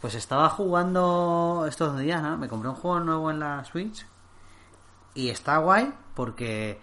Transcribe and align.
Pues 0.00 0.14
estaba 0.14 0.48
jugando 0.48 1.66
estos 1.68 1.98
días, 1.98 2.22
¿no? 2.22 2.38
Me 2.38 2.48
compré 2.48 2.70
un 2.70 2.74
juego 2.74 3.00
nuevo 3.00 3.30
en 3.30 3.40
la 3.40 3.64
Switch 3.64 4.06
y 5.14 5.28
está 5.28 5.58
guay 5.58 5.92
porque, 6.14 6.80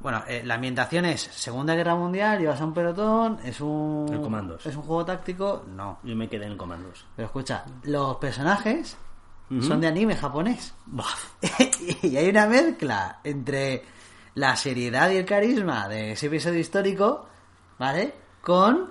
bueno, 0.00 0.22
eh, 0.28 0.42
la 0.44 0.54
ambientación 0.54 1.04
es 1.04 1.20
Segunda 1.20 1.74
Guerra 1.74 1.96
Mundial, 1.96 2.38
llevas 2.38 2.60
a 2.60 2.64
un 2.64 2.74
pelotón, 2.74 3.38
es 3.44 3.60
un... 3.60 4.06
En 4.12 4.22
comandos. 4.22 4.64
Es 4.66 4.76
un 4.76 4.82
juego 4.82 5.04
táctico, 5.04 5.64
no. 5.68 5.98
Yo 6.02 6.14
me 6.14 6.28
quedé 6.28 6.46
en 6.46 6.56
comandos. 6.56 7.06
Pero 7.16 7.26
escucha, 7.26 7.64
los 7.84 8.16
personajes 8.16 8.96
son 9.60 9.80
de 9.80 9.86
anime 9.86 10.14
japonés. 10.14 10.74
y 12.02 12.16
hay 12.16 12.28
una 12.28 12.46
mezcla 12.46 13.20
entre 13.24 13.82
la 14.34 14.54
seriedad 14.56 15.10
y 15.10 15.16
el 15.16 15.24
carisma 15.24 15.88
de 15.88 16.12
ese 16.12 16.26
episodio 16.26 16.60
histórico, 16.60 17.26
¿vale? 17.78 18.14
Con 18.42 18.90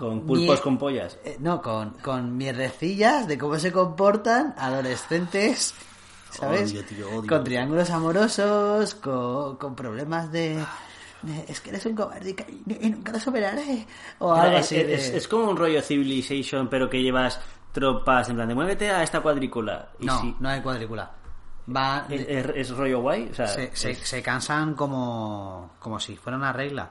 Con 0.00 0.26
pulpos 0.26 0.60
con 0.60 0.78
pollas. 0.78 1.18
eh, 1.24 1.36
no, 1.40 1.60
con, 1.62 1.90
con 2.02 2.36
mierdecillas 2.36 3.28
de 3.28 3.36
cómo 3.38 3.58
se 3.58 3.70
comportan 3.70 4.54
adolescentes, 4.58 5.74
¿sabes? 6.30 6.72
Odio, 6.72 6.84
tío, 6.86 7.08
odio. 7.10 7.28
Con 7.28 7.44
triángulos 7.44 7.90
amorosos, 7.90 8.94
con, 8.96 9.56
con 9.56 9.74
problemas 9.76 10.32
de, 10.32 10.56
de, 11.22 11.44
Es 11.48 11.60
que 11.60 11.70
eres 11.70 11.84
un 11.86 11.94
cobarde 11.94 12.30
y 12.30 12.34
ca- 12.34 12.46
y 12.48 12.88
nunca 12.90 13.12
lo 13.12 13.20
superaré. 13.20 13.86
O 14.20 14.32
algo 14.32 14.56
es, 14.58 14.64
así. 14.64 14.76
de- 14.76 14.94
es- 14.94 15.10
es 15.10 15.28
como 15.28 15.50
un 15.50 15.56
rollo 15.56 15.82
Civilization, 15.82 16.68
pero 16.68 16.88
que 16.88 17.02
llevas 17.02 17.40
tropas 17.72 18.28
en 18.28 18.36
plan 18.36 18.48
de 18.48 18.54
muévete 18.54 18.90
a 18.90 19.02
esta 19.02 19.20
cuadrícula. 19.20 19.90
Y 20.00 20.06
no, 20.06 20.20
si- 20.20 20.34
no 20.40 20.48
hay 20.48 20.60
cuadrícula. 20.62 21.10
Va, 21.76 22.06
es, 22.08 22.22
es- 22.26 22.52
es 22.56 22.70
rollo 22.76 23.00
guay. 23.00 23.28
O 23.30 23.34
sea, 23.34 23.46
se, 23.46 23.70
se, 23.76 23.90
es- 23.92 23.98
se 24.08 24.22
cansan 24.22 24.74
como, 24.74 25.72
como 25.78 26.00
si 26.00 26.16
fuera 26.16 26.36
una 26.38 26.52
regla. 26.52 26.90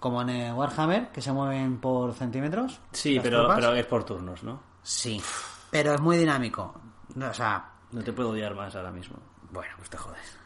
Como 0.00 0.22
en 0.22 0.30
el 0.30 0.54
Warhammer, 0.54 1.10
que 1.12 1.20
se 1.20 1.30
mueven 1.32 1.78
por 1.78 2.14
centímetros. 2.14 2.80
sí, 2.92 3.20
pero, 3.22 3.40
tropas. 3.40 3.56
pero 3.60 3.74
es 3.74 3.86
por 3.86 4.02
turnos, 4.04 4.42
¿no? 4.42 4.60
Sí, 4.82 5.22
pero 5.70 5.94
es 5.94 6.00
muy 6.00 6.16
dinámico. 6.16 6.74
O 7.16 7.34
sea, 7.34 7.70
No 7.92 8.02
te 8.02 8.12
puedo 8.12 8.30
odiar 8.30 8.54
más 8.54 8.74
ahora 8.74 8.90
mismo. 8.90 9.16
bueno, 9.52 9.72
pues 9.76 9.90
te 9.90 9.96
jodes. 9.98 10.38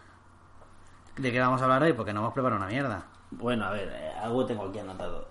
¿De 1.17 1.31
qué 1.31 1.39
vamos 1.39 1.61
a 1.61 1.65
hablar 1.65 1.83
hoy? 1.85 1.93
Porque 1.93 2.13
no 2.13 2.21
hemos 2.21 2.35
preparado 2.35 2.61
una 2.61 2.71
mierda. 2.71 3.07
Bueno, 3.31 3.65
a 3.67 3.71
ver, 3.71 3.89
eh, 3.95 4.13
algo 4.21 4.45
tengo 4.45 4.65
aquí 4.67 4.81
anotado. 4.81 5.29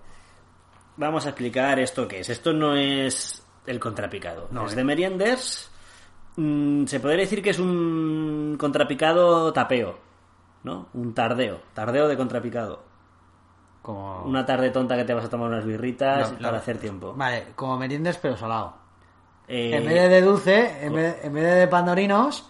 Vamos 0.95 1.25
a 1.25 1.29
explicar 1.29 1.79
esto 1.79 2.07
qué 2.07 2.19
es. 2.21 2.29
Esto 2.29 2.53
no 2.53 2.75
es 2.75 3.45
el 3.66 3.79
contrapicado. 3.79 4.47
No, 4.51 4.66
es 4.67 4.73
eh. 4.73 4.75
de 4.77 4.83
Merienders. 4.85 5.69
Mm, 6.38 6.85
se 6.85 6.99
podría 6.99 7.19
decir 7.21 7.41
que 7.41 7.49
es 7.49 7.59
un 7.59 8.55
contrapicado 8.59 9.51
tapeo, 9.51 9.99
¿no? 10.63 10.88
Un 10.94 11.13
tardeo. 11.13 11.59
Tardeo 11.73 12.07
de 12.07 12.16
contrapicado. 12.16 12.83
Como... 13.84 14.23
Una 14.23 14.44
tarde 14.45 14.72
tonta 14.72 14.95
que 14.95 15.03
te 15.03 15.14
vas 15.14 15.26
a 15.26 15.30
tomar 15.30 15.50
unas 15.50 15.66
birritas 15.66 16.31
No, 16.31 16.38
no. 16.39 16.44
para 16.44 16.58
hacer 16.58 16.80
tiempo. 16.80 17.14
Vale, 17.16 17.50
como 17.56 17.78
meriendas 17.78 18.17
pero 18.17 18.36
salado. 18.36 18.75
Eh, 19.48 19.75
En 19.75 19.86
vez 19.86 20.09
de 20.09 20.22
dulce, 20.22 20.86
en 20.86 20.94
vez, 20.94 21.17
en 21.23 21.34
vez 21.34 21.44
de 21.59 21.67
pandorinos, 21.67 22.50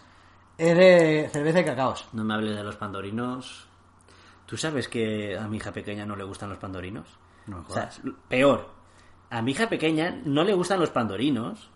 es 0.58 0.78
de 0.78 1.28
cerveza 1.34 1.60
y 1.62 1.66
cacaos. 1.66 2.08
No 2.14 2.24
me 2.24 2.36
hables 2.36 2.56
de 2.56 2.64
los 2.64 2.76
pandorinos. 2.78 3.68
¿Tú 4.46 4.56
sabes 4.58 4.88
que 4.88 5.36
a 5.38 5.48
mi 5.48 5.58
hija 5.58 5.72
pequeña 5.72 6.06
no 6.06 6.16
le 6.16 6.24
gustan 6.24 6.50
los 6.50 6.60
pandorinos? 6.60 7.08
No 7.48 7.58
me 7.58 7.64
O 7.64 7.74
sea, 7.74 7.84
jodas. 7.90 8.02
peor. 8.30 8.70
A 9.32 9.42
mi 9.42 9.52
hija 9.52 9.68
pequeña 9.68 10.22
no 10.26 10.44
le 10.44 10.54
gustan 10.54 10.80
los 10.80 10.92
pandorinos 10.92 11.72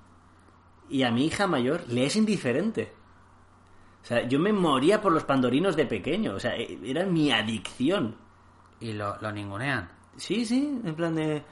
y 0.88 1.02
a 1.02 1.10
mi 1.12 1.26
hija 1.26 1.48
mayor 1.48 1.82
le 1.88 2.06
es 2.06 2.16
indiferente. 2.16 2.94
O 4.04 4.06
sea, 4.06 4.28
yo 4.28 4.38
me 4.40 4.54
moría 4.54 5.02
por 5.02 5.12
los 5.12 5.24
pandorinos 5.24 5.76
de 5.76 5.88
pequeño. 5.88 6.36
O 6.36 6.40
sea, 6.40 6.56
e- 6.56 6.78
era 6.86 7.06
mi 7.08 7.32
adicción. 7.32 8.16
Y 8.80 8.94
lo, 8.94 9.18
lo 9.22 9.32
ningunean. 9.32 9.90
Sí, 10.16 10.46
sí, 10.46 10.80
en 10.84 10.96
plan 10.96 11.16
de... 11.16 11.44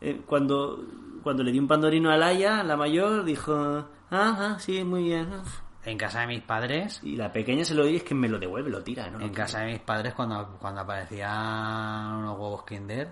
eh, 0.00 0.22
cuando, 0.26 0.84
cuando 1.22 1.42
le 1.42 1.52
di 1.52 1.58
un 1.58 1.68
pandorino 1.68 2.10
a 2.10 2.16
Laia, 2.16 2.62
la 2.62 2.76
mayor, 2.76 3.24
dijo... 3.24 3.86
Ajá, 4.10 4.58
sí, 4.58 4.82
muy 4.84 5.04
bien. 5.04 5.28
ah". 5.32 5.42
En 5.84 5.98
casa 5.98 6.20
de 6.20 6.28
mis 6.28 6.42
padres, 6.42 7.00
Y 7.02 7.16
la 7.16 7.32
pequeña 7.32 7.64
se 7.64 7.74
lo 7.74 7.84
di, 7.84 7.96
es 7.96 8.04
que 8.04 8.14
me 8.14 8.28
lo 8.28 8.38
devuelve, 8.38 8.70
lo 8.70 8.84
tira, 8.84 9.10
¿no? 9.10 9.20
en 9.20 9.32
casa 9.34 9.60
de 9.60 9.72
mis 9.72 9.80
padres 9.80 10.14
cuando, 10.14 10.56
cuando 10.60 10.80
aparecían 10.82 12.14
unos 12.14 12.38
huevos 12.38 12.62
Kinder, 12.64 13.10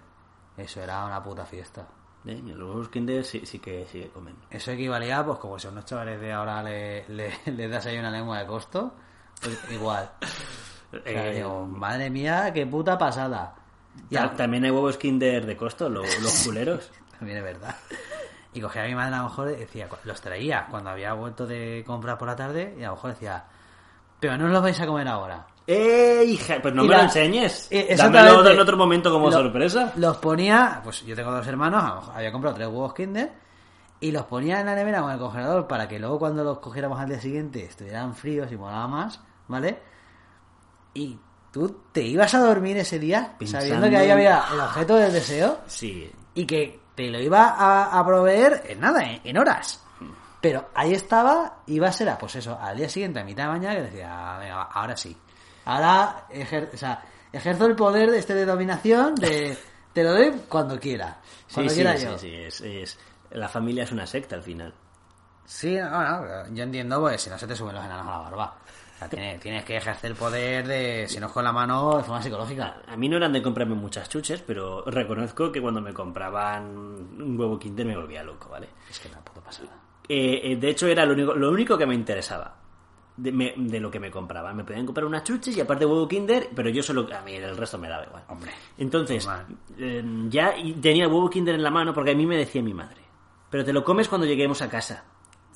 eso 0.57 0.81
era 0.81 1.05
una 1.05 1.21
puta 1.21 1.45
fiesta. 1.45 1.89
Eh, 2.27 2.41
los 2.45 2.69
huevos 2.69 2.89
Kinder 2.89 3.25
sí, 3.25 3.45
sí 3.45 3.59
que 3.59 3.87
sí 3.87 4.01
que 4.03 4.09
comen. 4.11 4.37
Eso 4.51 4.71
equivalía, 4.71 5.25
pues 5.25 5.39
como 5.39 5.59
si 5.59 5.67
a 5.67 5.71
unos 5.71 5.85
chavales 5.85 6.21
de 6.21 6.33
ahora 6.33 6.63
le, 6.63 7.09
le, 7.09 7.33
le 7.47 7.69
das 7.69 7.87
ahí 7.87 7.99
una 7.99 8.11
lengua 8.11 8.39
de 8.39 8.47
costo, 8.47 8.95
pues 9.43 9.59
igual. 9.73 10.09
O 10.93 11.03
sea, 11.03 11.29
Eh, 11.31 11.35
digo, 11.37 11.67
madre 11.67 12.11
mía, 12.11 12.53
qué 12.53 12.67
puta 12.67 12.99
pasada. 12.99 13.55
Y 14.09 14.17
También 14.17 14.65
hay 14.65 14.71
huevos 14.71 14.97
Kinder 14.97 15.47
de 15.47 15.57
costo, 15.57 15.89
lo- 15.89 16.03
los 16.03 16.43
culeros. 16.45 16.91
También 17.19 17.39
es 17.39 17.45
verdad. 17.45 17.75
Y 18.53 18.61
cogía 18.61 18.83
a 18.83 18.87
mi 18.87 18.95
madre 18.95 19.15
a 19.15 19.19
lo 19.19 19.25
mejor 19.25 19.49
decía, 19.57 19.89
los 20.05 20.21
traía 20.21 20.67
cuando 20.71 20.91
había 20.91 21.13
vuelto 21.13 21.47
de 21.47 21.85
comprar 21.87 22.19
por 22.19 22.27
la 22.29 22.35
tarde 22.37 22.75
y 22.79 22.83
a 22.83 22.89
lo 22.89 22.95
mejor 22.95 23.11
decía, 23.11 23.45
pero 24.19 24.37
no 24.37 24.49
los 24.49 24.63
vais 24.63 24.81
a 24.81 24.87
comer 24.87 25.07
ahora. 25.07 25.47
¡Eh, 25.67 26.25
hija! 26.27 26.57
Pues 26.61 26.75
no 26.75 26.83
Y 26.85 26.89
me 26.89 26.93
la- 26.95 26.99
lo 26.99 27.05
enseñes. 27.05 27.69
Eh, 27.71 27.95
Dámelo 27.97 28.49
en 28.51 28.59
otro 28.59 28.77
momento 28.77 29.13
como 29.13 29.27
Lo- 29.27 29.33
sorpresa. 29.37 29.93
Los 29.97 30.17
ponía, 30.17 30.81
pues 30.83 31.05
yo 31.05 31.15
tengo 31.15 31.31
dos 31.31 31.47
hermanos, 31.47 31.85
a 31.85 31.89
lo 31.89 31.95
mejor 31.97 32.15
había 32.17 32.33
comprado 32.33 32.57
tres 32.57 32.67
huevos 32.69 32.95
Kinder 32.95 33.31
y 34.01 34.11
los 34.11 34.25
ponía 34.25 34.59
en 34.61 34.67
la 34.67 34.75
nevera 34.75 35.03
con 35.03 35.13
el 35.13 35.19
congelador 35.19 35.69
para 35.69 35.87
que 35.87 36.01
luego 36.01 36.19
cuando 36.19 36.43
los 36.43 36.59
cogiéramos 36.59 36.99
al 36.99 37.09
día 37.09 37.21
siguiente 37.21 37.65
estuvieran 37.65 38.15
fríos 38.15 38.51
y 38.51 38.57
molaba 38.57 38.89
más, 38.89 39.21
¿vale? 39.47 39.79
Y 40.95 41.19
tú 41.53 41.83
te 41.93 42.03
ibas 42.03 42.35
a 42.35 42.41
dormir 42.41 42.77
ese 42.79 42.99
día 42.99 43.35
Pensando 43.39 43.67
sabiendo 43.67 43.89
que 43.91 43.97
ahí 43.97 44.11
había 44.11 44.45
el 44.53 44.61
objeto 44.61 44.97
del 44.97 45.13
deseo 45.13 45.61
Sí. 45.67 46.11
y 46.35 46.47
que 46.47 46.81
te 46.95 47.09
lo 47.11 47.21
iba 47.21 47.49
a, 47.51 47.99
a 47.99 48.05
proveer 48.07 48.63
en 48.69 48.81
nada, 48.81 49.03
en, 49.05 49.21
en 49.25 49.39
horas. 49.39 49.83
Pero 50.41 50.71
ahí 50.75 50.95
estaba, 50.95 51.59
iba 51.67 51.89
a 51.89 51.93
ser, 51.93 52.09
a, 52.09 52.17
pues 52.19 52.35
eso, 52.37 52.59
al 52.59 52.77
día 52.77 52.89
siguiente, 52.89 53.21
a 53.21 53.25
mitad 53.25 53.45
de 53.45 53.49
mañana, 53.51 53.75
que 53.77 53.83
decía, 53.83 54.37
venga, 54.39 54.63
ahora 54.63 54.97
sí. 54.97 55.17
Ahora 55.67 56.25
ejer- 56.31 56.71
o 56.73 56.77
sea, 56.77 57.03
ejerzo 57.33 57.67
el 57.67 57.77
poder 57.77 58.11
de 58.11 58.19
este 58.19 58.35
de 58.35 58.47
dominación, 58.47 59.15
de 59.17 59.57
te 59.93 60.03
lo 60.03 60.13
doy 60.13 60.33
cuando 60.49 60.79
quiera. 60.81 61.19
Sí, 61.47 61.55
Cuando 61.55 61.71
sí, 61.71 61.77
quiera 61.77 61.97
sí, 61.99 62.05
yo. 62.07 62.19
sí, 62.19 62.35
es, 62.35 62.61
es- 62.63 62.99
La 63.33 63.49
familia 63.49 63.85
es 63.85 63.93
una 63.93 64.07
secta 64.07 64.35
al 64.37 64.43
final. 64.43 64.73
Sí, 65.45 65.77
no, 65.77 65.91
no, 65.91 66.49
yo 66.55 66.63
entiendo, 66.65 67.01
pues 67.01 67.21
si 67.23 67.29
no 67.31 67.37
se 67.39 67.47
te 67.47 67.55
suben 67.57 67.75
los 67.75 67.85
enanos 67.85 68.07
a 68.07 68.11
la 68.11 68.19
barba. 68.19 68.57
O 69.01 69.03
sea, 69.03 69.09
tienes, 69.09 69.41
tienes 69.41 69.65
que 69.65 69.79
ejercer 69.79 70.11
el 70.11 70.17
poder 70.17 70.67
de, 70.67 71.07
si 71.09 71.19
no 71.19 71.29
es 71.29 71.33
con 71.33 71.43
la 71.43 71.53
mano, 71.53 71.97
de 71.97 72.03
forma 72.05 72.21
psicológica. 72.21 72.83
A 72.87 72.97
mí 72.99 73.09
no 73.09 73.17
eran 73.17 73.33
de 73.33 73.41
comprarme 73.41 73.75
muchas 73.75 74.11
chuches, 74.11 74.43
pero 74.47 74.83
reconozco 74.85 75.51
que 75.51 75.63
cuando 75.63 75.81
me 75.81 75.95
compraban 75.95 76.67
un 77.19 77.41
huevo 77.41 77.59
Kinder 77.59 77.87
me 77.87 77.97
volvía 77.97 78.23
loco, 78.23 78.51
¿vale? 78.51 78.69
Es 78.91 78.99
que 79.01 79.09
tampoco 79.09 79.41
pasa 79.41 79.63
nada. 79.65 79.79
Eh, 80.07 80.53
eh, 80.53 80.57
de 80.57 80.69
hecho, 80.69 80.87
era 80.87 81.07
lo 81.07 81.15
único, 81.15 81.35
lo 81.35 81.51
único 81.51 81.79
que 81.79 81.87
me 81.87 81.95
interesaba 81.95 82.57
de, 83.17 83.33
me- 83.33 83.55
de 83.57 83.81
lo 83.81 83.91
que 83.91 84.01
me 84.01 84.11
compraban. 84.11 84.55
Me 84.55 84.65
podían 84.65 84.85
comprar 84.85 85.07
unas 85.07 85.25
chuches 85.25 85.57
y 85.57 85.61
aparte 85.63 85.87
huevo 85.87 86.07
Kinder, 86.07 86.51
pero 86.55 86.69
yo 86.69 86.83
solo. 86.83 87.09
A 87.17 87.23
mí 87.23 87.33
el 87.37 87.57
resto 87.57 87.79
me 87.79 87.89
daba 87.89 88.05
igual. 88.05 88.25
Hombre, 88.29 88.51
Entonces, 88.77 89.27
eh, 89.79 90.05
ya 90.29 90.53
tenía 90.83 91.09
huevo 91.09 91.31
Kinder 91.31 91.55
en 91.55 91.63
la 91.63 91.71
mano 91.71 91.95
porque 91.95 92.11
a 92.11 92.15
mí 92.15 92.27
me 92.27 92.37
decía 92.37 92.61
mi 92.63 92.75
madre. 92.75 93.01
Pero 93.49 93.65
te 93.65 93.73
lo 93.73 93.83
comes 93.83 94.09
cuando 94.09 94.27
lleguemos 94.27 94.61
a 94.61 94.69
casa. 94.69 95.05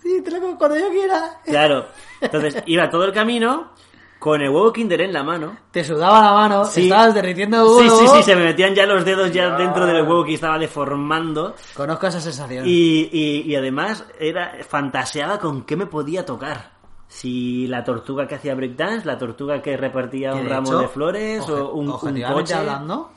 Sí, 0.05 0.23
te 0.23 0.31
lo 0.31 0.41
como 0.41 0.57
cuando 0.59 0.79
yo 0.79 0.89
quiera. 0.91 1.41
Claro. 1.45 1.87
Entonces, 2.21 2.63
iba 2.67 2.89
todo 2.91 3.05
el 3.05 3.13
camino 3.13 3.73
con 4.21 4.41
el 4.41 4.51
huevo 4.51 4.73
Kinder 4.73 5.01
en 5.01 5.13
la 5.13 5.23
mano. 5.23 5.57
Te 5.71 5.83
sudaba 5.83 6.21
la 6.23 6.33
mano, 6.33 6.65
Sí. 6.67 6.85
estabas 6.85 7.15
derritiendo 7.15 7.63
el 7.63 7.85
Sí, 7.85 7.91
huevo. 7.91 7.99
sí, 8.01 8.17
sí, 8.19 8.23
se 8.23 8.37
me 8.37 8.45
metían 8.45 8.75
ya 8.75 8.87
los 8.87 9.05
dedos 9.05 9.33
ya 9.33 9.57
dentro 9.57 9.85
del 9.87 10.03
huevo 10.03 10.25
que 10.25 10.35
estaba 10.35 10.59
deformando. 10.59 11.55
Conozco 11.75 12.07
esa 12.07 12.21
sensación. 12.21 12.65
Y, 12.67 13.09
y, 13.13 13.43
y 13.47 13.57
además 13.57 14.05
era 14.21 14.53
fantaseaba 14.69 15.39
con 15.39 15.65
qué 15.65 15.77
me 15.77 15.87
podía 15.87 16.25
tocar. 16.25 16.73
Si 17.09 17.67
la 17.67 17.85
tortuga 17.85 18.27
que 18.27 18.35
hacía 18.37 18.55
breakdance, 18.55 19.07
la 19.07 19.19
tortuga 19.19 19.61
que 19.63 19.77
repartía 19.77 20.33
Que, 20.33 20.41
un 20.41 20.49
ramo 20.49 20.69
hecho, 20.69 20.79
de 20.81 20.89
flores 20.89 21.49
o 21.49 21.73
un, 21.73 21.89
un 21.91 21.99
coche. 21.99 22.55
hablando, 22.55 23.11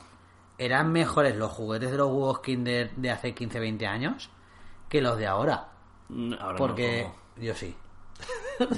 eran 0.58 0.92
mejores 0.92 1.36
los 1.36 1.50
juguetes 1.50 1.90
de 1.90 1.96
los 1.96 2.08
huevos 2.08 2.40
Kinder 2.40 2.92
de 2.96 3.10
hace 3.10 3.34
15, 3.34 3.58
20 3.60 3.86
años 3.86 4.30
que 4.88 5.00
los 5.00 5.16
de 5.18 5.26
ahora. 5.26 5.68
Mm, 6.08 6.34
Ahora 6.40 6.56
Porque 6.58 7.08
yo 7.36 7.54
sí. 7.54 7.74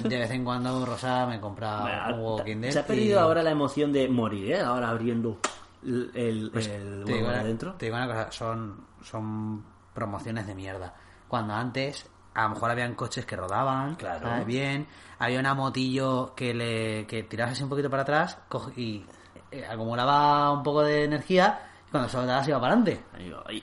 De 0.03 0.19
vez 0.19 0.31
en 0.31 0.45
cuando 0.45 0.85
Rosa 0.85 1.27
me 1.27 1.41
compra 1.41 1.81
Bueno, 1.81 2.05
un 2.17 2.21
huevo 2.25 2.45
Kinder. 2.45 2.73
Se 2.73 2.79
ha 2.81 2.83
y- 2.83 2.87
perdido 2.87 3.21
ahora 3.21 3.43
la 3.43 3.51
emoción 3.51 3.93
de 3.93 4.09
morir, 4.09 4.53
¿eh? 4.53 4.61
Ahora 4.61 4.91
abriendo 4.91 5.39
el, 5.83 6.11
el, 6.15 7.05
digo, 7.05 7.19
huevo 7.21 7.31
adentro. 7.31 7.73
te 7.75 7.87
digo 7.87 7.97
una 7.97 8.07
cosa, 8.07 8.31
son, 8.33 8.85
son 9.03 9.65
promociones 9.95 10.47
de 10.47 10.55
mierda. 10.55 10.95
Cuando 11.29 11.55
antes, 11.55 12.07
a 12.35 12.43
lo 12.43 12.51
mejor 12.51 12.71
habían 12.71 12.95
coches 12.95 13.25
que 13.25 13.37
rodaban, 13.37 13.95
Claro. 13.95 14.27
¿sabes? 14.29 14.47
bien, 14.47 14.87
había 15.19 15.41
una 15.41 15.55
motillo 15.55 16.35
que 16.35 16.53
le 16.53 17.07
que 17.07 17.23
tirabas 17.23 17.53
así 17.53 17.63
un 17.63 17.71
poquito 17.71 17.89
para 17.89 18.03
atrás 18.03 18.37
y 18.77 19.05
eh, 19.51 19.65
acumulaba 19.67 20.53
un 20.53 20.63
poco 20.63 20.83
de 20.83 21.05
energía 21.05 21.61
y 21.89 21.91
cuando 21.91 22.09
soltabas 22.11 22.47
iba 22.49 22.61
para 22.61 22.75
adelante. 22.75 23.03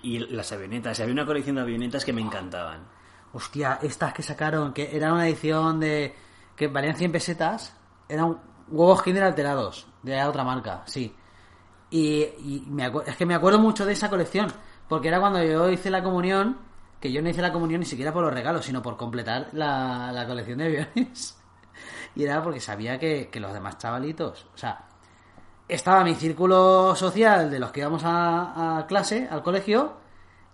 Y, 0.02 0.16
y 0.16 0.19
las 0.19 0.52
avionetas, 0.52 1.00
había 1.02 1.14
una 1.14 1.25
colección 1.25 1.58
de 1.58 1.62
avionetas 1.62 2.04
que 2.04 2.14
me 2.14 2.22
encantaban. 2.22 2.80
Hostia, 3.33 3.79
estas 3.81 4.13
que 4.13 4.24
sacaron, 4.24 4.74
que 4.74 4.95
era 4.95 5.13
una 5.13 5.27
edición 5.27 5.79
de. 5.79 6.15
que 6.56 6.68
valían 6.68 6.95
100 6.95 7.12
pesetas, 7.12 7.75
eran 8.07 8.38
huevos 8.69 9.03
Kinder 9.03 9.24
alterados, 9.24 9.88
de 10.03 10.21
otra 10.24 10.44
marca, 10.44 10.83
sí. 10.85 11.15
Y, 11.89 12.24
es 13.06 13.15
que 13.15 13.25
me 13.25 13.35
acuerdo 13.35 13.59
mucho 13.59 13.85
de 13.85 13.94
esa 13.94 14.09
colección, 14.09 14.51
porque 14.88 15.07
era 15.07 15.19
cuando 15.19 15.44
yo 15.44 15.69
hice 15.69 15.89
la 15.89 16.03
comunión, 16.03 16.57
que 17.00 17.12
yo 17.12 17.21
no 17.21 17.29
hice 17.29 17.41
la 17.41 17.53
comunión 17.53 17.79
ni 17.79 17.85
siquiera 17.85 18.13
por 18.13 18.24
los 18.24 18.33
regalos, 18.33 18.65
sino 18.65 18.81
por 18.81 18.97
completar 18.97 19.50
la, 19.53 20.12
la 20.12 20.25
colección 20.27 20.59
de 20.59 20.65
aviones. 20.65 21.33
Y 22.15 22.23
era 22.23 22.41
porque 22.41 22.59
sabía 22.59 22.97
que, 22.97 23.30
que 23.30 23.39
los 23.39 23.53
demás 23.53 23.77
chavalitos, 23.77 24.47
o 24.51 24.57
sea, 24.57 24.88
estaba 25.68 26.03
mi 26.03 26.15
círculo 26.15 26.95
social 26.95 27.51
de 27.51 27.59
los 27.59 27.71
que 27.71 27.81
íbamos 27.81 28.01
a 28.03 28.83
clase, 28.88 29.27
al 29.30 29.44
colegio, 29.44 29.97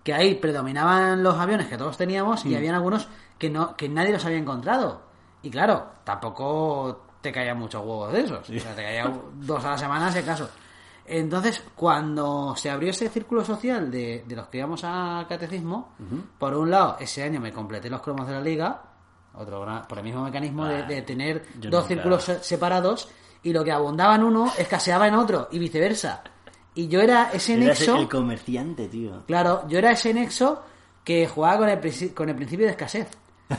que 0.04 0.14
ahí 0.14 0.36
predominaban 0.36 1.24
los 1.24 1.36
aviones 1.38 1.68
que 1.68 1.78
todos 1.78 1.98
teníamos 1.98 2.46
y 2.46 2.56
habían 2.56 2.76
algunos 2.76 3.08
que 3.38 3.50
no 3.50 3.76
que 3.76 3.88
nadie 3.90 4.12
los 4.12 4.26
había 4.26 4.38
encontrado. 4.38 5.02
Y 5.42 5.50
claro, 5.50 5.86
tampoco 6.04 7.06
te 7.22 7.32
caían 7.32 7.58
muchos 7.58 7.82
huevos 7.82 8.12
de 8.14 8.22
esos. 8.22 8.50
O 8.50 8.60
sea, 8.60 8.76
te 8.76 8.84
caían 8.84 9.22
dos 9.36 9.64
a 9.66 9.72
la 9.72 9.78
semana 9.78 10.12
si 10.12 10.20
acaso. 10.20 10.50
Entonces, 11.06 11.62
cuando 11.76 12.56
se 12.56 12.70
abrió 12.70 12.90
ese 12.92 13.10
círculo 13.10 13.44
social 13.44 13.92
de, 13.92 14.24
de 14.26 14.36
los 14.36 14.48
que 14.48 14.60
íbamos 14.60 14.82
a 14.86 15.26
catecismo, 15.28 15.94
por 16.38 16.54
un 16.56 16.72
lado, 16.72 16.96
ese 17.00 17.24
año 17.24 17.42
me 17.42 17.52
completé 17.52 17.90
los 17.90 18.02
cromos 18.02 18.26
de 18.28 18.34
la 18.34 18.40
liga, 18.42 18.82
otro 19.36 19.62
gran- 19.62 19.86
por 19.88 19.98
el 19.98 20.04
mismo 20.06 20.24
mecanismo 20.24 20.66
de, 20.66 20.78
Ah, 20.78 20.84
de 20.84 21.02
tener 21.02 21.46
dos 21.56 21.72
nunca. 21.72 21.88
círculos 21.88 22.24
se- 22.24 22.44
separados 22.44 23.10
y 23.42 23.52
lo 23.52 23.64
que 23.66 23.72
abundaba 23.74 24.16
en 24.16 24.24
uno 24.24 24.52
escaseaba 24.58 25.08
en 25.08 25.16
otro 25.16 25.50
y 25.52 25.60
viceversa. 25.60 26.24
Y 26.76 26.88
yo 26.88 27.02
era 27.02 27.32
ese 27.32 27.54
Eras 27.54 27.80
nexo. 27.80 27.96
el 27.98 28.10
comerciante, 28.10 28.88
tío. 28.88 29.24
Claro, 29.28 29.68
yo 29.68 29.78
era 29.78 29.92
ese 29.92 30.14
nexo 30.14 30.64
que 31.04 31.28
jugaba 31.28 31.58
con 31.60 31.70
el, 31.70 32.14
con 32.14 32.30
el 32.30 32.36
principio 32.36 32.66
de 32.66 32.72
escasez. 32.72 33.10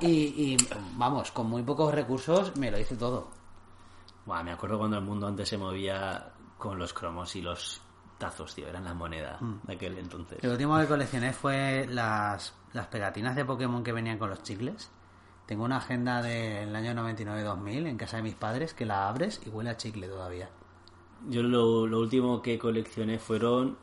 Y, 0.00 0.08
y, 0.54 0.56
vamos, 0.94 1.30
con 1.32 1.50
muy 1.50 1.62
pocos 1.62 1.92
recursos 1.92 2.56
me 2.56 2.70
lo 2.70 2.78
hice 2.78 2.96
todo. 2.96 3.28
Buah, 4.24 4.42
me 4.42 4.52
acuerdo 4.52 4.78
cuando 4.78 4.96
el 4.96 5.04
mundo 5.04 5.26
antes 5.26 5.46
se 5.48 5.58
movía 5.58 6.30
con 6.56 6.78
los 6.78 6.94
cromos 6.94 7.34
y 7.36 7.42
los 7.42 7.82
tazos, 8.16 8.54
tío. 8.54 8.68
Eran 8.68 8.84
la 8.84 8.94
moneda 8.94 9.36
Mm. 9.40 9.60
de 9.66 9.74
aquel 9.74 9.98
entonces. 9.98 10.38
Lo 10.42 10.52
último 10.52 10.78
que 10.78 10.86
coleccioné 10.86 11.32
fue 11.34 11.86
las, 11.90 12.54
las 12.72 12.86
pegatinas 12.86 13.36
de 13.36 13.44
Pokémon 13.44 13.82
que 13.82 13.92
venían 13.92 14.16
con 14.18 14.30
los 14.30 14.42
chicles. 14.42 14.88
Tengo 15.44 15.64
una 15.64 15.78
agenda 15.78 16.22
del 16.22 16.74
año 16.74 16.94
99-2000 16.94 17.86
en 17.88 17.98
casa 17.98 18.18
de 18.18 18.22
mis 18.22 18.36
padres 18.36 18.72
que 18.72 18.86
la 18.86 19.08
abres 19.08 19.40
y 19.44 19.48
huele 19.50 19.70
a 19.70 19.76
chicle 19.76 20.06
todavía. 20.08 20.48
Yo 21.28 21.42
lo, 21.42 21.86
lo 21.86 21.98
último 22.00 22.40
que 22.42 22.58
coleccioné 22.58 23.18
fueron 23.18 23.76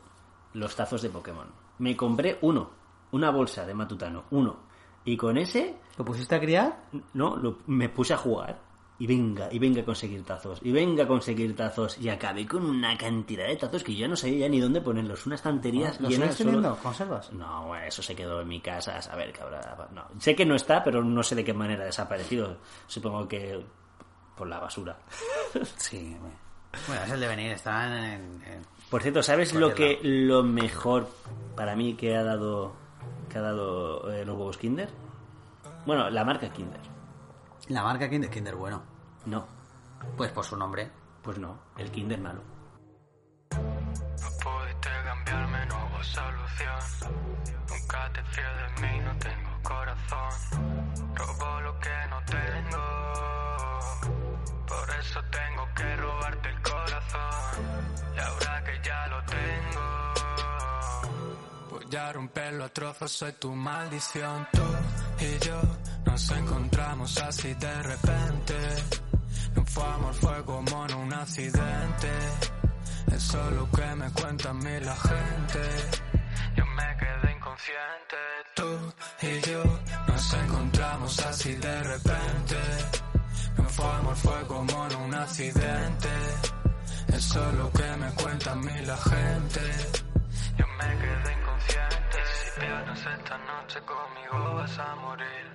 los 0.54 0.74
tazos 0.74 1.02
de 1.02 1.10
Pokémon. 1.10 1.46
Me 1.78 1.96
compré 1.96 2.38
uno, 2.42 2.70
una 3.12 3.30
bolsa 3.30 3.64
de 3.64 3.74
Matutano, 3.74 4.24
uno. 4.30 4.56
Y 5.04 5.16
con 5.16 5.38
ese, 5.38 5.76
¿Lo 5.96 6.04
pusiste 6.04 6.34
a 6.34 6.40
criar? 6.40 6.84
no, 7.14 7.36
lo- 7.36 7.58
me 7.66 7.88
puse 7.88 8.14
a 8.14 8.16
jugar. 8.18 8.66
Y 9.00 9.06
venga, 9.06 9.48
y 9.52 9.60
venga 9.60 9.82
a 9.82 9.84
conseguir 9.84 10.24
tazos, 10.24 10.58
y 10.60 10.72
venga 10.72 11.04
a 11.04 11.06
conseguir 11.06 11.54
tazos. 11.54 11.96
Y 11.98 12.08
acabé 12.08 12.48
con 12.48 12.64
una 12.68 12.98
cantidad 12.98 13.46
de 13.46 13.54
tazos 13.54 13.84
que 13.84 13.92
yo 13.94 14.00
ya 14.00 14.08
no 14.08 14.16
sabía 14.16 14.38
ya 14.38 14.48
ni 14.48 14.58
dónde 14.58 14.80
ponerlos. 14.80 15.24
Unas 15.24 15.38
estanterías 15.38 16.00
¿Lo 16.00 16.08
llenas 16.08 16.34
sigues 16.34 16.36
solo- 16.38 16.50
teniendo? 16.62 16.76
¿Conservas? 16.82 17.32
No, 17.32 17.76
eso 17.76 18.02
se 18.02 18.16
quedó 18.16 18.40
en 18.40 18.48
mi 18.48 18.60
casa, 18.60 18.96
a 18.96 19.02
saber 19.02 19.32
qué 19.32 19.40
habrá... 19.42 19.88
No, 19.94 20.02
sé 20.18 20.34
que 20.34 20.44
no 20.44 20.56
está, 20.56 20.82
pero 20.82 21.04
no 21.04 21.22
sé 21.22 21.36
de 21.36 21.44
qué 21.44 21.54
manera 21.54 21.84
ha 21.84 21.86
desaparecido. 21.86 22.56
Supongo 22.88 23.28
que 23.28 23.64
por 24.36 24.48
la 24.48 24.58
basura. 24.58 24.98
Sí, 25.76 26.16
bueno. 26.20 26.47
Bueno, 26.86 27.02
es 27.04 27.10
el 27.10 27.20
devenir, 27.20 27.52
están 27.52 27.92
en... 27.92 28.42
en- 28.46 28.66
Por 28.90 29.02
cierto, 29.02 29.22
¿sabes 29.22 29.52
Cualquier 29.52 29.70
lo 29.70 29.74
que 29.74 29.92
lado. 29.94 30.42
lo 30.42 30.42
mejor 30.48 31.08
para 31.56 31.74
mí 31.76 31.94
que 31.94 32.16
ha 32.16 32.22
dado 32.22 32.74
que 33.28 33.38
ha 33.38 33.42
dado 33.42 34.10
eh, 34.12 34.24
los 34.24 34.36
huevos 34.38 34.56
Kinder? 34.58 34.88
Bueno, 35.86 36.08
la 36.10 36.24
marca 36.24 36.48
Kinder. 36.50 36.80
La 37.68 37.82
marca 37.82 38.08
Kinder, 38.08 38.30
Kinder 38.30 38.54
bueno. 38.54 38.82
No, 39.26 39.46
Pues 40.16 40.30
por 40.32 40.44
su 40.44 40.56
nombre. 40.56 40.90
pues 41.22 41.38
no, 41.38 41.58
el 41.76 41.90
Kinder 41.90 42.20
malo. 42.20 42.40
No 43.50 43.58
pudiste 44.42 44.88
cambiarme, 45.04 45.66
no 45.66 45.74
hubo 45.86 46.02
solución. 46.04 46.78
Nunca 47.68 48.12
te 48.12 48.22
fío 48.24 48.44
de 48.44 48.82
mí, 48.88 49.00
no 49.04 49.18
tengo 49.18 49.50
corazón. 49.62 50.30
Robo 51.14 51.60
lo 51.60 51.78
que 51.80 51.90
no 52.10 52.22
tengo. 52.24 52.78
Por 54.66 54.90
eso 55.00 55.20
tengo 55.30 55.68
que 55.74 55.96
robarte 55.96 56.48
el 56.48 56.62
corazón. 56.62 57.64
Y 58.14 58.18
ahora 58.18 58.64
que 58.64 58.80
ya 58.82 59.06
lo 59.08 59.22
tengo. 59.24 60.08
Voy 61.70 61.96
a 61.96 62.12
romperlo 62.12 62.64
a 62.64 62.68
trozos, 62.68 63.12
soy 63.12 63.32
tu 63.32 63.54
maldición. 63.54 64.46
Tú 64.52 64.64
y 65.20 65.38
yo 65.44 65.60
nos 66.04 66.30
encontramos 66.30 67.18
así 67.18 67.54
de 67.54 67.82
repente. 67.82 68.54
No 69.54 69.64
fue 69.64 69.84
amor, 69.84 70.14
fue 70.14 70.44
como 70.44 70.86
en 70.86 70.94
un 70.94 71.14
accidente. 71.14 72.10
Eso 73.12 73.48
es 73.48 73.56
lo 73.56 73.70
que 73.70 73.94
me 73.96 74.10
cuenta 74.12 74.50
a 74.50 74.54
mí 74.54 74.80
la 74.80 74.96
gente. 74.96 75.60
Yo 76.56 76.66
me 76.66 76.96
quedé 76.98 77.32
inconsciente. 77.32 78.16
Tú 78.54 78.92
y 79.22 79.40
yo 79.50 79.64
nos 80.06 80.34
encontramos 80.34 81.18
así 81.20 81.54
de 81.54 81.82
repente. 81.84 82.56
Fue 83.78 83.86
amor, 83.86 84.16
fue 84.16 84.44
como 84.48 84.86
en 84.88 84.96
un 84.96 85.14
accidente. 85.14 86.08
Eso 87.14 87.48
es 87.48 87.54
lo 87.54 87.70
que 87.70 87.96
me 87.96 88.10
cuenta 88.20 88.50
a 88.50 88.54
mí 88.56 88.72
la 88.84 88.96
gente. 88.96 89.60
Yo 90.58 90.66
me 90.66 90.98
quedé 90.98 91.32
inconsciente. 91.38 92.18
Si 92.26 92.60
pierdes 92.60 92.98
esta 92.98 93.38
noche 93.38 93.78
conmigo 93.82 94.54
vas 94.56 94.78
a 94.80 94.96
morir. 94.96 95.46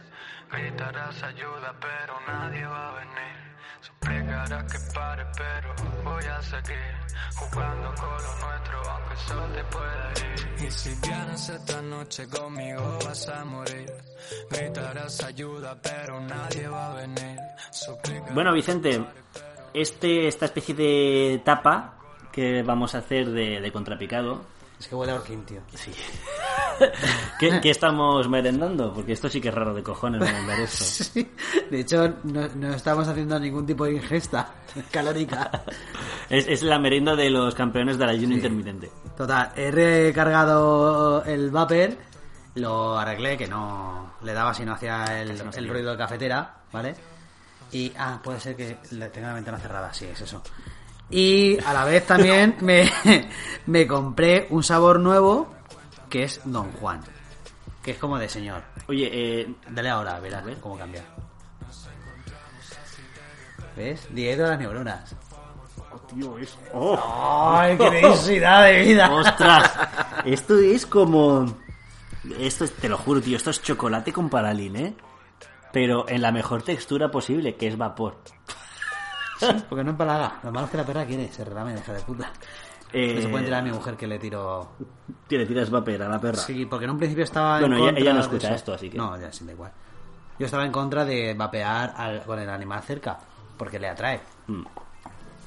Gritarás 0.49 1.21
ayuda, 1.21 1.75
pero 1.81 2.13
nadie 2.25 2.65
va 2.65 2.87
a 2.87 2.93
venir. 2.93 3.35
Suplicarás 3.81 4.71
que 4.71 4.79
pare, 4.93 5.25
pero 5.35 5.75
seguir 6.43 6.77
jugando 7.35 7.93
con 7.95 8.09
lo 8.09 8.47
nuestro, 8.47 8.89
aunque 8.91 9.13
el 9.13 9.19
sol 9.19 9.51
te 9.53 9.63
pueda 9.65 10.11
herir. 10.11 10.67
Y 10.67 10.71
si 10.71 10.95
vienes 11.07 11.49
esta 11.49 11.81
noche 11.81 12.27
conmigo 12.27 12.99
vas 13.05 13.27
a 13.29 13.43
morir. 13.45 13.93
Gritarás 14.49 15.23
ayuda, 15.23 15.75
pero 15.81 16.19
nadie 16.21 16.67
va 16.67 16.91
a 16.91 16.95
venir. 16.95 17.37
Suplicarás 17.71 18.33
Bueno, 18.33 18.53
Vicente, 18.53 19.03
este 19.73 20.27
esta 20.27 20.45
especie 20.45 20.73
de 20.75 21.41
tapa 21.43 21.95
que 22.31 22.63
vamos 22.63 22.95
a 22.95 22.99
hacer 22.99 23.29
de, 23.31 23.59
de 23.61 23.71
contrapicado, 23.71 24.41
Es 24.79 24.87
que 24.87 24.95
huele 24.95 25.11
a 25.11 25.15
orquín, 25.15 25.45
tío. 25.45 25.61
sí. 25.75 25.91
¿Qué, 27.39 27.59
qué 27.61 27.69
estamos 27.69 28.27
merendando? 28.29 28.93
Porque 28.93 29.13
esto 29.13 29.29
sí 29.29 29.39
que 29.41 29.49
es 29.49 29.53
raro 29.53 29.73
de 29.73 29.83
cojones 29.83 30.21
merendar 30.21 30.59
esto. 30.61 30.83
Sí. 30.83 31.29
De 31.69 31.79
hecho, 31.79 32.15
no, 32.23 32.47
no 32.55 32.73
estamos 32.73 33.07
haciendo 33.07 33.39
ningún 33.39 33.65
tipo 33.65 33.85
de 33.85 33.93
ingesta 33.93 34.53
calórica. 34.91 35.63
Es, 36.29 36.47
es 36.47 36.63
la 36.63 36.79
merienda 36.79 37.15
de 37.15 37.29
los 37.29 37.55
campeones 37.55 37.97
del 37.97 38.09
ayuno 38.09 38.35
intermitente. 38.35 38.91
Total, 39.17 39.51
he 39.55 39.71
recargado 39.71 41.23
el 41.25 41.51
vapor, 41.51 41.97
lo 42.55 42.97
arreglé, 42.97 43.37
que 43.37 43.47
no 43.47 44.13
le 44.23 44.33
daba 44.33 44.53
si 44.53 44.65
no 44.65 44.73
hacía 44.73 45.21
el, 45.21 45.37
no 45.37 45.51
el 45.51 45.69
ruido 45.69 45.91
de 45.91 45.97
cafetera, 45.97 46.55
¿vale? 46.71 46.95
Y, 47.71 47.91
ah, 47.97 48.19
puede 48.23 48.39
ser 48.39 48.55
que 48.55 48.77
tenga 49.09 49.29
la 49.29 49.33
ventana 49.33 49.57
cerrada, 49.57 49.93
sí, 49.93 50.05
es 50.05 50.21
eso. 50.21 50.41
Y 51.09 51.57
a 51.65 51.73
la 51.73 51.85
vez 51.85 52.05
también 52.05 52.55
me, 52.61 52.89
me 53.65 53.85
compré 53.87 54.47
un 54.49 54.63
sabor 54.63 54.99
nuevo, 54.99 55.55
que 56.13 56.25
es 56.25 56.39
Don 56.45 56.71
Juan, 56.73 57.01
que 57.81 57.89
es 57.89 57.97
como 57.97 58.19
de 58.19 58.29
señor. 58.29 58.61
Oye, 58.87 59.09
eh, 59.11 59.55
Dale 59.67 59.89
ahora, 59.89 60.19
verás 60.19 60.43
cómo 60.61 60.77
cambia. 60.77 61.03
¿Ves? 63.75 64.07
Dieta 64.13 64.43
de 64.43 64.49
las 64.49 64.59
neuronas. 64.59 65.15
¡Oh! 66.71 67.55
¡Ay, 67.57 67.75
qué 67.75 67.89
densidad 67.89 68.65
de 68.65 68.81
vida! 68.83 69.11
¡Ostras! 69.11 69.71
Esto 70.23 70.59
es 70.59 70.85
como... 70.85 71.51
Esto 72.37 72.65
es- 72.65 72.73
te 72.75 72.87
lo 72.89 72.97
juro, 72.99 73.19
tío, 73.19 73.35
esto 73.37 73.49
es 73.49 73.63
chocolate 73.63 74.13
con 74.13 74.29
paralín, 74.29 74.75
¿eh? 74.75 74.95
Pero 75.71 76.07
en 76.07 76.21
la 76.21 76.31
mejor 76.31 76.61
textura 76.61 77.09
posible, 77.09 77.55
que 77.55 77.69
es 77.69 77.75
vapor. 77.75 78.19
Porque 79.67 79.83
no 79.83 79.89
empalaga. 79.89 80.39
Lo 80.43 80.51
malo 80.51 80.65
es 80.67 80.71
que 80.71 80.77
la 80.77 80.85
perra 80.85 81.05
quiere, 81.07 81.27
se 81.31 81.43
relame, 81.43 81.73
hija 81.73 81.91
de 81.93 82.01
puta. 82.01 82.31
Eh, 82.93 83.15
No 83.15 83.21
se 83.21 83.27
puede 83.29 83.45
tirar 83.45 83.59
a 83.61 83.63
mi 83.63 83.71
mujer 83.71 83.95
que 83.97 84.05
le 84.07 84.19
tiro. 84.19 84.69
Tío, 85.27 85.39
le 85.39 85.45
tiras 85.47 85.69
vapor 85.69 86.01
a 86.03 86.07
la 86.09 86.19
perra. 86.21 86.37
Sí, 86.37 86.65
porque 86.65 86.85
en 86.85 86.91
un 86.91 86.97
principio 86.97 87.23
estaba. 87.23 87.59
Bueno, 87.59 87.75
en 87.75 87.81
ella- 87.81 87.87
contra 87.87 88.01
ella 88.01 88.11
no 88.13 88.17
de 88.19 88.23
escucha 88.23 88.53
esto, 88.55 88.73
así 88.73 88.89
que- 88.89 88.97
No, 88.97 89.19
ya 89.19 89.31
sí, 89.33 89.43
da 89.45 89.51
igual. 89.51 89.71
Yo 90.39 90.45
estaba 90.45 90.65
en 90.65 90.71
contra 90.71 91.03
de 91.05 91.33
vapear 91.33 91.93
al- 91.97 92.23
con 92.23 92.39
el 92.39 92.49
animal 92.49 92.81
cerca, 92.83 93.17
porque 93.57 93.79
le 93.79 93.89
atrae. 93.89 94.19
Mm. 94.47 94.63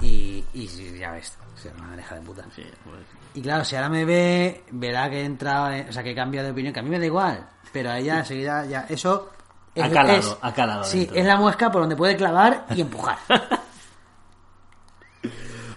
Y, 0.03 0.45
y 0.55 0.67
ya 0.99 1.13
ves. 1.13 1.39
Sí, 1.55 1.69
una 1.79 1.97
hija 2.01 2.15
de 2.17 2.21
puta. 2.21 2.45
Sí, 2.55 2.63
pues, 2.85 2.97
Y 3.35 3.41
claro, 3.43 3.65
si 3.65 3.77
ahora 3.77 3.89
me 3.89 4.05
ve, 4.05 4.65
verá 4.73 5.09
que 5.09 5.21
he 5.23 5.25
entrado, 5.25 5.71
en- 5.73 5.89
o 5.89 5.93
sea, 5.93 6.03
que 6.03 6.11
he 6.11 6.15
cambiado 6.15 6.47
de 6.47 6.53
opinión, 6.53 6.73
que 6.75 6.81
a 6.81 6.83
mí 6.83 6.91
me 6.91 6.99
da 6.99 7.07
igual, 7.07 7.47
pero 7.73 7.91
a 7.91 7.99
ella 7.99 8.19
enseguida 8.19 8.65
ya, 8.67 8.87
eso... 8.89 9.31
Ha 9.79 9.91
calado, 9.91 10.39
ha 10.41 10.53
calado 10.55 10.85
Sí, 10.85 11.01
dentro. 11.01 11.17
es 11.17 11.27
la 11.27 11.37
muesca 11.37 11.71
por 11.71 11.83
donde 11.83 11.97
puede 11.97 12.17
clavar 12.17 12.65
y 12.75 12.81
empujar. 12.81 13.19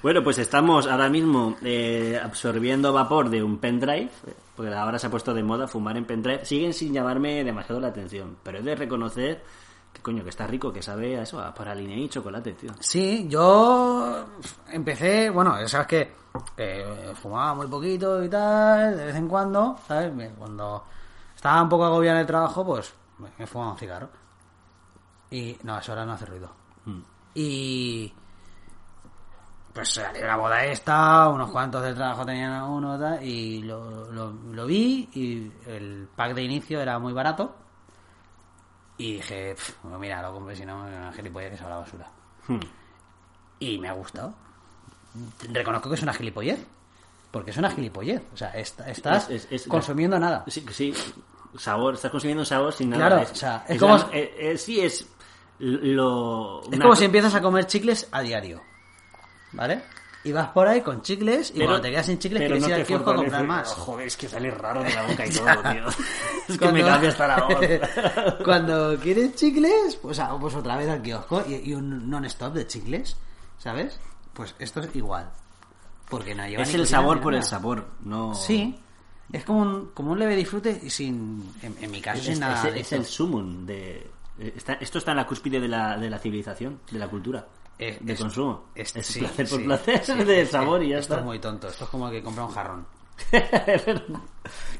Bueno, 0.02 0.24
pues 0.24 0.38
estamos 0.38 0.88
ahora 0.88 1.10
mismo 1.10 1.58
eh, 1.62 2.18
absorbiendo 2.24 2.94
vapor 2.94 3.30
de 3.30 3.44
un 3.44 3.58
pendrive, 3.58 4.10
porque 4.56 4.74
ahora 4.74 4.98
se 4.98 5.08
ha 5.08 5.10
puesto 5.10 5.34
de 5.34 5.44
moda 5.44 5.68
fumar 5.68 5.98
en 5.98 6.06
pendrive. 6.06 6.46
Siguen 6.46 6.74
sin 6.74 6.94
llamarme 6.94 7.44
demasiado 7.44 7.82
la 7.82 7.90
atención, 7.90 8.38
pero 8.42 8.60
he 8.60 8.62
de 8.62 8.76
reconocer 8.76 9.44
que 9.92 10.02
coño, 10.02 10.24
que 10.24 10.30
está 10.30 10.48
rico, 10.48 10.72
que 10.72 10.82
sabe 10.82 11.18
a 11.18 11.24
eso, 11.24 11.42
a 11.42 11.54
praliné 11.54 11.98
y 11.98 12.08
chocolate, 12.08 12.54
tío. 12.54 12.72
Sí, 12.80 13.28
yo 13.28 14.26
empecé, 14.72 15.30
bueno, 15.30 15.60
ya 15.60 15.68
sabes 15.68 15.88
que 15.88 16.12
eh, 16.56 17.12
fumaba 17.16 17.56
muy 17.56 17.68
poquito 17.68 18.24
y 18.24 18.30
tal, 18.30 18.96
de 18.96 19.06
vez 19.06 19.16
en 19.16 19.28
cuando, 19.28 19.78
¿sabes? 19.86 20.14
Cuando 20.38 20.86
estaba 21.36 21.62
un 21.62 21.70
poco 21.70 21.86
agobiado 21.86 22.18
en 22.18 22.22
el 22.22 22.28
trabajo, 22.28 22.66
pues 22.66 22.94
me, 23.18 23.30
me 23.38 23.46
fumaba 23.46 23.72
un 23.72 23.78
cigarro. 23.78 24.10
Y 25.32 25.58
no, 25.64 25.78
eso 25.78 25.92
ahora 25.92 26.06
no 26.06 26.14
hace 26.14 26.26
ruido. 26.26 26.50
Mm. 26.86 27.02
Y 27.36 28.14
pues 29.74 29.90
salió 29.94 30.26
la 30.26 30.36
boda 30.38 30.66
esta, 30.66 31.28
unos 31.30 31.52
cuantos 31.52 31.82
del 31.84 31.96
trabajo 31.96 32.26
tenían 32.26 32.64
uno 32.64 33.00
tal, 33.00 33.24
y 33.24 33.62
lo, 33.64 34.12
lo, 34.12 34.32
lo 34.32 34.66
vi 34.66 35.08
y 35.14 35.52
el 35.70 36.08
pack 36.16 36.34
de 36.34 36.44
inicio 36.44 36.82
era 36.82 36.98
muy 37.00 37.14
barato. 37.14 37.56
Y 38.98 39.14
dije, 39.14 39.56
"Pf, 39.56 39.74
pues 39.82 40.00
mira, 40.00 40.22
lo 40.22 40.34
compré 40.34 40.56
si 40.56 40.66
no, 40.66 40.82
una 40.84 41.14
gilipollez 41.14 41.62
a 41.62 41.70
la 41.70 41.78
basura. 41.78 42.08
Hmm. 42.48 42.60
Y 43.60 43.78
me 43.78 43.88
ha 43.90 43.94
gustado. 43.94 44.34
Reconozco 45.52 45.90
que 45.90 45.96
es 45.96 46.04
una 46.04 46.14
gilipollez. 46.14 46.60
Porque 47.32 47.52
es 47.52 47.58
una 47.58 47.70
gilipollez. 47.70 48.24
O 48.34 48.38
sea, 48.38 48.50
est- 48.50 48.80
estás 48.88 49.30
Es- 49.30 49.46
es- 49.46 49.52
es- 49.52 49.68
consumiendo 49.68 50.18
nada. 50.20 50.44
Sí, 50.48 50.66
sí, 50.72 50.94
sabor, 51.58 51.94
estás 51.94 52.12
consumiendo 52.12 52.44
sabor 52.44 52.74
sin 52.74 52.90
nada. 52.90 53.08
Claro, 53.08 53.22
o 53.32 53.36
sea, 53.36 53.64
es 53.68 53.80
como- 53.80 53.98
la- 53.98 54.58
sí, 54.58 54.82
es 54.82 55.08
lo... 55.60 56.62
Es 56.64 56.68
una 56.70 56.78
como 56.80 56.90
co- 56.90 56.96
si 56.96 57.06
empiezas 57.06 57.36
a 57.36 57.42
comer 57.42 57.68
chicles 57.68 58.08
a 58.12 58.22
diario. 58.22 58.62
¿Vale? 59.54 59.82
Y 60.24 60.34
vas 60.34 60.50
por 60.50 60.68
ahí 60.68 60.82
con 60.82 61.02
chicles 61.02 61.50
y 61.52 61.54
Pero- 61.54 61.66
cuando 61.68 61.82
te 61.84 61.92
quedas 61.92 62.06
sin 62.06 62.20
chicles 62.20 62.42
quieres 62.42 62.62
no 62.62 62.68
ir 62.68 62.74
al 62.74 62.86
kiosco 62.86 63.12
a 63.12 63.16
comprar 63.16 63.44
más. 63.48 63.72
Oh, 63.72 63.76
joder, 63.82 64.08
es 64.08 64.18
que 64.18 64.28
sale 64.28 64.52
raro 64.52 64.84
de 64.84 64.94
la 64.94 65.04
boca 65.04 65.26
y 65.26 65.30
todo, 65.32 65.46
tío. 65.72 65.88
Es 66.50 66.58
que 66.58 66.72
me 66.74 66.84
cambia 66.84 67.10
hasta 67.10 67.28
la 67.28 67.40
voz. 67.46 67.56
Cuando 68.44 68.98
quieres 69.00 69.36
chicles, 69.36 69.96
pues, 70.02 70.20
pues 70.42 70.56
otra 70.56 70.76
vez 70.76 70.90
al 70.90 71.02
kiosco 71.02 71.44
y, 71.48 71.70
y 71.70 71.74
un 71.74 72.10
non-stop 72.10 72.54
de 72.54 72.68
chicles, 72.68 73.16
¿sabes? 73.58 73.98
Pues 74.34 74.54
esto 74.60 74.82
es 74.82 74.94
igual. 74.96 75.32
Porque 76.10 76.36
no 76.36 76.46
lleva 76.48 76.64
Es 76.64 76.74
el 76.74 76.86
sabor 76.88 77.22
por 77.22 77.34
el 77.34 77.44
sabor, 77.44 77.88
no... 78.02 78.34
Sí. 78.36 78.78
Es 79.32 79.44
como 79.46 79.62
un, 79.62 79.92
como 79.94 80.12
un 80.14 80.20
leve 80.20 80.36
disfrute 80.36 80.80
y 80.84 80.90
sin, 80.90 81.54
en, 81.62 81.78
en 81.80 81.92
mi 81.92 82.02
caso, 82.02 82.18
Es, 82.18 82.24
sin 82.26 82.34
es- 82.34 82.40
nada. 82.40 82.56
es- 82.68 82.74
de 82.74 82.80
es 82.80 82.86
esto. 82.88 82.96
el 82.96 83.06
sumum 83.06 83.66
de... 83.66 84.10
eh, 84.40 84.54
está- 84.58 84.74
esto 84.74 84.98
está 84.98 85.12
en 85.12 85.18
la 85.18 85.28
cúspide 85.28 85.60
de 85.60 85.68
la, 85.68 85.98
de 85.98 86.10
la 86.10 86.18
civilización, 86.20 86.80
de 86.92 86.98
la 87.00 87.08
cultura, 87.08 87.46
Es- 87.80 88.06
de 88.06 88.14
es- 88.14 88.20
consumo. 88.20 88.66
es- 88.76 88.96
Es, 88.96 89.06
sí, 89.08 89.20
placer 89.20 89.48
por 89.50 89.60
sí, 89.60 89.66
placer 89.66 90.06
sí, 90.06 90.14
de 90.26 90.46
sabor 90.46 90.84
y 90.84 90.90
ya 90.90 90.98
Esto 91.00 91.14
está. 91.14 91.22
es 91.22 91.26
muy 91.26 91.40
tonto. 91.40 91.68
Esto 91.70 91.86
es 91.86 91.90
como 91.90 92.10
que 92.12 92.22
compra 92.22 92.46
un 92.46 92.52
jarrón. 92.52 92.86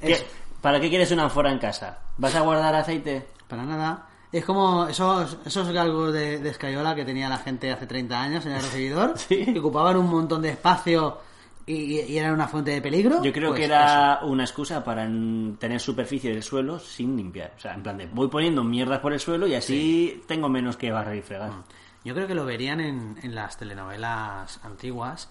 ¿Qué- 0.02 0.18
¿Para 0.62 0.80
qué 0.80 0.90
quieres 0.90 1.12
una 1.12 1.24
ánfora 1.24 1.52
en 1.52 1.60
casa? 1.60 2.00
¿Vas 2.18 2.36
a 2.36 2.42
guardar 2.42 2.76
aceite? 2.76 3.26
Para 3.48 3.64
nada. 3.64 4.06
Es 4.32 4.46
como 4.46 4.86
esos, 4.88 5.38
esos 5.46 5.70
galgos 5.72 6.14
de, 6.14 6.38
de 6.40 6.50
escayola 6.50 6.94
que 6.94 7.06
tenía 7.06 7.30
la 7.30 7.38
gente 7.38 7.72
hace 7.72 7.88
30 7.88 8.22
años 8.22 8.46
en 8.46 8.52
el 8.52 8.62
recibidor, 8.62 9.18
Sí. 9.18 9.46
que 9.46 9.60
ocupaban 9.60 9.98
un 9.98 10.08
montón 10.10 10.42
de 10.42 10.50
espacio 10.50 11.18
y, 11.66 12.02
y 12.02 12.18
eran 12.18 12.34
una 12.34 12.48
fuente 12.48 12.72
de 12.72 12.82
peligro. 12.82 13.24
Yo 13.24 13.32
creo 13.32 13.50
Pues 13.52 13.60
que 13.60 13.66
era 13.66 14.20
una 14.24 14.44
excusa 14.44 14.84
para 14.84 15.04
tener 15.06 15.80
superficie 15.80 16.32
del 16.32 16.44
suelo 16.44 16.78
sin 16.80 17.16
limpiar. 17.16 17.54
O 17.58 17.60
sea, 17.60 17.74
en 17.74 17.82
plan 17.84 17.98
de 17.98 18.08
voy 18.08 18.28
poniendo 18.28 18.64
mierdas 18.64 19.00
por 19.00 19.14
el 19.14 19.20
suelo 19.20 19.48
y 19.48 19.56
así 19.56 20.24
tengo 20.28 20.50
menos 20.50 20.78
que 20.78 20.92
barrer 20.92 21.18
y 21.18 21.22
fregar. 21.22 21.50
eso. 21.50 21.64
Yo 22.04 22.14
creo 22.14 22.28
que 22.28 22.36
lo 22.36 22.46
verían 22.46 22.80
en, 22.80 23.20
en 23.22 23.36
las 23.36 23.58
telenovelas 23.58 24.60
antiguas 24.64 25.30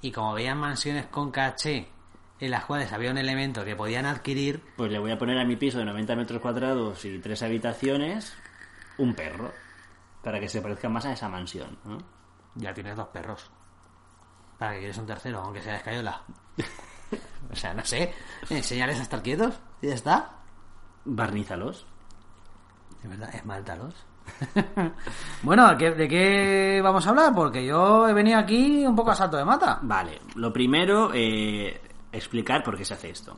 y 0.00 0.12
como 0.12 0.34
veían 0.34 0.58
mansiones 0.58 1.06
con 1.06 1.30
caché 1.30 1.88
en 2.40 2.50
las 2.50 2.64
cuales 2.64 2.92
había 2.92 3.10
un 3.10 3.18
elemento 3.18 3.64
que 3.64 3.74
podían 3.74 4.06
adquirir, 4.06 4.62
Pues 4.76 4.92
le 4.92 4.98
voy 4.98 5.10
a 5.10 5.18
poner 5.18 5.38
a 5.38 5.44
mi 5.44 5.56
piso 5.56 5.78
de 5.78 5.84
90 5.84 6.14
metros 6.14 6.40
cuadrados 6.40 7.04
y 7.04 7.18
tres 7.18 7.42
habitaciones 7.42 8.36
un 8.98 9.14
perro. 9.14 9.52
Para 10.22 10.40
que 10.40 10.48
se 10.48 10.60
parezca 10.60 10.88
más 10.88 11.04
a 11.06 11.12
esa 11.12 11.28
mansión. 11.28 11.78
¿no? 11.84 11.98
ya 12.54 12.74
tienes 12.74 12.96
dos 12.96 13.08
perros. 13.08 13.50
¿Para 14.58 14.72
que 14.72 14.78
quieres 14.78 14.98
un 14.98 15.06
tercero, 15.06 15.40
aunque 15.40 15.62
sea 15.62 15.72
de 15.72 15.78
escayola? 15.78 16.22
o 17.52 17.56
sea, 17.56 17.72
no 17.74 17.84
sé. 17.84 18.12
Enseñarles 18.50 18.98
a 18.98 19.02
estar 19.02 19.22
quietos 19.22 19.58
y 19.80 19.88
ya 19.88 19.94
está. 19.94 20.38
Barnízalos. 21.04 21.86
De 23.02 23.08
verdad, 23.08 23.34
esmáltalos. 23.34 23.94
bueno, 25.42 25.76
¿qué- 25.76 25.92
¿de 25.92 26.08
qué 26.08 26.80
vamos 26.82 27.06
a 27.06 27.10
hablar? 27.10 27.34
Porque 27.34 27.64
yo 27.64 28.08
he 28.08 28.12
venido 28.12 28.38
aquí 28.38 28.86
un 28.86 28.96
poco 28.96 29.10
a 29.10 29.14
salto 29.14 29.36
de 29.36 29.44
mata. 29.44 29.78
Vale, 29.82 30.20
lo 30.36 30.52
primero, 30.52 31.10
eh, 31.14 31.80
explicar 32.12 32.62
por 32.62 32.76
qué 32.76 32.84
se 32.84 32.94
hace 32.94 33.10
esto. 33.10 33.36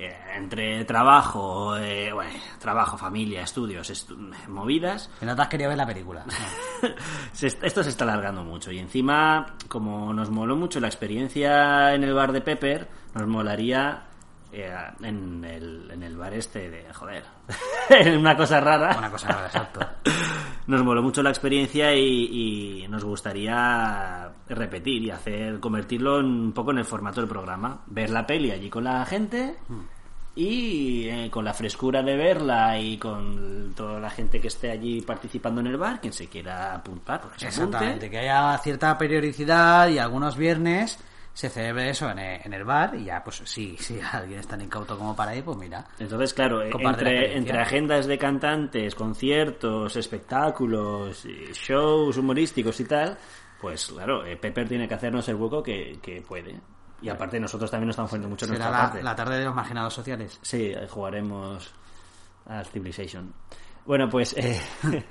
Eh, 0.00 0.16
entre 0.36 0.84
trabajo, 0.84 1.76
eh, 1.76 2.12
bueno, 2.12 2.30
trabajo, 2.60 2.96
familia, 2.96 3.42
estudios, 3.42 3.90
estu- 3.90 4.16
movidas, 4.46 5.10
Que 5.18 5.26
no 5.26 5.34
te 5.34 5.42
has 5.42 5.48
querido 5.48 5.70
ver 5.70 5.78
la 5.78 5.86
película. 5.86 6.24
se 7.32 7.48
esto 7.48 7.82
se 7.82 7.90
está 7.90 8.04
alargando 8.04 8.44
mucho. 8.44 8.70
Y 8.70 8.78
encima, 8.78 9.54
como 9.66 10.12
nos 10.14 10.30
moló 10.30 10.54
mucho 10.54 10.78
la 10.78 10.86
experiencia 10.86 11.94
en 11.94 12.04
el 12.04 12.14
bar 12.14 12.30
de 12.30 12.40
Pepper, 12.42 12.88
nos 13.14 13.26
molaría 13.26 14.04
eh, 14.52 14.72
en, 15.02 15.44
el, 15.44 15.90
en 15.90 16.02
el 16.02 16.16
bar 16.16 16.32
este 16.34 16.70
de, 16.70 16.92
joder, 16.92 17.24
una 18.18 18.36
cosa 18.36 18.60
rara. 18.60 18.96
Una 18.98 19.10
cosa 19.10 19.28
rara, 19.28 19.46
exacto. 19.46 19.80
Nos 20.66 20.82
moló 20.84 21.02
mucho 21.02 21.22
la 21.22 21.30
experiencia 21.30 21.94
y, 21.94 22.82
y 22.82 22.88
nos 22.88 23.02
gustaría 23.02 24.30
repetir 24.50 25.02
y 25.02 25.10
hacer 25.10 25.60
convertirlo 25.60 26.20
en, 26.20 26.26
un 26.26 26.52
poco 26.52 26.72
en 26.72 26.78
el 26.78 26.84
formato 26.84 27.20
del 27.22 27.28
programa. 27.28 27.80
Ver 27.86 28.10
la 28.10 28.26
peli 28.26 28.50
allí 28.50 28.68
con 28.68 28.84
la 28.84 29.06
gente 29.06 29.56
y 30.34 31.08
eh, 31.08 31.30
con 31.30 31.44
la 31.44 31.54
frescura 31.54 32.02
de 32.02 32.16
verla 32.16 32.78
y 32.78 32.98
con 32.98 33.72
toda 33.74 33.98
la 33.98 34.10
gente 34.10 34.40
que 34.40 34.48
esté 34.48 34.70
allí 34.70 35.00
participando 35.00 35.60
en 35.62 35.68
el 35.68 35.78
bar, 35.78 36.00
quien 36.02 36.12
se 36.12 36.28
quiera 36.28 36.74
apuntar, 36.74 37.22
porque 37.22 37.40
se 37.40 37.48
Exactamente, 37.48 37.86
apunte. 38.06 38.10
que 38.10 38.18
haya 38.18 38.58
cierta 38.58 38.96
periodicidad 38.98 39.88
y 39.88 39.98
algunos 39.98 40.36
viernes 40.36 40.98
se 41.38 41.48
celebre 41.48 41.88
eso 41.88 42.10
en 42.10 42.18
el, 42.18 42.40
en 42.44 42.52
el 42.52 42.64
bar 42.64 42.96
y 42.96 43.04
ya, 43.04 43.22
pues 43.22 43.42
sí, 43.44 43.76
si 43.78 44.00
alguien 44.12 44.40
es 44.40 44.48
tan 44.48 44.60
incauto 44.60 44.98
como 44.98 45.14
para 45.14 45.36
ir, 45.36 45.44
pues 45.44 45.56
mira. 45.56 45.86
Entonces, 45.96 46.34
claro, 46.34 46.62
eh, 46.62 46.72
entre, 46.72 47.36
entre 47.36 47.60
agendas 47.60 48.08
de 48.08 48.18
cantantes, 48.18 48.96
conciertos, 48.96 49.94
espectáculos, 49.94 51.24
y 51.26 51.52
shows 51.52 52.16
humorísticos 52.16 52.80
y 52.80 52.86
tal, 52.86 53.16
pues 53.60 53.86
claro, 53.86 54.26
eh, 54.26 54.36
Pepper 54.36 54.68
tiene 54.68 54.88
que 54.88 54.94
hacernos 54.94 55.28
el 55.28 55.36
hueco 55.36 55.62
que, 55.62 56.00
que 56.02 56.22
puede. 56.22 56.58
Y 57.02 57.08
aparte 57.08 57.38
nosotros 57.38 57.70
también 57.70 57.86
nos 57.86 57.92
estamos 57.92 58.10
poniendo 58.10 58.30
mucho 58.30 58.46
en 58.46 58.50
nuestra 58.50 58.72
la, 58.72 58.78
parte. 58.78 59.02
la 59.04 59.14
tarde 59.14 59.38
de 59.38 59.44
los 59.44 59.54
marginados 59.54 59.94
sociales. 59.94 60.40
Sí, 60.42 60.72
eh, 60.74 60.88
jugaremos 60.90 61.72
al 62.46 62.66
Civilization. 62.66 63.32
Bueno, 63.86 64.08
pues 64.08 64.34
eh, 64.36 64.60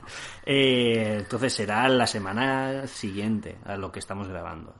eh, 0.46 1.19
entonces 1.19 1.53
será 1.53 1.88
la 1.88 2.05
semana 2.05 2.86
siguiente 2.86 3.60
a 3.63 3.77
lo 3.77 3.93
que 3.93 4.00
estamos 4.00 4.27
grabando. 4.27 4.75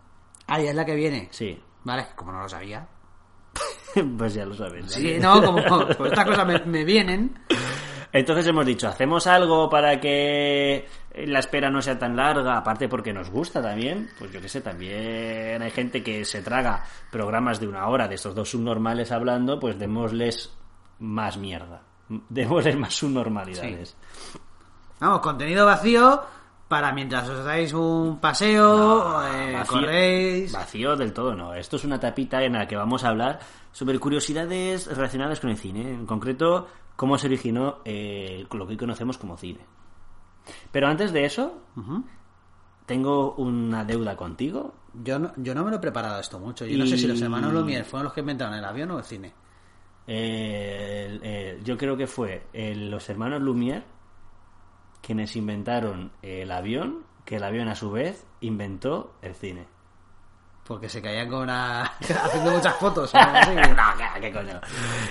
Ah, 0.48 0.60
ya 0.60 0.70
es 0.70 0.76
la 0.76 0.86
que 0.86 0.96
viene. 0.96 1.28
Sí, 1.32 1.62
Vale, 1.84 2.08
como 2.16 2.32
no 2.34 2.42
lo 2.42 2.50
sabía. 2.50 2.86
pues 4.18 4.34
ya 4.34 4.46
lo 4.46 4.54
sabes. 4.56 4.92
Sí, 4.92 5.18
no, 5.20 5.42
como, 5.44 5.64
como- 5.64 5.88
como 5.88 6.06
estas 6.08 6.26
cosas 6.26 6.46
me, 6.46 6.60
me 6.66 6.84
vienen. 6.84 7.40
Entonces 8.12 8.48
hemos 8.48 8.66
dicho, 8.66 8.88
hacemos 8.88 9.28
algo 9.28 9.70
para 9.70 10.00
que 10.00 10.88
la 11.14 11.40
espera 11.40 11.70
no 11.70 11.82
sea 11.82 12.00
tan 12.00 12.16
larga, 12.16 12.58
aparte 12.58 12.88
porque 12.88 13.12
nos 13.14 13.30
gusta 13.30 13.62
también, 13.62 14.10
pues 14.18 14.32
yo 14.32 14.42
qué 14.42 14.48
sé, 14.50 14.62
también 14.62 15.62
hay 15.62 15.72
gente 15.72 16.02
que 16.02 16.24
se 16.26 16.42
traga 16.42 16.84
programas 17.12 17.60
de 17.60 17.68
una 17.68 17.88
hora 17.88 18.08
de 18.08 18.16
estos 18.16 18.34
dos 18.34 18.50
subnormales 18.50 19.12
hablando, 19.12 19.60
pues 19.60 19.78
démosles 19.78 20.54
más 21.00 21.38
mierda, 21.38 21.84
démosles 22.30 22.78
más 22.78 22.94
subnormalidades. 22.96 23.96
Vamos, 25.00 25.20
contenido 25.20 25.66
vacío 25.66 26.24
para 26.68 26.92
mientras 26.92 27.28
os 27.30 27.46
dais 27.46 27.72
un 27.74 28.20
paseo, 28.20 29.24
eh, 29.26 29.54
Vacío- 29.54 29.68
corréis. 29.82 30.52
Vacío 30.52 30.96
del 30.96 31.14
todo, 31.14 31.34
no. 31.36 31.54
Esto 31.54 31.76
es 31.78 31.84
una 31.86 32.00
tapita 32.00 32.44
en 32.44 32.54
la 32.54 32.68
que 32.68 32.76
vamos 32.76 33.04
a 33.04 33.10
hablar 33.10 33.40
sobre 33.72 34.00
curiosidades 34.00 34.88
relacionadas 34.88 35.40
con 35.40 35.50
el 35.50 35.58
cine. 35.58 35.94
En 35.94 36.06
concreto, 36.06 36.68
cómo 36.96 37.18
se 37.18 37.28
originó 37.28 37.78
eh, 37.86 38.46
lo 38.52 38.66
que 38.66 38.72
hoy 38.74 38.78
conocemos 38.78 39.18
como 39.18 39.38
cine. 39.38 39.60
Pero 40.72 40.88
antes 40.88 41.12
de 41.14 41.26
eso, 41.26 41.62
tengo 42.86 43.34
una 43.36 43.84
deuda 43.86 44.16
contigo. 44.16 44.76
Yo 45.04 45.20
no, 45.20 45.32
yo 45.38 45.54
no 45.54 45.64
me 45.64 45.70
lo 45.72 45.78
he 45.78 45.80
preparado 45.80 46.20
esto 46.20 46.40
mucho. 46.40 46.66
Yo 46.66 46.78
no 46.78 46.86
sé 46.86 46.96
Y- 46.96 47.00
si 47.00 47.08
los 47.08 47.22
hermanos 47.22 47.54
Lumière 47.54 47.84
fueron 47.84 48.06
los 48.06 48.14
que 48.14 48.22
inventaron 48.22 48.56
el 48.56 48.66
avión 48.66 48.92
o 48.92 48.98
el 48.98 49.04
cine. 49.04 49.34
Eh, 50.08 51.06
el- 51.10 51.24
el- 51.24 51.64
yo 51.64 51.78
creo 51.78 51.96
que 51.98 52.08
fue 52.08 52.48
eh, 52.54 52.74
los 52.76 53.08
hermanos 53.10 53.42
Lumière 53.42 53.84
quienes 55.08 55.38
inventaron 55.38 56.12
el 56.22 56.52
avión, 56.52 57.06
que 57.24 57.38
el 57.38 57.44
avión 57.46 57.70
a 57.70 57.76
su 57.76 57.90
vez 57.90 58.28
inventó 58.42 59.14
el 59.22 59.36
cine. 59.36 59.66
Porque 60.66 60.90
se 60.90 61.02
caían 61.02 61.30
con 61.30 61.44
una... 61.44 61.84
haciendo 62.26 62.52
muchas 62.52 62.76
fotos. 62.76 63.16
o 63.16 63.18
algo 63.18 63.38
así. 63.38 63.56
no, 63.56 64.20
¿qué, 64.20 64.34
coño. 64.34 64.60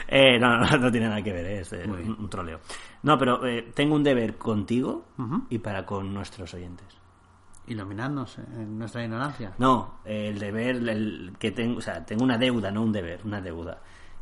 Eh, 0.07 0.39
no, 0.39 0.59
no, 0.59 0.67
no 0.77 0.93
tiene 0.93 1.09
nada 1.09 1.23
que 1.23 1.33
ver, 1.33 1.47
eh, 1.47 1.61
es 1.61 1.73
eh, 1.73 1.85
un, 1.87 2.15
un 2.21 2.29
troleo. 2.29 2.61
No, 3.05 3.17
pero 3.17 3.43
eh, 3.47 3.73
tengo 3.75 3.95
un 3.95 4.05
deber 4.05 4.37
contigo 4.37 5.07
y 5.49 5.61
para 5.61 5.87
con 5.87 6.13
nuestros 6.13 6.53
oyentes. 6.53 6.89
Iluminarnos 7.67 8.37
en 8.37 8.79
nuestra 8.79 9.03
ignorancia. 9.03 9.55
No, 9.57 10.01
el 10.05 10.39
deber 10.39 10.77
el 10.77 11.33
que 11.39 11.53
tengo, 11.53 11.79
o 11.79 11.81
sea, 11.81 12.05
tengo 12.05 12.23
una 12.23 12.37
deuda, 12.37 12.71
no 12.71 12.83
un 12.83 12.93
deber, 12.93 13.23
una 13.25 13.41
deuda. 13.41 13.81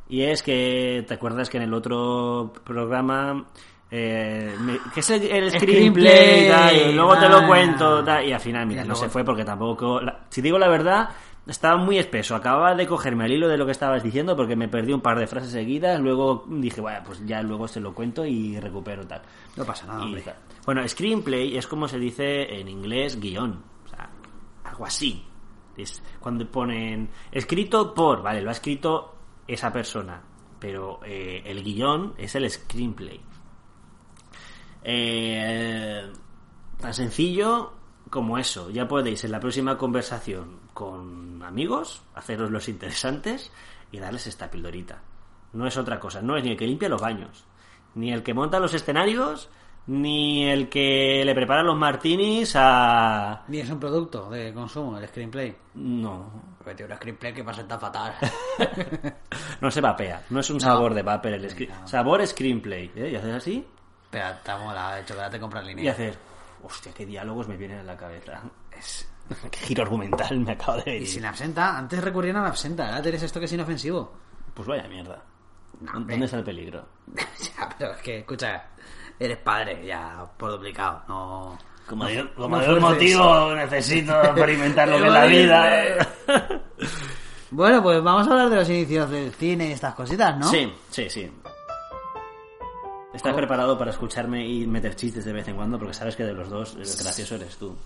Y 0.08 0.22
es 0.22 0.40
que, 0.44 1.04
¿te 1.08 1.14
acuerdas 1.14 1.50
que 1.50 1.56
en 1.56 1.64
el 1.64 1.74
otro 1.74 2.52
programa, 2.62 3.46
eh, 3.90 4.54
que 4.92 5.00
es 5.00 5.10
el, 5.10 5.22
el 5.22 5.50
screenplay, 5.50 6.48
tal, 6.48 6.76
y 6.76 6.92
luego 6.92 7.16
te 7.18 7.28
lo 7.28 7.38
ah. 7.38 7.46
cuento, 7.46 8.04
tal, 8.04 8.26
y 8.26 8.32
al 8.32 8.40
final, 8.40 8.66
mira, 8.66 8.84
no 8.84 8.94
se 8.94 9.08
fue 9.08 9.24
porque 9.24 9.44
tampoco, 9.44 10.00
la- 10.00 10.20
si 10.30 10.40
digo 10.42 10.58
la 10.58 10.68
verdad, 10.68 11.10
estaba 11.46 11.76
muy 11.76 11.98
espeso, 11.98 12.34
acababa 12.34 12.74
de 12.74 12.86
cogerme 12.86 13.26
el 13.26 13.32
hilo 13.32 13.48
de 13.48 13.58
lo 13.58 13.66
que 13.66 13.72
estabas 13.72 14.02
diciendo 14.02 14.34
porque 14.34 14.56
me 14.56 14.66
perdí 14.68 14.92
un 14.94 15.02
par 15.02 15.18
de 15.18 15.26
frases 15.26 15.50
seguidas, 15.50 16.00
luego 16.00 16.44
dije, 16.48 16.80
bueno, 16.80 17.00
pues 17.04 17.24
ya 17.26 17.42
luego 17.42 17.68
se 17.68 17.80
lo 17.80 17.94
cuento 17.94 18.24
y 18.24 18.58
recupero 18.58 19.06
tal. 19.06 19.20
No 19.56 19.64
pasa 19.64 19.86
nada, 19.86 20.00
Y 20.00 20.04
hombre. 20.06 20.22
tal. 20.22 20.36
Bueno, 20.64 20.88
screenplay 20.88 21.56
es 21.58 21.66
como 21.66 21.86
se 21.86 21.98
dice 21.98 22.58
en 22.58 22.66
inglés 22.68 23.20
guion. 23.20 23.62
O 23.84 23.88
sea, 23.88 24.08
algo 24.64 24.86
así. 24.86 25.22
Es 25.76 26.02
cuando 26.18 26.46
ponen 26.50 27.10
escrito 27.30 27.92
por, 27.92 28.22
vale, 28.22 28.40
lo 28.40 28.48
ha 28.48 28.52
escrito 28.52 29.14
esa 29.46 29.70
persona. 29.70 30.22
Pero 30.58 31.00
eh, 31.04 31.42
el 31.44 31.62
guion 31.62 32.14
es 32.16 32.34
el 32.36 32.48
screenplay. 32.48 33.20
Eh, 34.84 36.12
tan 36.80 36.94
sencillo 36.94 37.72
como 38.10 38.38
eso. 38.38 38.70
Ya 38.70 38.86
podéis 38.86 39.24
en 39.24 39.32
la 39.32 39.40
próxima 39.40 39.76
conversación 39.78 40.60
con 40.72 41.42
amigos 41.42 42.02
haceros 42.14 42.50
los 42.50 42.68
interesantes 42.68 43.50
y 43.90 43.98
darles 43.98 44.26
esta 44.26 44.50
pildorita. 44.50 45.02
No 45.54 45.66
es 45.66 45.76
otra 45.76 45.98
cosa. 45.98 46.20
No 46.20 46.36
es 46.36 46.44
ni 46.44 46.50
el 46.50 46.56
que 46.56 46.66
limpia 46.66 46.88
los 46.88 47.00
baños, 47.00 47.44
ni 47.94 48.12
el 48.12 48.22
que 48.22 48.34
monta 48.34 48.58
los 48.60 48.74
escenarios, 48.74 49.48
ni 49.86 50.44
el 50.46 50.68
que 50.68 51.22
le 51.24 51.34
prepara 51.34 51.62
los 51.62 51.76
martinis 51.76 52.54
a... 52.56 53.44
Ni 53.48 53.58
es 53.58 53.70
un 53.70 53.78
producto 53.78 54.28
de 54.30 54.52
consumo, 54.52 54.98
el 54.98 55.06
screenplay. 55.08 55.54
No. 55.74 56.54
Porque 56.58 56.74
tiene 56.74 56.92
un 56.92 56.98
screenplay 56.98 57.32
que 57.34 57.44
pasa 57.44 57.66
tan 57.66 57.80
fatal. 57.80 58.14
No 59.60 59.70
se 59.70 59.80
vapea. 59.80 60.24
No 60.30 60.40
es 60.40 60.50
un 60.50 60.60
sabor 60.60 60.92
de 60.94 61.02
papel. 61.04 61.34
El 61.34 61.50
screen- 61.50 61.70
No. 61.80 61.86
Sabor 61.88 62.26
screenplay. 62.26 62.90
¿eh? 62.96 63.10
Y 63.12 63.16
haces 63.16 63.34
así 63.34 63.66
Pero 64.14 64.28
está 64.28 64.58
mola, 64.58 64.96
de 64.96 65.04
chocolate 65.04 65.40
compra 65.40 65.60
en 65.60 65.66
y 65.66 65.68
línea. 65.74 65.92
haces... 65.92 66.16
Hostia, 66.62 66.92
qué 66.94 67.04
diálogos 67.04 67.46
me 67.48 67.56
vienen 67.56 67.80
a 67.80 67.82
la 67.82 67.96
cabeza. 67.96 68.40
Es... 68.76 69.06
Qué 69.50 69.58
giro 69.58 69.82
argumental 69.82 70.38
me 70.40 70.52
acaba 70.52 70.76
de 70.78 70.82
Y 70.90 70.94
venir. 70.94 71.08
sin 71.08 71.24
absenta, 71.24 71.76
antes 71.78 72.02
recurrían 72.02 72.36
a 72.36 72.42
la 72.42 72.48
absenta, 72.48 72.86
ahora 72.88 73.02
tienes 73.02 73.22
esto 73.22 73.38
que 73.40 73.46
es 73.46 73.52
inofensivo. 73.52 74.12
Pues 74.54 74.68
vaya 74.68 74.86
mierda. 74.88 75.22
¿Dónde 75.80 76.24
está 76.24 76.38
el 76.38 76.44
peligro? 76.44 76.86
ya, 77.56 77.68
pero 77.78 77.92
es 77.92 78.00
que, 78.02 78.18
escucha, 78.18 78.64
eres 79.18 79.38
padre, 79.38 79.84
ya 79.86 80.26
por 80.36 80.52
duplicado, 80.52 81.02
no... 81.08 81.58
Como, 81.86 82.08
no 82.08 82.34
como 82.34 82.58
de 82.60 82.72
un 82.72 82.80
motivo 82.80 83.54
necesito 83.54 84.22
experimentar 84.24 84.88
lo 84.88 84.96
que 84.98 85.06
es 85.06 85.12
la 85.12 85.24
vida. 85.26 86.08
Bueno, 87.50 87.82
pues 87.82 88.02
vamos 88.02 88.26
a 88.26 88.30
hablar 88.30 88.48
de 88.50 88.56
los 88.56 88.68
inicios 88.70 89.10
del 89.10 89.32
cine 89.34 89.68
y 89.68 89.72
estas 89.72 89.94
cositas, 89.94 90.36
¿no? 90.38 90.46
Sí, 90.48 90.72
sí, 90.90 91.10
sí. 91.10 91.30
¿Estás 93.14 93.34
preparado 93.34 93.78
para 93.78 93.92
escucharme 93.92 94.46
y 94.46 94.66
meter 94.66 94.96
chistes 94.96 95.24
de 95.24 95.32
vez 95.32 95.46
en 95.46 95.54
cuando? 95.56 95.78
Porque 95.78 95.94
sabes 95.94 96.16
que 96.16 96.24
de 96.24 96.32
los 96.32 96.50
dos 96.50 96.74
el 96.74 97.04
gracioso 97.04 97.36
eres 97.36 97.56
tú. 97.56 97.76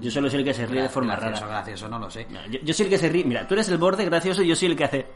Yo 0.00 0.10
solo 0.10 0.28
soy 0.28 0.40
el 0.40 0.44
que 0.44 0.52
se 0.52 0.66
ríe 0.66 0.82
de 0.82 0.88
forma 0.88 1.14
gracioso, 1.14 1.42
rara. 1.42 1.58
gracioso, 1.58 1.88
no 1.88 1.98
lo 2.00 2.10
sé. 2.10 2.26
No, 2.28 2.44
Yo, 2.46 2.58
yo 2.60 2.74
soy 2.74 2.86
el 2.86 2.90
que 2.90 2.98
se 2.98 3.08
ríe. 3.08 3.24
Mira, 3.24 3.46
tú 3.46 3.54
eres 3.54 3.68
el 3.68 3.78
borde 3.78 4.04
gracioso 4.04 4.42
y 4.42 4.48
yo 4.48 4.56
soy 4.56 4.68
el 4.68 4.76
que 4.76 4.84
hace. 4.84 5.06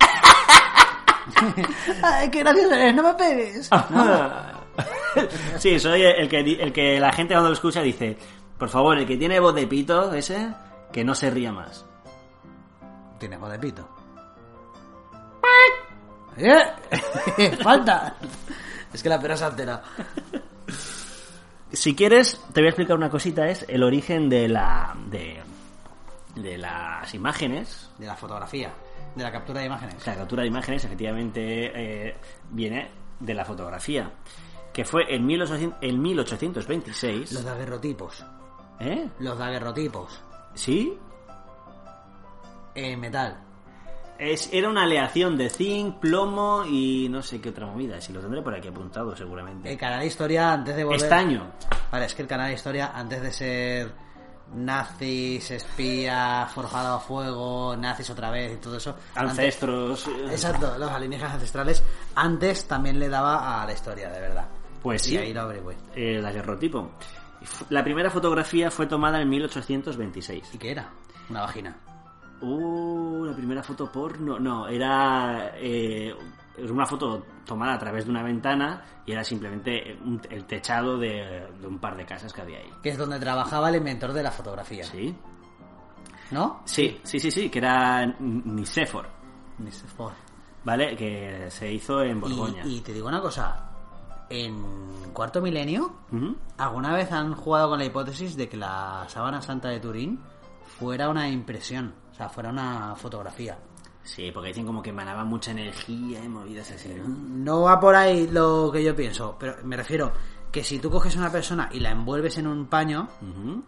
Ay, 2.02 2.30
qué 2.30 2.38
gracioso 2.38 2.72
eres, 2.72 2.94
no 2.94 3.02
me 3.02 3.14
pegues. 3.14 3.68
sí, 5.58 5.80
soy 5.80 6.02
el 6.02 6.28
que, 6.28 6.38
el 6.38 6.72
que 6.72 7.00
la 7.00 7.12
gente 7.12 7.34
cuando 7.34 7.48
lo 7.48 7.54
escucha 7.54 7.82
dice: 7.82 8.16
Por 8.56 8.68
favor, 8.68 8.96
el 8.96 9.06
que 9.06 9.16
tiene 9.16 9.40
voz 9.40 9.56
de 9.56 9.66
pito, 9.66 10.12
ese, 10.12 10.54
que 10.92 11.02
no 11.02 11.16
se 11.16 11.30
ría 11.30 11.50
más. 11.50 11.84
Tienes 13.18 13.40
voz 13.40 13.50
de 13.50 13.58
pito. 13.58 13.88
¡Eh! 16.36 17.56
¡Falta! 17.62 18.14
Es 18.92 19.02
que 19.02 19.08
la 19.08 19.20
pera 19.20 19.36
se 19.36 19.44
ha 19.44 19.48
alterado. 19.48 19.82
Si 21.72 21.94
quieres, 21.94 22.40
te 22.52 22.60
voy 22.60 22.66
a 22.66 22.70
explicar 22.70 22.96
una 22.96 23.10
cosita: 23.10 23.48
es 23.48 23.64
el 23.68 23.82
origen 23.82 24.28
de 24.28 24.48
la. 24.48 24.96
de, 25.10 25.40
de 26.34 26.58
las 26.58 27.12
imágenes. 27.14 27.90
De 27.98 28.06
la 28.06 28.16
fotografía, 28.16 28.72
de 29.14 29.22
la 29.22 29.30
captura 29.30 29.60
de 29.60 29.66
imágenes. 29.66 30.06
La 30.06 30.16
captura 30.16 30.42
de 30.42 30.48
imágenes, 30.48 30.84
efectivamente, 30.84 32.08
eh, 32.08 32.16
viene 32.50 32.90
de 33.20 33.34
la 33.34 33.44
fotografía. 33.44 34.10
Que 34.72 34.84
fue 34.84 35.14
en, 35.14 35.26
1800 35.26 35.78
en 35.82 36.00
1826. 36.00 37.32
Los 37.32 37.44
daguerrotipos. 37.44 38.24
¿Eh? 38.80 39.08
Los 39.18 39.36
daguerrotipos. 39.38 40.22
¿Sí? 40.54 40.96
En 42.74 43.00
metal. 43.00 43.47
Es, 44.18 44.50
era 44.52 44.68
una 44.68 44.82
aleación 44.82 45.36
de 45.38 45.48
zinc, 45.48 45.98
plomo 46.00 46.64
y 46.66 47.08
no 47.08 47.22
sé 47.22 47.40
qué 47.40 47.50
otra 47.50 47.66
movida. 47.66 48.00
Si 48.00 48.12
lo 48.12 48.20
tendré 48.20 48.42
por 48.42 48.54
aquí 48.54 48.68
apuntado, 48.68 49.14
seguramente. 49.16 49.70
El 49.70 49.78
canal 49.78 50.00
de 50.00 50.06
historia, 50.06 50.52
antes 50.52 50.74
de 50.76 50.82
volver... 50.84 51.02
Estaño. 51.02 51.52
Vale, 51.92 52.06
es 52.06 52.14
que 52.14 52.22
el 52.22 52.28
canal 52.28 52.48
de 52.48 52.54
historia, 52.54 52.90
antes 52.94 53.22
de 53.22 53.32
ser 53.32 53.92
nazis, 54.54 55.50
espía, 55.50 56.48
forjado 56.52 56.96
a 56.96 57.00
fuego, 57.00 57.76
nazis 57.76 58.10
otra 58.10 58.30
vez 58.30 58.54
y 58.54 58.56
todo 58.56 58.76
eso... 58.78 58.96
Ancestros. 59.14 60.08
eh, 60.08 60.26
Exacto, 60.30 60.76
los 60.78 60.90
alienígenas 60.90 61.34
ancestrales. 61.34 61.82
Antes 62.14 62.66
también 62.66 62.98
le 62.98 63.08
daba 63.08 63.62
a 63.62 63.66
la 63.66 63.72
historia, 63.72 64.08
de 64.10 64.20
verdad. 64.20 64.48
Pues 64.82 65.06
Y 65.06 65.10
sí. 65.10 65.16
ahí 65.18 65.32
lo 65.32 65.42
averigüé. 65.42 65.76
El 65.94 66.22
daguerrotipo. 66.22 66.90
La 67.70 67.84
primera 67.84 68.10
fotografía 68.10 68.70
fue 68.70 68.86
tomada 68.86 69.20
en 69.22 69.28
1826. 69.28 70.54
¿Y 70.54 70.58
qué 70.58 70.72
era? 70.72 70.88
Una 71.30 71.42
vagina. 71.42 71.76
Uh, 72.40 73.24
la 73.24 73.34
primera 73.34 73.62
foto 73.62 73.90
porno. 73.90 74.38
No, 74.38 74.68
era 74.68 75.52
eh, 75.56 76.14
era 76.56 76.72
una 76.72 76.86
foto 76.86 77.24
tomada 77.44 77.74
a 77.74 77.78
través 77.78 78.04
de 78.04 78.10
una 78.10 78.22
ventana 78.22 78.82
y 79.06 79.12
era 79.12 79.24
simplemente 79.24 79.96
un- 80.04 80.20
el 80.30 80.44
techado 80.44 80.98
de, 80.98 81.46
de 81.60 81.66
un 81.66 81.78
par 81.78 81.96
de 81.96 82.04
casas 82.04 82.32
que 82.32 82.40
había 82.42 82.58
ahí. 82.58 82.70
Que 82.82 82.90
es 82.90 82.98
donde 82.98 83.18
trabajaba 83.18 83.68
el 83.70 83.76
inventor 83.76 84.12
de 84.12 84.22
la 84.22 84.30
fotografía. 84.30 84.84
¿Sí? 84.84 85.14
¿No? 86.30 86.60
Sí, 86.64 87.00
sí, 87.04 87.18
sí, 87.18 87.30
sí, 87.30 87.48
que 87.48 87.58
era 87.58 88.04
Nicefor. 88.18 89.08
Ford. 89.96 90.12
¿vale? 90.64 90.94
Que 90.94 91.46
se 91.50 91.72
hizo 91.72 92.02
en 92.02 92.20
Borgoña. 92.20 92.64
Y, 92.66 92.76
y 92.76 92.80
te 92.80 92.92
digo 92.92 93.08
una 93.08 93.20
cosa. 93.20 93.64
En 94.30 94.62
cuarto 95.14 95.40
milenio. 95.40 95.90
¿alguna 96.58 96.92
vez 96.94 97.10
han 97.12 97.34
jugado 97.34 97.70
con 97.70 97.78
la 97.78 97.86
hipótesis 97.86 98.36
de 98.36 98.48
que 98.48 98.56
la 98.58 99.04
sábana 99.08 99.40
santa 99.40 99.68
de 99.70 99.80
Turín 99.80 100.20
fuera 100.78 101.08
una 101.08 101.28
impresión? 101.30 101.94
O 102.18 102.20
sea, 102.20 102.28
fuera 102.28 102.50
una 102.50 102.96
fotografía. 102.96 103.56
Sí, 104.02 104.32
porque 104.32 104.48
dicen 104.48 104.66
como 104.66 104.82
que 104.82 104.90
emanaba 104.90 105.22
mucha 105.24 105.52
energía 105.52 106.24
y 106.24 106.28
movidas 106.28 106.68
así, 106.72 106.88
¿no? 106.88 107.04
No 107.06 107.60
va 107.62 107.78
por 107.78 107.94
ahí 107.94 108.26
lo 108.26 108.70
que 108.72 108.82
yo 108.82 108.96
pienso, 108.96 109.36
pero 109.38 109.56
me 109.62 109.76
refiero 109.76 110.10
que 110.50 110.64
si 110.64 110.80
tú 110.80 110.90
coges 110.90 111.14
a 111.14 111.20
una 111.20 111.30
persona 111.30 111.68
y 111.72 111.78
la 111.78 111.90
envuelves 111.92 112.38
en 112.38 112.48
un 112.48 112.66
paño 112.66 113.06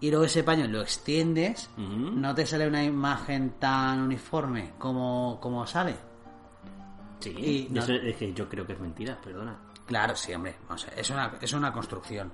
y 0.01 0.11
luego 0.11 0.25
ese 0.25 0.43
paño 0.43 0.67
lo 0.67 0.81
extiendes, 0.81 1.71
no 1.77 2.35
te 2.35 2.45
sale 2.45 2.67
una 2.67 2.83
imagen 2.83 3.51
tan 3.61 4.01
uniforme 4.01 4.73
como, 4.79 5.39
como 5.41 5.65
sale. 5.67 5.95
Sí, 7.21 7.31
Y 7.31 7.69
no- 7.73 7.83
eso 7.83 7.93
es 7.93 8.17
que 8.17 8.33
yo 8.33 8.49
creo 8.49 8.67
que 8.67 8.73
es 8.73 8.81
mentira, 8.81 9.17
perdona. 9.23 9.57
Claro, 9.91 10.15
sí, 10.15 10.33
hombre. 10.33 10.55
O 10.69 10.79
sea, 10.79 10.93
es, 10.97 11.11
una, 11.11 11.33
es 11.41 11.53
una 11.53 11.73
construcción. 11.73 12.33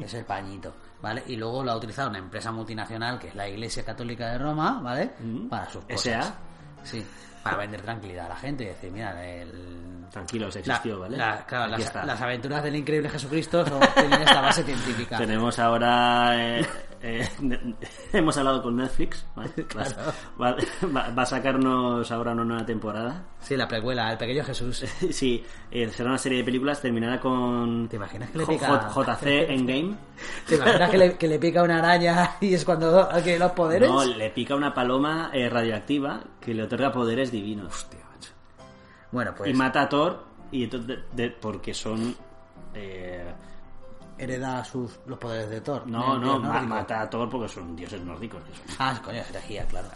Es 0.00 0.14
el 0.14 0.24
pañito, 0.24 0.74
¿vale? 1.02 1.22
Y 1.26 1.36
luego 1.36 1.62
lo 1.62 1.72
ha 1.72 1.76
utilizado 1.76 2.08
una 2.08 2.16
empresa 2.18 2.50
multinacional 2.50 3.18
que 3.18 3.28
es 3.28 3.34
la 3.34 3.46
Iglesia 3.46 3.84
Católica 3.84 4.30
de 4.32 4.38
Roma, 4.38 4.80
¿vale? 4.82 5.10
Mm. 5.20 5.48
Para 5.48 5.68
sus 5.68 5.84
cosas. 5.84 6.06
S.A.. 6.06 6.34
Sí, 6.82 7.06
para 7.42 7.58
vender 7.58 7.82
tranquilidad 7.82 8.24
a 8.24 8.28
la 8.30 8.36
gente 8.36 8.64
y 8.64 8.66
decir, 8.68 8.90
mira, 8.90 9.22
el... 9.22 10.06
Tranquilos, 10.10 10.54
la- 10.54 10.60
existió, 10.60 11.00
¿vale? 11.00 11.16
la- 11.18 11.44
claro, 11.44 11.76
las 11.76 12.20
aventuras 12.22 12.62
del 12.62 12.76
increíble 12.76 13.10
Jesucristo 13.10 13.66
son- 13.66 13.80
tienen 13.94 14.22
esta 14.22 14.40
base 14.40 14.62
científica. 14.64 15.18
Tenemos 15.18 15.58
ahora. 15.58 16.58
eh, 16.60 16.66
eh, 17.06 17.28
hemos 18.12 18.36
hablado 18.38 18.62
con 18.62 18.76
Netflix. 18.76 19.24
¿vale? 19.36 19.50
Va, 20.40 20.56
va- 20.94 21.10
va 21.10 21.22
a 21.22 21.26
sacarnos 21.26 22.10
ahora 22.10 22.32
una 22.32 22.44
nueva 22.44 22.64
temporada. 22.66 23.22
Sí, 23.40 23.56
la 23.56 23.68
precuela, 23.68 24.10
el 24.10 24.18
pequeño 24.18 24.42
Jesús. 24.44 24.84
Sí, 25.12 25.44
eh, 25.70 25.88
será 25.90 26.08
una 26.10 26.18
serie 26.18 26.38
de 26.38 26.44
películas. 26.44 26.80
Terminará 26.80 27.20
con. 27.20 27.88
¿Te 27.88 27.96
imaginas 27.96 28.30
que 28.30 28.38
le 28.38 28.46
pica- 28.46 28.88
JC 28.94 29.26
Endgame. 29.50 29.94
¿Te 30.48 30.54
imaginas 30.56 30.90
que 30.90 30.98
le, 30.98 31.16
que 31.18 31.28
le 31.28 31.38
pica 31.38 31.62
una 31.62 31.78
araña 31.78 32.36
y 32.40 32.54
es 32.54 32.64
cuando 32.64 33.08
que 33.22 33.38
los 33.38 33.52
poderes? 33.52 33.88
No, 33.88 34.04
le 34.04 34.30
pica 34.30 34.54
una 34.54 34.72
paloma 34.72 35.30
eh, 35.32 35.48
radioactiva 35.48 36.20
que 36.40 36.54
le 36.54 36.62
otorga 36.62 36.90
poderes 36.90 37.30
divinos. 37.30 37.86
Bueno, 39.12 39.32
pues 39.36 39.50
Y 39.50 39.54
mata 39.54 39.82
a 39.82 39.88
Thor. 39.88 40.24
Y 40.50 40.64
entonces, 40.64 40.98
de- 41.12 41.30
porque 41.30 41.74
son. 41.74 42.14
eh, 42.74 43.24
hereda 44.24 44.64
sus, 44.64 44.98
los 45.06 45.18
poderes 45.18 45.48
de 45.50 45.60
Thor. 45.60 45.86
no, 45.86 46.18
no, 46.18 46.38
ma- 46.40 46.60
mata 46.62 47.00
a 47.02 47.08
Thor 47.10 47.28
porque 47.30 47.48
son 47.48 47.74
dioses 47.76 48.00
nórdicos. 48.02 48.42
que 48.44 48.54
son- 48.54 48.76
Ah, 48.78 49.00
coño, 49.04 49.20
es 49.20 49.30
herejía, 49.30 49.64
claro. 49.66 49.88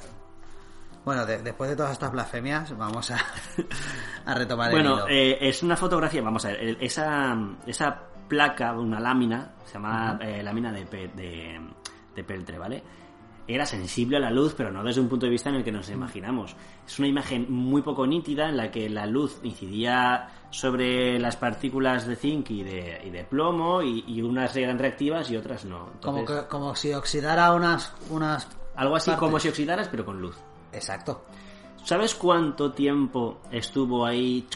Bueno, 1.05 1.25
de- 1.25 1.43
después 1.43 1.71
de 1.71 1.77
todas 1.77 1.93
estas 1.93 2.12
blasfemias, 2.12 2.77
vamos 2.77 3.11
a, 3.11 3.17
a 4.27 4.35
retomar 4.35 4.69
el 4.71 4.73
Bueno, 4.77 5.07
eh, 5.09 5.38
es 5.41 5.62
una 5.62 5.77
fotografía, 5.77 6.23
vamos 6.23 6.45
a 6.45 6.49
ver, 6.49 6.61
el- 6.61 6.79
esa, 6.81 7.37
esa 7.67 8.03
placa, 8.29 8.73
una 8.73 9.01
lámina, 9.01 9.53
se 9.64 9.75
llama 9.75 10.19
eh, 10.21 10.43
lámina 10.43 10.71
de, 10.73 10.85
de 12.14 12.25
peltre, 12.25 12.59
¿vale? 12.59 12.83
Era 13.51 13.65
sensible 13.65 14.19
a 14.19 14.21
la 14.21 14.31
luz, 14.31 14.53
pero 14.55 14.71
no 14.71 14.85
desde 14.85 15.01
un 15.01 15.09
punto 15.09 15.25
de 15.25 15.31
vista 15.31 15.49
en 15.49 15.55
el 15.57 15.65
que 15.65 15.73
nos 15.73 15.89
imaginamos. 15.89 16.55
Es 16.87 16.99
una 16.99 17.09
imagen 17.09 17.47
muy 17.51 17.81
poco 17.81 18.07
nítida 18.07 18.49
en 18.51 18.59
la 18.59 18.71
que 18.71 18.91
la 18.91 19.07
luz 19.07 19.41
incidía 19.43 20.29
sobre 20.51 21.19
las 21.19 21.37
partículas 21.37 22.07
de 22.07 22.15
zinc 22.17 22.51
y 22.51 22.63
de, 22.63 23.01
y 23.07 23.11
de 23.11 23.25
plomo 23.25 23.81
y, 23.81 24.05
y 24.07 24.21
unas 24.21 24.55
eran 24.55 24.79
reactivas 24.79 25.31
y 25.31 25.37
otras 25.39 25.65
no. 25.65 25.89
como, 26.03 26.27
que- 26.27 26.47
como 26.47 26.75
si 26.77 26.93
oxidara 26.93 27.53
unas... 27.55 27.93
unas 28.11 28.47
algo 28.77 28.97
así 28.97 29.11
partes. 29.11 29.21
como 29.21 29.39
si 29.41 29.49
oxidaras, 29.49 29.89
pero 29.89 30.05
con 30.05 30.21
luz. 30.21 30.37
Exacto. 30.73 31.23
¿Sabes 31.85 32.15
cuánto 32.15 32.73
tiempo 32.73 33.39
estuvo 33.51 34.05
ahí 34.05 34.47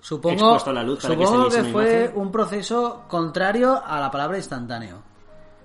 Supongo, 0.00 0.32
Expuesto 0.34 0.70
a 0.70 0.72
la 0.72 0.82
luz 0.84 1.00
para 1.02 1.16
que 1.16 1.26
supongo 1.26 1.50
se 1.50 1.56
que, 1.56 1.62
una 1.64 1.72
fue 1.72 2.00
imagen. 2.04 2.20
un 2.22 2.32
proceso 2.32 3.04
contrario 3.08 3.82
a 3.84 4.00
la 4.00 4.10
palabra 4.10 4.38
instantáneo. 4.38 5.02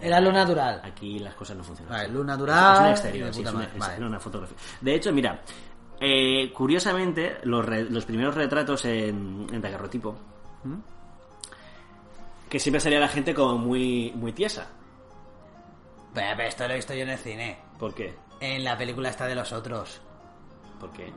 Era 0.00 0.20
luz 0.20 0.32
natural. 0.32 0.80
Aquí 0.84 1.18
las 1.18 1.34
cosas 1.34 1.56
no 1.56 1.64
funcionan. 1.64 1.92
Vale, 1.94 2.08
luz 2.08 2.24
natural. 2.26 2.74
Es 2.74 2.80
un 2.80 2.86
exterior, 2.88 3.26
de 3.28 3.32
sí, 3.34 3.38
puta 3.40 3.50
es 3.50 3.54
una, 3.54 3.64
madre. 3.64 3.78
es 3.78 3.88
Vale. 3.88 4.06
una 4.06 4.20
fotografía. 4.20 4.56
De 4.80 4.94
hecho, 4.94 5.12
mira, 5.12 5.42
eh, 6.00 6.52
curiosamente, 6.52 7.38
los, 7.44 7.64
re- 7.64 7.90
los 7.90 8.04
primeros 8.04 8.34
retratos 8.34 8.84
en, 8.86 9.46
en 9.52 9.60
daguerrotipo, 9.60 10.16
¿Mm? 10.64 10.74
que 12.48 12.58
siempre 12.58 12.80
salía 12.80 12.98
la 13.00 13.08
gente 13.08 13.34
como 13.34 13.58
muy, 13.58 14.12
muy 14.16 14.32
tiesa. 14.32 14.68
Pero, 16.14 16.26
pero 16.36 16.48
esto 16.48 16.66
lo 16.66 16.72
he 16.72 16.76
visto 16.76 16.94
yo 16.94 17.02
en 17.02 17.10
el 17.10 17.18
cine. 17.18 17.58
¿Por 17.78 17.94
qué? 17.94 18.14
En 18.40 18.64
la 18.64 18.76
película 18.76 19.08
esta 19.10 19.26
de 19.26 19.34
los 19.34 19.52
otros. 19.52 20.00
¿Por 20.80 20.90
qué? 20.92 21.12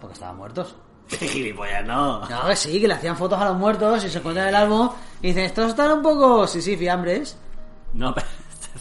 Porque 0.00 0.14
estaban 0.14 0.36
muertos. 0.36 0.74
Gilipollas, 1.08 1.84
no. 1.86 2.28
No, 2.28 2.46
que 2.46 2.56
sí, 2.56 2.80
que 2.80 2.88
le 2.88 2.94
hacían 2.94 3.16
fotos 3.16 3.40
a 3.40 3.44
los 3.46 3.56
muertos 3.56 4.04
y 4.04 4.08
se 4.10 4.18
encuentran 4.18 4.48
en 4.48 4.54
el 4.54 4.60
álbum 4.62 4.90
y 5.20 5.28
dicen, 5.28 5.44
estos 5.44 5.70
están 5.70 5.92
un 5.92 6.02
poco, 6.02 6.46
sí, 6.46 6.60
sí, 6.62 6.76
fiambres. 6.76 7.38
No, 7.94 8.14
pero... 8.14 8.26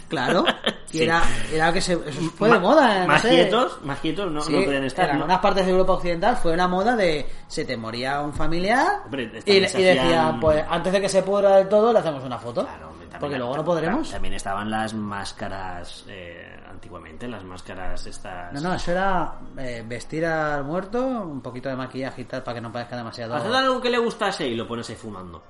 Claro. 0.08 0.44
Y 0.92 0.98
Sí. 0.98 1.04
era, 1.04 1.24
era 1.54 1.72
que 1.72 1.80
se, 1.80 1.94
eso 1.94 2.22
fue 2.36 2.50
de 2.50 2.60
moda, 2.60 3.00
no 3.02 3.08
Más 3.08 3.22
sé. 3.22 3.30
quietos, 3.30 3.80
más 3.84 3.98
quietos 4.00 4.30
no, 4.30 4.42
Sí, 4.42 4.52
no 4.54 4.64
pueden 4.66 4.84
estar. 4.84 5.06
En 5.06 5.12
¿no? 5.12 5.22
algunas 5.24 5.40
partes 5.40 5.66
de 5.66 5.72
Europa 5.72 5.94
Occidental 5.94 6.36
fue 6.36 6.54
una 6.54 6.68
moda 6.68 6.98
de 6.98 7.30
se 7.48 7.64
te 7.64 7.78
moría 7.78 8.20
un 8.20 8.34
familiar 8.34 9.04
Hombre, 9.06 9.32
y, 9.46 9.60
decía, 9.62 10.02
hacían- 10.04 10.40
pues 10.42 10.66
antes 10.70 10.92
de 10.92 11.00
que 11.02 11.08
se 11.08 11.24
pudra 11.24 11.56
del 11.56 11.70
todo 11.70 11.94
le 11.94 12.00
hacemos 12.00 12.24
una 12.26 12.38
foto. 12.38 12.64
Claro, 12.66 12.91
también- 13.12 13.20
porque 13.20 13.38
luego 13.38 13.58
no 13.58 13.64
podremos. 13.66 14.10
También 14.12 14.34
estaban 14.34 14.70
las 14.72 14.94
máscaras 14.94 16.06
eh, 16.08 16.60
antiguamente, 16.70 17.28
las 17.28 17.44
máscaras 17.44 18.06
estas. 18.08 18.54
No, 18.54 18.62
no, 18.62 18.74
eso 18.74 18.92
era 18.92 19.34
eh, 19.58 19.84
vestir 19.88 20.26
al 20.26 20.64
muerto, 20.64 21.00
un 21.06 21.42
poquito 21.42 21.70
de 21.70 21.76
maquillaje 21.76 22.22
y 22.22 22.26
tal 22.26 22.42
para 22.44 22.56
que 22.56 22.62
no 22.62 22.72
parezca 22.72 22.96
demasiado... 22.98 23.36
Haced 23.36 23.54
algo 23.54 23.80
que 23.82 23.90
le 23.90 23.98
gustase 24.00 24.48
y 24.48 24.56
lo 24.56 24.68
pones 24.68 24.90
ahí 24.90 24.96
fumando. 24.96 25.44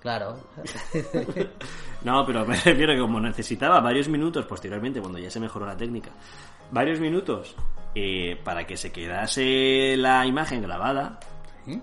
Claro. 0.00 0.36
No, 2.02 2.24
pero 2.24 2.44
me 2.46 2.54
refiero 2.54 2.92
que 2.92 3.00
como 3.00 3.18
necesitaba 3.18 3.80
varios 3.80 4.08
minutos 4.08 4.44
posteriormente, 4.46 5.00
cuando 5.00 5.18
ya 5.18 5.30
se 5.30 5.40
mejoró 5.40 5.66
la 5.66 5.76
técnica, 5.76 6.10
varios 6.70 7.00
minutos 7.00 7.56
eh, 7.94 8.40
para 8.44 8.64
que 8.64 8.76
se 8.76 8.92
quedase 8.92 9.96
la 9.96 10.24
imagen 10.24 10.62
grabada, 10.62 11.18
¿Sí? 11.64 11.80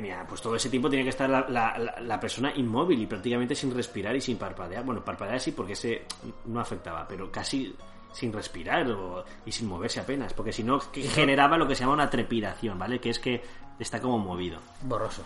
Tenía, 0.00 0.24
pues 0.28 0.40
todo 0.40 0.54
ese 0.56 0.70
tiempo 0.70 0.88
tenía 0.88 1.04
que 1.04 1.10
estar 1.10 1.28
la, 1.28 1.44
la- 1.48 1.76
la- 1.78 2.00
la 2.00 2.20
persona 2.20 2.52
inmóvil 2.54 3.00
y 3.02 3.06
prácticamente 3.06 3.54
sin 3.54 3.74
respirar 3.74 4.14
y 4.16 4.20
sin 4.20 4.36
parpadear. 4.38 4.84
Bueno, 4.84 5.04
parpadear 5.04 5.40
sí 5.40 5.52
porque 5.52 5.72
ese 5.72 6.04
no 6.46 6.60
afectaba, 6.60 7.06
pero 7.08 7.30
casi 7.30 7.74
sin 8.12 8.32
respirar 8.32 8.90
o- 8.90 9.24
y 9.44 9.52
sin 9.52 9.68
moverse 9.68 10.00
apenas, 10.00 10.32
porque 10.32 10.52
si 10.52 10.62
no 10.62 10.80
generaba 10.80 11.56
lo 11.58 11.66
que 11.68 11.74
se 11.74 11.80
llama 11.82 11.92
una 11.94 12.08
trepidación, 12.10 12.78
¿vale? 12.78 13.00
Que 13.00 13.10
es 13.10 13.18
que 13.18 13.42
está 13.78 14.00
como 14.00 14.18
movido. 14.18 14.58
Borroso. 14.82 15.22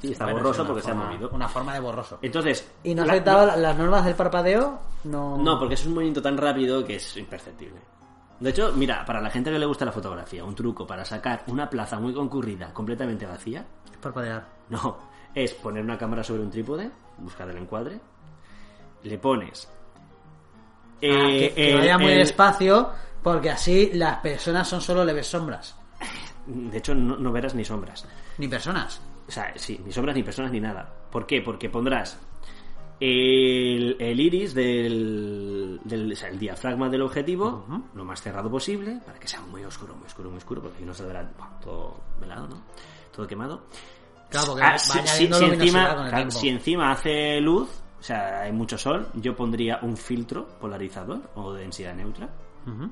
Sí, 0.00 0.12
está 0.12 0.24
Bueno, 0.24 0.38
borroso 0.40 0.64
porque 0.64 0.82
se 0.82 0.90
ha 0.90 0.94
forma- 0.94 1.10
movido. 1.10 1.30
Una 1.32 1.48
forma 1.48 1.74
de 1.74 1.80
borroso. 1.80 2.18
Entonces, 2.22 2.70
¿Y 2.84 2.94
no 2.94 3.02
afectaba 3.02 3.44
la- 3.46 3.56
las 3.56 3.76
normas 3.76 4.04
del 4.04 4.14
parpadeo? 4.14 4.78
No. 5.04 5.36
No, 5.38 5.58
porque 5.58 5.74
es 5.74 5.84
un 5.86 5.94
movimiento 5.94 6.22
tan 6.22 6.36
rápido 6.36 6.84
que 6.84 6.96
es 6.96 7.16
imperceptible. 7.16 7.80
De 8.38 8.50
hecho, 8.50 8.72
mira, 8.76 9.04
para 9.04 9.20
la 9.20 9.30
gente 9.30 9.50
que 9.50 9.58
le 9.58 9.66
gusta 9.66 9.84
la 9.84 9.90
fotografía, 9.90 10.44
un 10.44 10.54
truco 10.54 10.86
para 10.86 11.04
sacar 11.04 11.42
una 11.48 11.68
plaza 11.68 11.98
muy 11.98 12.14
concurrida 12.14 12.72
completamente 12.72 13.26
vacía, 13.26 13.66
Parpadear. 14.00 14.46
no, 14.70 14.98
es 15.34 15.54
poner 15.54 15.82
una 15.84 15.98
cámara 15.98 16.22
sobre 16.24 16.42
un 16.42 16.50
trípode, 16.50 16.90
buscar 17.18 17.48
el 17.50 17.56
encuadre, 17.58 18.00
le 19.02 19.18
pones... 19.18 19.68
Ah, 20.96 20.98
que, 21.00 21.46
eh, 21.46 21.54
que 21.54 21.70
el- 21.72 21.78
vaya 21.78 21.98
muy 21.98 22.12
el- 22.12 22.18
despacio, 22.18 22.90
porque 23.22 23.50
así 23.50 23.90
las 23.94 24.18
personas 24.18 24.66
son 24.68 24.80
solo 24.80 25.04
leves 25.04 25.26
sombras. 25.28 25.76
De 26.46 26.78
hecho, 26.78 26.94
no, 26.94 27.16
no 27.16 27.30
verás 27.30 27.54
ni 27.54 27.64
sombras. 27.64 28.06
Ni 28.38 28.48
personas. 28.48 29.00
O 29.28 29.30
sea, 29.30 29.52
sí, 29.56 29.80
ni 29.84 29.92
sombras 29.92 30.16
ni 30.16 30.22
personas 30.22 30.50
ni 30.50 30.58
nada. 30.60 30.92
¿Por 31.10 31.26
qué? 31.26 31.40
Porque 31.42 31.68
pondrás 31.70 32.18
el, 33.00 33.96
el 34.00 34.18
iris 34.20 34.54
del, 34.54 35.80
del 35.84 36.12
o 36.12 36.16
sea, 36.16 36.30
el 36.30 36.38
diafragma 36.38 36.88
del 36.88 37.02
objetivo 37.02 37.64
lo 37.94 38.04
más 38.04 38.20
cerrado 38.22 38.50
posible 38.50 38.98
para 39.06 39.18
que 39.20 39.28
sea 39.28 39.40
muy 39.42 39.64
oscuro, 39.64 39.94
muy 39.94 40.06
oscuro, 40.06 40.30
muy 40.30 40.38
oscuro, 40.38 40.62
porque 40.62 40.78
si 40.78 40.84
no 40.84 40.94
saldrá 40.94 41.22
buah, 41.38 41.60
todo 41.60 42.00
velado, 42.20 42.48
¿no? 42.48 42.62
Todo 43.18 43.26
quemado. 43.26 43.62
Claro, 44.30 44.46
porque 44.52 44.62
Ah, 44.62 44.70
va 44.74 44.78
si, 44.78 44.98
encima, 45.00 45.38
con 45.40 45.50
el 45.50 45.58
claro, 45.58 46.06
tiempo. 46.14 46.30
si 46.38 46.48
encima 46.50 46.92
hace 46.92 47.40
luz, 47.40 47.68
o 47.98 48.02
sea, 48.02 48.42
hay 48.42 48.52
mucho 48.52 48.78
sol, 48.78 49.08
yo 49.14 49.34
pondría 49.34 49.80
un 49.82 49.96
filtro 49.96 50.46
polarizador 50.60 51.18
o 51.34 51.52
de 51.52 51.62
densidad 51.62 51.94
neutra 51.96 52.28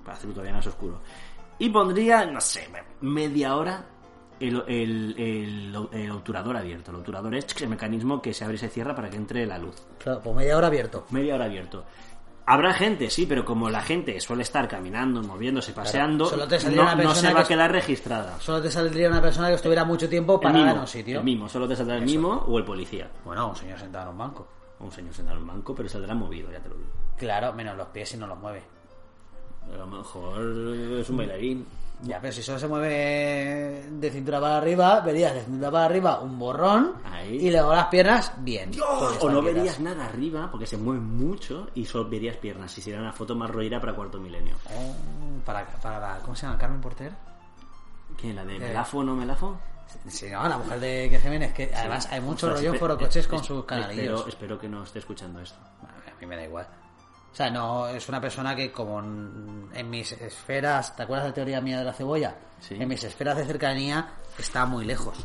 para 0.04 0.16
hacerlo 0.16 0.32
todavía 0.34 0.54
más 0.54 0.66
oscuro. 0.66 1.00
Y 1.60 1.68
pondría, 1.70 2.24
no 2.24 2.40
sé, 2.40 2.68
media 3.02 3.54
hora 3.54 3.84
el, 4.40 4.64
el, 4.66 5.14
el- 5.16 5.88
el 5.92 6.10
obturador 6.10 6.56
abierto. 6.56 6.90
El 6.90 6.96
obturador 6.96 7.36
es 7.36 7.46
el 7.62 7.68
mecanismo 7.68 8.20
que 8.20 8.34
se 8.34 8.42
abre 8.42 8.56
y 8.56 8.58
se 8.58 8.68
cierra 8.68 8.96
para 8.96 9.08
que 9.08 9.16
entre 9.16 9.46
la 9.46 9.58
luz. 9.58 9.76
Claro, 9.98 10.20
pues 10.24 10.34
media 10.34 10.56
hora 10.56 10.66
abierto. 10.66 11.06
Media 11.10 11.36
hora 11.36 11.44
abierto. 11.44 11.84
Habrá 12.48 12.72
gente, 12.72 13.10
sí, 13.10 13.26
pero 13.26 13.44
como 13.44 13.68
la 13.68 13.82
gente 13.82 14.20
suele 14.20 14.44
estar 14.44 14.68
caminando, 14.68 15.20
moviéndose, 15.20 15.72
paseando, 15.72 16.26
solo 16.26 16.46
te 16.46 16.60
saldría 16.60 16.82
no, 16.84 16.92
una 16.92 16.94
no 17.02 17.02
persona 17.08 17.28
se 17.28 17.34
va 17.34 17.40
a 17.40 17.42
que- 17.42 17.48
quedar 17.48 17.72
registrada. 17.72 18.38
Solo 18.40 18.62
te 18.62 18.70
saldría 18.70 19.08
una 19.08 19.20
persona 19.20 19.48
que 19.48 19.54
estuviera 19.54 19.84
mucho 19.84 20.08
tiempo 20.08 20.40
parada 20.40 20.60
mimo, 20.64 20.74
en 20.76 20.80
un 20.80 20.86
sitio. 20.86 21.18
el 21.18 21.24
mimo, 21.24 21.48
solo 21.48 21.66
te 21.66 21.74
saldrá 21.74 21.96
el 21.96 22.04
mimo 22.04 22.44
o 22.46 22.56
el 22.58 22.64
policía. 22.64 23.10
Bueno, 23.24 23.48
un 23.48 23.56
señor 23.56 23.78
sentado 23.80 24.04
en 24.04 24.10
un 24.12 24.18
banco. 24.18 24.46
Un 24.78 24.92
señor 24.92 25.12
sentado 25.12 25.38
en 25.38 25.42
un 25.42 25.48
banco, 25.48 25.74
pero 25.74 25.88
saldrá 25.88 26.14
movido, 26.14 26.52
ya 26.52 26.60
te 26.60 26.68
lo 26.68 26.76
digo. 26.76 26.88
Claro, 27.16 27.52
menos 27.52 27.76
los 27.76 27.88
pies 27.88 28.10
si 28.10 28.16
no 28.16 28.26
los 28.28 28.38
mueve. 28.38 28.62
A 29.72 29.76
lo 29.78 29.86
mejor 29.88 30.40
es 31.00 31.10
un 31.10 31.16
bailarín. 31.16 31.66
Ya, 32.02 32.20
pero 32.20 32.30
si 32.32 32.42
solo 32.42 32.58
se 32.58 32.68
mueve 32.68 33.86
de 33.90 34.10
cintura 34.10 34.38
para 34.38 34.58
arriba, 34.58 35.00
verías 35.00 35.32
de 35.34 35.40
cintura 35.42 35.70
para 35.70 35.84
arriba 35.86 36.20
un 36.20 36.38
borrón 36.38 36.92
Ahí. 37.10 37.36
y 37.46 37.50
luego 37.50 37.74
las 37.74 37.86
piernas 37.86 38.32
bien. 38.38 38.70
O 39.20 39.30
no 39.30 39.40
verías 39.42 39.80
nada 39.80 40.04
arriba 40.04 40.48
porque 40.50 40.66
se 40.66 40.76
mueve 40.76 41.00
mucho 41.00 41.68
y 41.74 41.86
solo 41.86 42.08
verías 42.08 42.36
piernas. 42.36 42.70
Si 42.70 42.82
sería 42.82 43.00
una 43.00 43.12
foto 43.14 43.34
más 43.34 43.50
roída 43.50 43.80
para 43.80 43.94
cuarto 43.94 44.20
milenio. 44.20 44.56
Oh, 44.76 44.94
para, 45.44 45.66
para 45.66 45.98
la- 45.98 46.18
¿Cómo 46.20 46.36
se 46.36 46.46
llama? 46.46 46.58
¿Carmen 46.58 46.80
Porter? 46.82 47.12
¿Qué? 48.18 48.32
¿La 48.34 48.42
Eh. 48.42 48.46
de 48.46 48.58
Melafo 48.58 48.98
o 48.98 49.02
no 49.04 49.14
Melafo? 49.16 49.58
Sí, 50.08 50.26
no, 50.30 50.46
la 50.48 50.58
mujer 50.58 50.78
de 50.80 51.08
que 51.08 51.18
Jiménez, 51.18 51.54
que 51.54 51.72
además 51.74 52.08
hay 52.10 52.20
mucho 52.20 52.46
Ostras, 52.48 52.56
rollo 52.60 52.72
en 52.74 52.78
forocoches 52.78 53.26
con 53.26 53.42
sus 53.42 53.64
canalillos. 53.64 54.20
Espero, 54.20 54.28
espero 54.28 54.58
que 54.58 54.68
no 54.68 54.82
esté 54.82 54.98
escuchando 54.98 55.40
esto. 55.40 55.58
A 55.82 56.20
mí 56.20 56.26
me 56.26 56.36
da 56.36 56.44
igual. 56.44 56.66
O 57.36 57.38
sea, 57.38 57.50
no, 57.50 57.86
es 57.88 58.08
una 58.08 58.18
persona 58.18 58.56
que 58.56 58.72
como 58.72 58.98
en, 59.00 59.68
en 59.74 59.90
mis 59.90 60.10
esferas, 60.12 60.96
¿te 60.96 61.02
acuerdas 61.02 61.24
de 61.24 61.28
la 61.28 61.34
teoría 61.34 61.60
mía 61.60 61.78
de 61.80 61.84
la 61.84 61.92
cebolla? 61.92 62.34
Sí. 62.60 62.76
En 62.80 62.88
mis 62.88 63.04
esferas 63.04 63.36
de 63.36 63.44
cercanía 63.44 64.08
está 64.38 64.64
muy 64.64 64.86
lejos. 64.86 65.18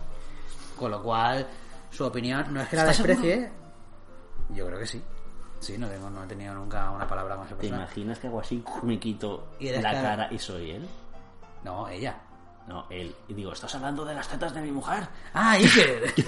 Con 0.78 0.92
lo 0.92 1.02
cual, 1.02 1.48
su 1.90 2.04
opinión 2.04 2.54
no 2.54 2.60
es 2.60 2.68
que 2.68 2.76
la 2.76 2.82
¿Estás 2.92 2.98
desprecie. 3.08 3.50
Yo 4.50 4.66
creo 4.68 4.78
que 4.80 4.88
sí. 4.88 5.02
Sí, 5.62 5.78
no, 5.78 5.88
tengo, 5.88 6.10
no 6.10 6.26
he 6.26 6.28
tenido 6.28 6.54
nunca 6.54 6.90
una 6.92 7.08
palabra 7.08 7.38
con 7.38 7.46
esa 7.46 7.56
¿Te 7.56 7.68
imaginas 7.68 8.20
que 8.20 8.28
hago 8.28 8.42
así, 8.42 8.62
me 8.84 9.00
quito 9.00 9.54
Y 9.58 9.70
la 9.70 9.82
cara- 9.82 10.02
cara 10.02 10.28
y 10.32 10.38
soy 10.38 10.72
él? 10.72 10.86
No, 11.64 11.88
ella. 11.88 12.18
No, 12.68 12.88
él. 12.90 13.16
Y 13.30 13.34
digo, 13.34 13.54
¿estás 13.54 13.74
hablando 13.76 14.04
de 14.04 14.16
las 14.16 14.28
tetas 14.28 14.54
de 14.54 14.60
mi 14.62 14.72
mujer? 14.74 15.08
Ah, 15.34 15.52
Iker. 15.52 16.14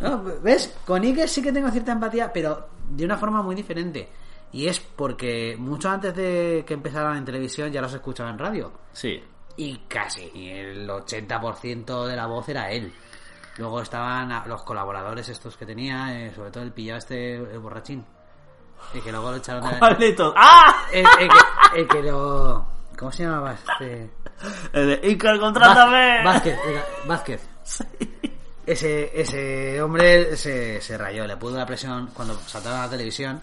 No, 0.00 0.22
¿Ves? 0.42 0.72
Con 0.86 1.02
Iker 1.02 1.28
sí 1.28 1.42
que 1.42 1.52
tengo 1.52 1.70
cierta 1.72 1.90
empatía, 1.90 2.32
pero 2.32 2.68
de 2.88 3.04
una 3.04 3.16
forma 3.18 3.42
muy 3.42 3.56
diferente. 3.56 4.08
Y 4.52 4.68
es 4.68 4.80
porque 4.80 5.56
mucho 5.58 5.90
antes 5.90 6.14
de 6.14 6.64
que 6.66 6.74
empezaran 6.74 7.16
en 7.18 7.24
televisión 7.24 7.70
ya 7.70 7.80
los 7.82 7.92
escuchaba 7.92 8.30
en 8.30 8.38
radio. 8.38 8.72
Sí. 8.92 9.22
Y 9.56 9.78
casi 9.88 10.30
el 10.50 10.88
80% 10.88 12.06
de 12.06 12.16
la 12.16 12.26
voz 12.26 12.48
era 12.48 12.70
él. 12.70 12.92
Luego 13.58 13.80
estaban 13.80 14.48
los 14.48 14.62
colaboradores 14.62 15.28
estos 15.28 15.56
que 15.56 15.64
tenía, 15.66 16.12
eh, 16.26 16.32
sobre 16.34 16.50
todo 16.50 16.62
el 16.62 16.72
pillado 16.72 16.98
este, 16.98 17.34
el 17.36 17.58
borrachín. 17.58 18.04
El 18.94 19.02
que 19.02 19.10
luego 19.10 19.30
lo 19.30 19.36
echaron 19.38 19.68
de... 19.70 19.78
¿Cuál 19.78 19.98
de 19.98 20.12
todos? 20.12 20.34
¡Ah! 20.36 20.84
El, 20.92 21.06
el 21.20 21.28
que, 21.28 21.80
el 21.80 21.88
que 21.88 22.02
lo... 22.02 22.66
¿Cómo 22.98 23.10
se 23.12 23.24
llamaba 23.24 23.54
este...? 23.54 24.10
El 24.74 25.00
de 25.00 25.08
Icar, 25.08 25.38
contrátame. 25.38 26.18
Vá- 26.22 26.32
Vázquez, 26.34 26.58
Vázquez. 27.06 27.48
Ese, 28.66 29.18
ese 29.20 29.80
hombre 29.80 30.36
se, 30.36 30.80
se 30.80 30.98
rayó, 30.98 31.26
le 31.26 31.36
pudo 31.36 31.56
la 31.56 31.64
presión 31.64 32.10
cuando 32.12 32.34
saltaron 32.40 32.80
a 32.80 32.84
la 32.84 32.90
televisión 32.90 33.40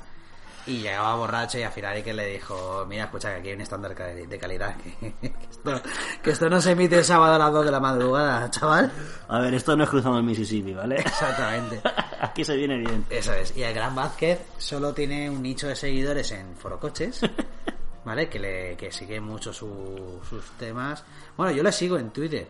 y 0.67 0.79
llegaba 0.81 1.15
borracho 1.15 1.57
y 1.59 1.63
al 1.63 1.71
final 1.71 2.01
que 2.03 2.13
le 2.13 2.25
dijo, 2.27 2.85
mira, 2.87 3.05
escucha 3.05 3.29
que 3.33 3.39
aquí 3.39 3.47
hay 3.49 3.55
un 3.55 3.61
estándar 3.61 3.93
de, 3.95 4.37
calidad, 4.39 4.75
que, 4.77 5.13
que 5.21 5.33
esto, 5.51 5.81
que 6.21 6.31
esto 6.31 6.49
no 6.49 6.61
se 6.61 6.71
emite 6.71 6.97
el 6.97 7.03
sábado 7.05 7.35
a 7.35 7.37
las 7.37 7.51
2 7.51 7.65
de 7.65 7.71
la 7.71 7.79
madrugada, 7.79 8.49
chaval. 8.49 8.91
A 9.27 9.39
ver, 9.39 9.53
esto 9.53 9.75
no 9.75 9.83
es 9.83 9.89
cruzando 9.89 10.17
el 10.19 10.23
Mississippi, 10.23 10.73
¿vale? 10.73 10.95
Exactamente. 10.99 11.81
Aquí 12.21 12.45
se 12.45 12.55
viene 12.55 12.77
bien. 12.77 13.05
Eso 13.09 13.33
es. 13.33 13.55
Y 13.57 13.63
el 13.63 13.73
Gran 13.73 13.93
Vázquez 13.93 14.39
solo 14.57 14.93
tiene 14.93 15.29
un 15.29 15.41
nicho 15.41 15.67
de 15.67 15.75
seguidores 15.75 16.31
en 16.31 16.55
Forocoches, 16.55 17.21
¿vale? 18.05 18.29
Que, 18.29 18.39
le, 18.39 18.77
que 18.77 18.91
sigue 18.91 19.19
mucho 19.19 19.51
su- 19.51 20.21
sus 20.29 20.51
temas. 20.51 21.03
Bueno, 21.35 21.51
yo 21.51 21.61
le 21.63 21.71
sigo 21.73 21.97
en 21.97 22.11
Twitter, 22.11 22.47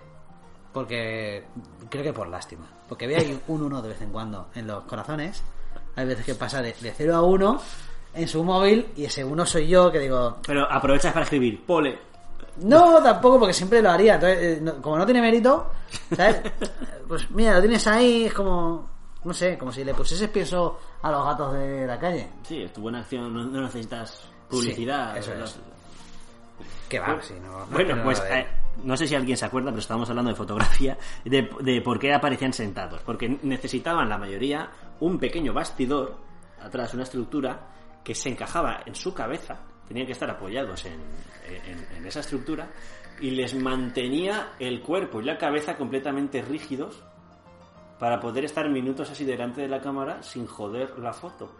porque 0.71 1.45
creo 1.89 2.03
que 2.03 2.13
por 2.13 2.27
lástima. 2.27 2.67
Porque 2.87 3.07
veo 3.07 3.19
ahí 3.19 3.39
un 3.47 3.63
uno 3.63 3.81
de 3.81 3.89
vez 3.89 4.01
en 4.01 4.11
cuando 4.11 4.49
en 4.55 4.67
los 4.67 4.83
corazones. 4.83 5.41
Hay 5.95 6.05
veces 6.07 6.25
que 6.25 6.35
pasa 6.35 6.61
de, 6.61 6.73
de 6.73 6.91
0 6.95 7.15
a 7.15 7.21
1 7.21 7.61
en 8.13 8.27
su 8.27 8.43
móvil 8.43 8.87
y 8.95 9.05
ese 9.05 9.23
uno 9.23 9.45
soy 9.45 9.67
yo 9.67 9.91
que 9.91 9.99
digo, 9.99 10.37
Pero 10.45 10.71
aprovechas 10.71 11.13
para 11.13 11.23
escribir, 11.23 11.65
pole. 11.65 11.97
no, 12.57 13.01
tampoco, 13.01 13.39
porque 13.39 13.53
siempre 13.53 13.81
lo 13.81 13.89
haría. 13.91 14.15
Entonces, 14.15 14.39
eh, 14.57 14.59
no- 14.61 14.81
como 14.81 14.97
no 14.97 15.05
tiene 15.05 15.21
mérito, 15.21 15.71
¿sabes? 16.15 16.41
Pues 17.07 17.29
mira, 17.31 17.53
lo 17.55 17.59
tienes 17.61 17.85
ahí, 17.87 18.25
es 18.25 18.33
como, 18.33 18.89
no 19.23 19.33
sé, 19.33 19.57
como 19.57 19.71
si 19.71 19.83
le 19.83 19.93
pusieses 19.93 20.29
pienso 20.29 20.79
a 21.01 21.11
los 21.11 21.25
gatos 21.25 21.53
de 21.53 21.85
la 21.85 21.99
calle. 21.99 22.29
Sí, 22.43 22.61
es 22.63 22.71
tu 22.73 22.81
buena 22.81 22.99
acción, 22.99 23.31
no, 23.33 23.43
no 23.43 23.61
necesitas 23.61 24.23
publicidad. 24.49 25.13
Sí, 25.13 25.19
eso 25.19 25.29
¿verdad? 25.31 25.45
es. 25.47 25.59
Que 26.89 26.99
va, 26.99 27.21
si 27.21 27.33
no. 27.35 27.59
no 27.59 27.65
Bueno, 27.67 28.01
pues 28.03 28.19
nada 28.19 28.29
de 28.35 28.39
él. 28.41 28.45
eh, 28.45 28.49
no 28.83 28.95
sé 28.97 29.07
si 29.07 29.15
alguien 29.15 29.37
se 29.37 29.45
acuerda, 29.45 29.69
pero 29.69 29.79
estábamos 29.81 30.09
hablando 30.09 30.29
de 30.31 30.35
fotografía, 30.35 30.97
de, 31.25 31.49
de 31.59 31.81
por 31.81 31.99
qué 31.99 32.13
aparecían 32.13 32.53
sentados. 32.53 33.01
Porque 33.05 33.37
necesitaban 33.43 34.07
la 34.09 34.17
mayoría 34.17 34.69
un 35.01 35.19
pequeño 35.19 35.53
bastidor, 35.53 36.15
atrás 36.63 36.93
una 36.93 37.03
estructura, 37.03 37.59
que 38.03 38.13
se 38.15 38.29
encajaba 38.29 38.81
en 38.85 38.95
su 38.95 39.13
cabeza, 39.13 39.57
tenían 39.87 40.05
que 40.05 40.13
estar 40.13 40.29
apoyados 40.29 40.85
en, 40.85 40.93
en- 41.47 41.97
en 41.97 42.05
esa 42.05 42.19
estructura, 42.21 42.67
y 43.21 43.31
les 43.31 43.53
mantenía 43.55 44.53
el 44.59 44.81
cuerpo 44.81 45.21
y 45.21 45.25
la 45.25 45.37
cabeza 45.37 45.77
completamente 45.77 46.41
rígidos 46.41 47.01
para 47.99 48.19
poder 48.19 48.43
estar 48.45 48.67
minutos 48.69 49.09
así 49.11 49.23
delante 49.23 49.61
de 49.61 49.67
la 49.69 49.79
cámara 49.79 50.21
sin 50.23 50.45
joder 50.47 50.97
la 50.99 51.13
foto. 51.13 51.51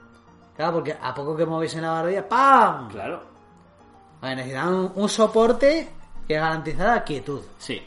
Claro, 0.55 0.73
porque 0.73 0.95
a 0.99 1.13
poco 1.13 1.35
que 1.37 1.45
moviesen 1.45 1.81
la 1.83 1.91
barbilla, 1.91 2.27
¡pam! 2.27 2.89
Claro, 2.89 3.23
Vale, 4.21 4.35
necesitaban 4.37 4.73
un, 4.75 4.91
un 4.95 5.09
soporte 5.09 5.89
que 6.27 6.33
garantizara 6.35 7.03
quietud. 7.03 7.41
Sí. 7.57 7.81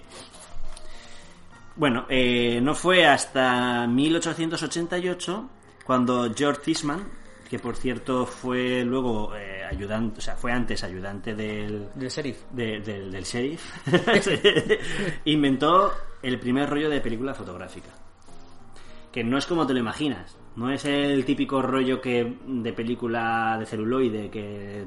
Bueno, 1.77 2.07
eh, 2.09 2.61
no 2.63 2.75
fue 2.75 3.07
hasta 3.07 3.87
1888 3.87 5.49
cuando 5.85 6.33
George 6.35 6.71
Eastman, 6.71 7.07
que 7.49 7.59
por 7.59 7.77
cierto 7.77 8.27
fue 8.27 8.83
luego 8.85 9.35
eh, 9.37 9.63
ayudante, 9.65 10.19
o 10.19 10.21
sea, 10.21 10.35
fue 10.37 10.53
antes 10.53 10.83
ayudante 10.85 11.35
del, 11.35 11.89
Del 11.95 12.09
sheriff. 12.09 12.43
de- 12.53 12.81
del, 12.81 13.11
del 13.11 13.25
sheriff, 13.25 13.63
inventó 15.25 15.93
el 16.23 16.39
primer 16.39 16.69
rollo 16.69 16.89
de 16.91 17.01
película 17.01 17.35
fotográfica. 17.35 17.91
Que 19.13 19.25
no 19.25 19.39
es 19.39 19.47
como 19.47 19.67
te 19.67 19.73
lo 19.73 19.81
imaginas. 19.81 20.37
No 20.57 20.71
es 20.71 20.85
el 20.85 21.25
típico 21.25 21.63
rollo 21.63 22.01
que 22.01 22.39
de 22.47 22.73
película 22.73 23.57
de 23.59 23.67
celuloide 23.67 24.31
que, 24.31 24.85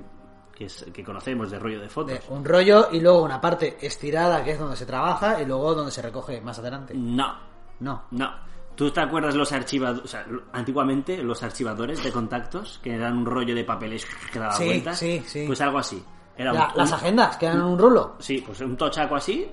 que, 0.55 0.65
es- 0.65 0.85
que 0.93 1.03
conocemos, 1.03 1.49
de 1.51 1.59
rollo 1.59 1.79
de 1.79 1.89
fotos. 1.89 2.13
De 2.27 2.33
un 2.33 2.43
rollo 2.45 2.89
y 2.91 2.99
luego 2.99 3.23
una 3.23 3.39
parte 3.41 3.77
estirada 3.81 4.43
que 4.43 4.51
es 4.51 4.59
donde 4.59 4.75
se 4.75 4.85
trabaja 4.85 5.41
y 5.41 5.45
luego 5.45 5.73
donde 5.75 5.91
se 5.91 6.01
recoge 6.01 6.41
más 6.41 6.59
adelante. 6.59 6.93
No, 6.95 7.35
No. 7.79 8.03
No. 8.11 8.48
¿Tú 8.79 8.89
te 8.91 9.01
acuerdas 9.01 9.35
los 9.35 9.51
archivadores, 9.51 10.05
o 10.05 10.07
sea, 10.07 10.23
lo- 10.25 10.43
antiguamente 10.53 11.21
los 11.21 11.43
archivadores 11.43 12.01
de 12.01 12.13
contactos, 12.13 12.79
que 12.81 12.93
eran 12.95 13.17
un 13.17 13.25
rollo 13.25 13.53
de 13.53 13.65
papeles 13.65 14.05
que 14.31 14.39
daba 14.39 14.53
Sí, 14.53 14.63
vueltas? 14.63 14.97
sí, 14.97 15.21
sí. 15.27 15.43
Pues 15.45 15.59
algo 15.59 15.79
así. 15.79 16.01
Era 16.37 16.53
La- 16.53 16.67
un- 16.69 16.77
las 16.77 16.93
agendas 16.93 17.35
que 17.35 17.47
eran 17.47 17.61
un 17.61 17.77
rulo. 17.77 18.15
Sí, 18.19 18.41
pues 18.45 18.61
un 18.61 18.77
tochaco 18.77 19.17
así, 19.17 19.45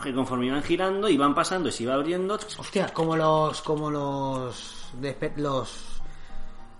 que 0.00 0.14
conforme 0.14 0.46
iban 0.46 0.62
girando, 0.62 1.08
iban 1.08 1.34
pasando 1.34 1.68
y 1.68 1.72
se 1.72 1.82
iba 1.82 1.94
abriendo. 1.94 2.38
Hostia, 2.56 2.86
como 2.94 3.16
los 3.16 3.60
como 3.62 3.90
los 3.90 4.92
despe- 5.00 5.34
los 5.36 6.00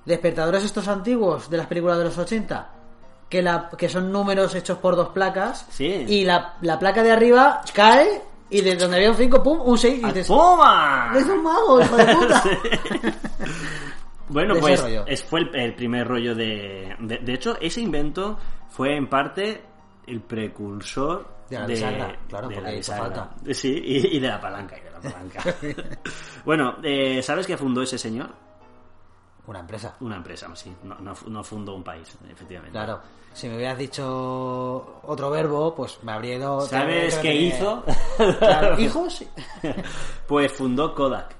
despertadores 0.05 0.63
estos 0.63 0.87
antiguos 0.87 1.51
de 1.51 1.57
las 1.57 1.67
películas 1.67 1.99
de 1.99 2.05
los 2.05 2.17
80 2.19 2.71
que 3.29 3.43
la 3.43 3.71
que 3.77 3.89
son 3.89 4.13
números 4.13 4.55
hechos 4.55 4.79
por 4.79 4.95
dos 4.95 5.09
placas 5.09 5.67
Sí. 5.71 5.87
y 6.07 6.25
la, 6.25 6.55
la 6.61 6.79
placa 6.79 7.03
de 7.03 7.11
arriba 7.11 7.63
cae 7.73 8.23
y 8.55 8.61
de 8.61 8.77
donde 8.77 8.97
había 8.99 9.11
un 9.11 9.17
5 9.17 9.43
pum 9.43 9.61
un 9.65 9.77
6 9.77 9.99
y 10.01 10.07
dices 10.07 10.29
¡Puma! 10.29 11.13
¡Es 11.17 11.27
un 11.27 11.43
mago, 11.43 11.81
hijo 11.81 11.97
de 11.97 12.15
puta! 12.15 12.43
Bueno, 14.27 14.55
pues 14.59 14.83
es, 15.07 15.23
fue 15.23 15.41
el, 15.41 15.55
el 15.55 15.75
primer 15.75 16.09
rollo 16.09 16.35
de, 16.35 16.97
de... 16.99 17.19
de 17.19 17.35
hecho, 17.35 17.59
ese 17.61 17.83
invento 17.83 18.39
fue 18.71 18.97
en 18.97 19.07
parte 19.07 19.63
el 20.07 20.23
precursor 20.23 21.45
De 21.51 21.59
la 21.59 21.67
bisagra, 21.67 22.19
claro, 22.27 22.49
de 22.49 22.55
porque 22.55 22.71
la 22.71 22.77
hizo 22.77 22.93
falta. 22.93 23.31
Sí, 23.53 23.71
y, 23.85 24.17
y 24.17 24.21
de 24.21 24.29
la 24.29 24.41
palanca, 24.41 24.79
y 24.79 24.81
de 24.81 24.91
la 24.91 25.01
palanca. 25.01 25.45
bueno, 26.47 26.77
eh, 26.83 27.23
¿sabes 27.23 27.47
qué 27.47 27.57
fundó 27.59 27.83
ese 27.83 27.99
señor? 27.99 28.31
Una 29.47 29.61
empresa. 29.61 29.95
Una 30.01 30.17
empresa, 30.17 30.49
sí. 30.55 30.75
No, 30.85 30.95
no, 31.01 31.15
no 31.29 31.45
fundó 31.45 31.75
un 31.75 31.85
país, 31.85 32.17
efectivamente. 32.31 32.73
Claro. 32.73 33.01
Si 33.33 33.49
me 33.49 33.57
hubieras 33.57 33.77
dicho 33.77 35.01
otro 35.03 35.29
verbo, 35.31 35.75
pues 35.75 35.99
me 36.03 36.13
habría 36.13 36.37
ido... 36.37 36.61
¿Sabes 36.63 37.17
qué 37.17 37.35
hizo? 37.35 37.85
Claro, 38.39 38.79
¿Hijos? 38.81 39.25
Pues 40.27 40.53
fundó 40.53 40.95
Kodak. 40.95 41.35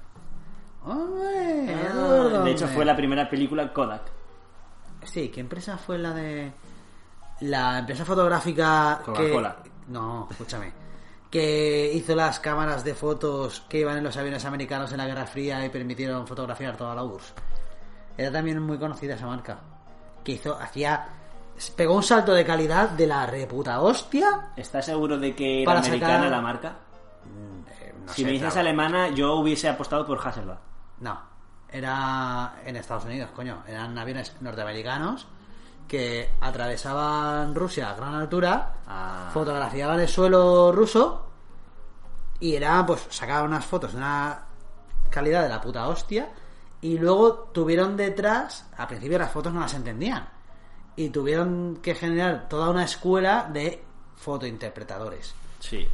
Hombre, 0.85 1.73
Ah, 1.91 2.41
de 2.43 2.51
hecho, 2.51 2.67
fue 2.67 2.85
la 2.85 2.95
primera 2.95 3.27
película 3.29 3.71
Kodak. 3.73 4.03
Sí, 5.03 5.29
¿qué 5.29 5.39
empresa 5.39 5.77
fue 5.77 5.97
la 5.97 6.13
de. 6.13 6.51
La 7.41 7.79
empresa 7.79 8.05
fotográfica 8.05 8.99
que. 9.03 9.11
Coca-Cola. 9.11 9.55
No, 9.87 10.27
escúchame. 10.29 10.71
Que 11.31 11.91
hizo 11.93 12.15
las 12.15 12.39
cámaras 12.39 12.83
de 12.83 12.93
fotos 12.93 13.61
que 13.67 13.79
iban 13.79 13.97
en 13.97 14.03
los 14.03 14.15
aviones 14.17 14.45
americanos 14.45 14.91
en 14.91 14.97
la 14.97 15.05
Guerra 15.07 15.25
Fría 15.25 15.65
y 15.65 15.69
permitieron 15.69 16.27
fotografiar 16.27 16.77
toda 16.77 16.93
la 16.95 17.03
URSS. 17.03 17.33
Era 18.17 18.31
también 18.31 18.61
muy 18.61 18.77
conocida 18.77 19.15
esa 19.15 19.25
marca. 19.27 19.57
Que 20.23 20.33
hizo. 20.33 20.55
Hacía. 20.59 21.07
Pegó 21.75 21.95
un 21.95 22.03
salto 22.03 22.33
de 22.33 22.45
calidad 22.45 22.89
de 22.89 23.07
la 23.07 23.25
reputa 23.25 23.79
hostia. 23.81 24.49
¿Estás 24.57 24.85
seguro 24.85 25.17
de 25.17 25.33
que 25.35 25.61
era 25.63 25.71
Para 25.73 25.79
americana 25.85 26.13
sacar- 26.15 26.31
la 26.31 26.41
marca? 26.41 26.75
Eh, 27.79 27.93
no 28.05 28.11
si 28.11 28.21
sé, 28.21 28.25
me 28.25 28.31
dices 28.33 28.51
claro. 28.53 28.67
alemana, 28.67 29.09
yo 29.09 29.35
hubiese 29.35 29.69
apostado 29.69 30.05
por 30.05 30.19
Hasselblad. 30.25 30.57
No, 30.99 31.17
era 31.69 32.55
en 32.65 32.75
Estados 32.75 33.05
Unidos, 33.05 33.29
coño. 33.33 33.63
Eran 33.67 33.97
aviones 33.97 34.35
norteamericanos 34.41 35.27
que 35.87 36.29
atravesaban 36.41 37.53
Rusia 37.55 37.91
a 37.91 37.95
gran 37.95 38.15
altura, 38.15 38.73
Ah. 38.87 39.29
fotografiaban 39.33 39.99
el 39.99 40.07
suelo 40.09 40.71
ruso 40.73 41.25
y 42.39 42.55
era, 42.55 42.85
pues, 42.85 43.05
sacaban 43.11 43.45
unas 43.45 43.65
fotos 43.65 43.91
de 43.93 43.97
una 43.99 44.43
calidad 45.09 45.43
de 45.43 45.49
la 45.49 45.61
puta 45.61 45.87
hostia 45.87 46.27
y 46.85 46.99
luego 46.99 47.49
tuvieron 47.51 47.97
detrás, 47.97 48.67
al 48.77 48.87
principio 48.87 49.17
las 49.17 49.31
fotos 49.31 49.51
no 49.51 49.59
las 49.61 49.73
entendían 49.73 50.29
y 50.95 51.09
tuvieron 51.09 51.79
que 51.81 51.95
generar 51.95 52.47
toda 52.47 52.69
una 52.69 52.83
escuela 52.85 53.49
de 53.51 53.81
fotointerpretadores 54.17 55.33
Sí. 55.59 55.87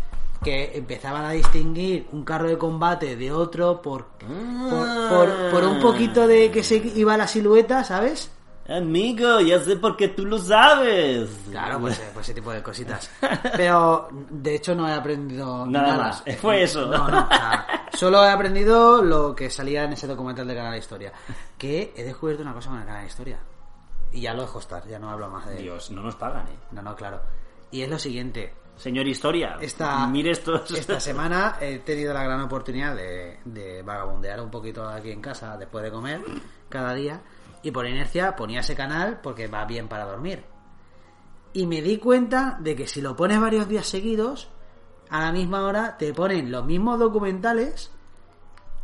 que 0.44 0.78
empezaban 0.78 1.24
a 1.24 1.32
distinguir 1.32 2.08
un 2.12 2.26
carro 2.26 2.50
de 2.50 2.58
combate 2.58 3.16
de 3.16 3.32
otro 3.32 3.82
por, 3.82 4.08
por, 4.08 5.10
por, 5.10 5.52
por 5.52 5.64
un 5.64 5.80
poquito 5.80 6.28
de 6.28 6.52
que 6.52 6.62
se 6.64 6.76
iba 6.96 7.16
la 7.16 7.28
silueta, 7.28 7.84
¿sabes? 7.86 8.30
Amigo, 8.70 9.42
ya 9.42 9.60
sé 9.60 9.76
por 9.76 9.98
qué 9.98 10.10
tú 10.10 10.26
lo 10.26 10.38
sabes. 10.38 11.30
Claro, 11.50 11.80
pues, 11.80 12.00
pues 12.14 12.28
ese 12.28 12.34
tipo 12.36 12.52
de 12.52 12.62
cositas. 12.62 13.10
Pero 13.58 14.08
de 14.30 14.56
hecho 14.56 14.76
no 14.76 14.88
he 14.88 14.94
aprendido 14.94 15.66
Nada 15.66 15.88
nada. 15.88 16.04
más, 16.04 16.24
fue 16.42 16.64
eso. 16.64 16.86
No, 16.88 17.10
no, 17.10 17.26
o 17.26 17.28
sea, 17.28 17.88
solo 17.94 18.24
he 18.24 18.30
aprendido 18.30 19.02
lo 19.02 19.36
que 19.36 19.50
salía 19.50 19.84
en 19.84 19.94
ese 19.94 20.08
documental 20.08 20.48
de 20.48 20.56
Canal 20.56 20.78
Historia. 20.78 21.12
Que 21.58 21.94
he 21.96 22.04
descubierto 22.04 22.44
una 22.44 22.54
cosa 22.54 22.70
con 22.70 22.80
el 22.80 22.86
Canal 22.86 23.06
Historia. 23.06 23.40
Y 24.14 24.22
ya 24.22 24.34
lo 24.34 24.42
dejo 24.42 24.60
estar, 24.60 24.86
ya 24.88 25.00
no 25.00 25.10
hablo 25.10 25.30
más 25.30 25.48
de 25.48 25.56
Dios, 25.56 25.90
no 25.92 26.02
nos 26.02 26.16
pagan, 26.16 26.46
eh. 26.48 26.58
No, 26.72 26.82
no, 26.82 26.96
claro. 26.96 27.22
Y 27.72 27.82
es 27.82 27.90
lo 27.90 27.98
siguiente. 27.98 28.54
Señor 28.76 29.08
Historia, 29.08 29.58
Esta, 29.62 30.08
mire 30.08 30.32
esta 30.32 31.00
semana 31.00 31.58
he 31.62 31.80
tenido 31.80 32.14
la 32.14 32.24
gran 32.24 32.42
oportunidad 32.42 32.96
de, 32.96 33.40
de 33.46 33.84
vagabundear 33.84 34.42
un 34.42 34.50
poquito 34.50 34.88
aquí 34.88 35.12
en 35.12 35.22
casa 35.22 35.56
después 35.58 35.84
de 35.84 35.92
comer 35.92 36.22
cada 36.68 36.94
día 36.96 37.22
y 37.64 37.72
por 37.72 37.88
inercia 37.88 38.36
ponía 38.36 38.62
ese 38.62 38.76
canal 38.76 39.20
porque 39.22 39.48
va 39.48 39.66
bien 39.66 39.88
para 39.88 40.06
dormir. 40.06 40.44
Y 41.54 41.68
me 41.68 41.82
di 41.82 41.98
cuenta 41.98 42.58
de 42.60 42.76
que 42.76 42.88
si 42.88 43.02
lo 43.02 43.16
pones 43.16 43.40
varios 43.40 43.68
días 43.68 43.86
seguidos, 43.86 44.50
a 45.10 45.20
la 45.20 45.32
misma 45.32 45.64
hora 45.66 45.98
te 45.98 46.14
ponen 46.14 46.52
los 46.52 46.66
mismos 46.66 46.98
documentales 46.98 47.92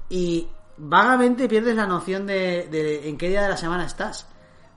y 0.10 0.50
vagamente 0.78 1.48
pierdes 1.48 1.76
la 1.76 1.88
noción 1.88 2.28
de, 2.28 3.08
en 3.08 3.18
qué 3.18 3.30
día 3.30 3.44
de 3.44 3.50
la 3.50 3.58
semana 3.58 3.86
estás. 3.86 4.28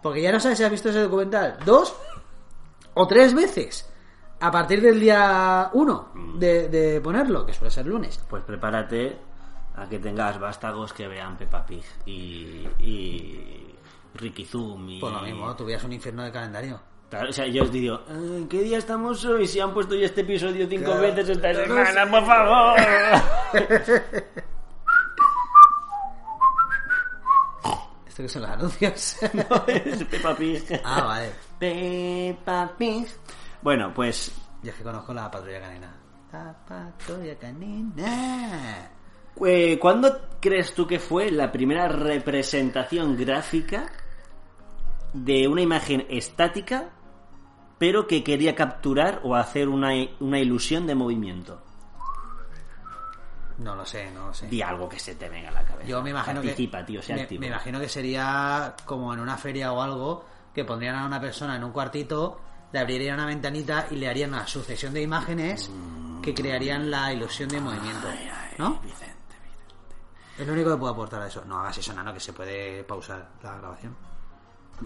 Porque 0.02 0.22
ya 0.22 0.32
no 0.32 0.40
sabes 0.40 0.58
si 0.58 0.64
has 0.64 0.70
visto 0.70 0.88
ese 0.88 1.02
documental 1.02 1.58
dos 1.64 1.94
o 2.94 3.06
tres 3.06 3.34
veces 3.34 3.86
a 4.40 4.50
partir 4.50 4.80
del 4.80 4.98
día 4.98 5.70
uno 5.74 6.08
de, 6.36 6.68
de 6.68 7.00
ponerlo, 7.00 7.44
que 7.44 7.52
suele 7.52 7.70
ser 7.70 7.86
lunes. 7.86 8.18
Pues 8.28 8.42
prepárate 8.44 9.18
a 9.76 9.88
que 9.88 9.98
tengas 9.98 10.38
vástagos 10.38 10.92
que 10.92 11.08
vean 11.08 11.36
Peppa 11.36 11.64
Pig 11.66 11.84
y, 12.06 12.66
y 12.78 13.74
Ricky 14.14 14.44
Zoom 14.44 14.88
y... 14.90 15.00
Pues 15.00 15.12
lo 15.12 15.20
mismo, 15.22 15.54
tuvieras 15.56 15.84
un 15.84 15.92
infierno 15.92 16.22
de 16.24 16.32
calendario. 16.32 16.80
Claro, 17.10 17.30
o 17.30 17.32
sea, 17.32 17.46
yo 17.46 17.64
os 17.64 17.72
digo, 17.72 18.00
"Ah, 18.08 18.12
¿en 18.14 18.48
qué 18.48 18.62
día 18.62 18.78
estamos 18.78 19.24
hoy? 19.24 19.44
Si 19.46 19.58
han 19.58 19.74
puesto 19.74 19.96
ya 19.96 20.06
este 20.06 20.20
episodio 20.20 20.66
cinco 20.68 20.86
Claro. 20.92 21.00
veces 21.02 21.28
esta 21.30 21.50
Claro, 21.50 21.66
semana, 21.66 22.08
por 22.10 22.24
favor. 22.24 22.80
¿Esto 28.06 28.22
que 28.22 28.28
son 28.28 28.42
los 28.42 28.50
anuncios? 28.50 29.16
no, 29.34 29.64
es 29.66 30.04
Peppa 30.04 30.34
Pig. 30.36 30.80
ah, 30.84 31.02
vale. 31.04 31.32
Peppa 31.58 32.70
Pig. 32.76 33.06
Bueno, 33.62 33.92
pues 33.94 34.32
Yo 34.62 34.70
es 34.70 34.76
que 34.76 34.82
conozco 34.82 35.14
la 35.14 35.30
patrulla 35.30 35.60
canina. 35.60 35.94
La 36.32 36.54
patrulla 36.66 37.36
canina. 37.38 38.90
Eh, 39.46 39.78
¿Cuándo 39.78 40.20
crees 40.40 40.74
tú 40.74 40.86
que 40.86 40.98
fue 40.98 41.30
la 41.30 41.50
primera 41.50 41.88
representación 41.88 43.16
gráfica 43.16 43.90
de 45.12 45.48
una 45.48 45.62
imagen 45.62 46.06
estática, 46.08 46.90
pero 47.78 48.06
que 48.06 48.22
quería 48.22 48.54
capturar 48.54 49.20
o 49.24 49.34
hacer 49.34 49.68
una, 49.68 49.90
una 50.20 50.38
ilusión 50.38 50.86
de 50.86 50.94
movimiento? 50.94 51.62
No 53.58 53.74
lo 53.76 53.84
sé, 53.84 54.10
no 54.10 54.28
lo 54.28 54.34
sé. 54.34 54.48
Di 54.48 54.62
algo 54.62 54.88
que 54.88 54.98
se 54.98 55.14
te 55.16 55.28
venga 55.28 55.48
a 55.50 55.52
la 55.52 55.64
cabeza. 55.64 55.86
Yo 55.86 56.02
me 56.02 56.10
imagino 56.10 56.40
Participa, 56.40 56.78
que. 56.78 56.84
tío, 56.84 57.02
sea 57.02 57.16
me, 57.16 57.22
activo. 57.22 57.40
me 57.40 57.46
imagino 57.48 57.78
que 57.78 57.88
sería 57.88 58.74
como 58.86 59.12
en 59.12 59.20
una 59.20 59.36
feria 59.36 59.72
o 59.72 59.82
algo 59.82 60.24
que 60.54 60.64
pondrían 60.64 60.96
a 60.96 61.06
una 61.06 61.20
persona 61.20 61.56
en 61.56 61.64
un 61.64 61.70
cuartito, 61.70 62.40
le 62.72 62.78
abrirían 62.78 63.14
una 63.16 63.26
ventanita 63.26 63.86
y 63.90 63.96
le 63.96 64.08
harían 64.08 64.30
una 64.30 64.46
sucesión 64.46 64.94
de 64.94 65.02
imágenes 65.02 65.70
que 66.22 66.34
crearían 66.34 66.90
la 66.90 67.12
ilusión 67.12 67.48
de 67.50 67.60
movimiento. 67.60 68.08
¿No? 68.58 68.80
Vicente. 68.82 69.09
Es 70.40 70.46
lo 70.46 70.52
único 70.54 70.70
que 70.70 70.76
puedo 70.76 70.92
aportar 70.92 71.22
a 71.22 71.26
eso. 71.26 71.44
No 71.44 71.58
hagas 71.60 71.78
eso, 71.78 71.92
nano, 71.92 72.12
que 72.14 72.20
se 72.20 72.32
puede 72.32 72.82
pausar 72.84 73.28
la 73.42 73.56
grabación. 73.58 73.94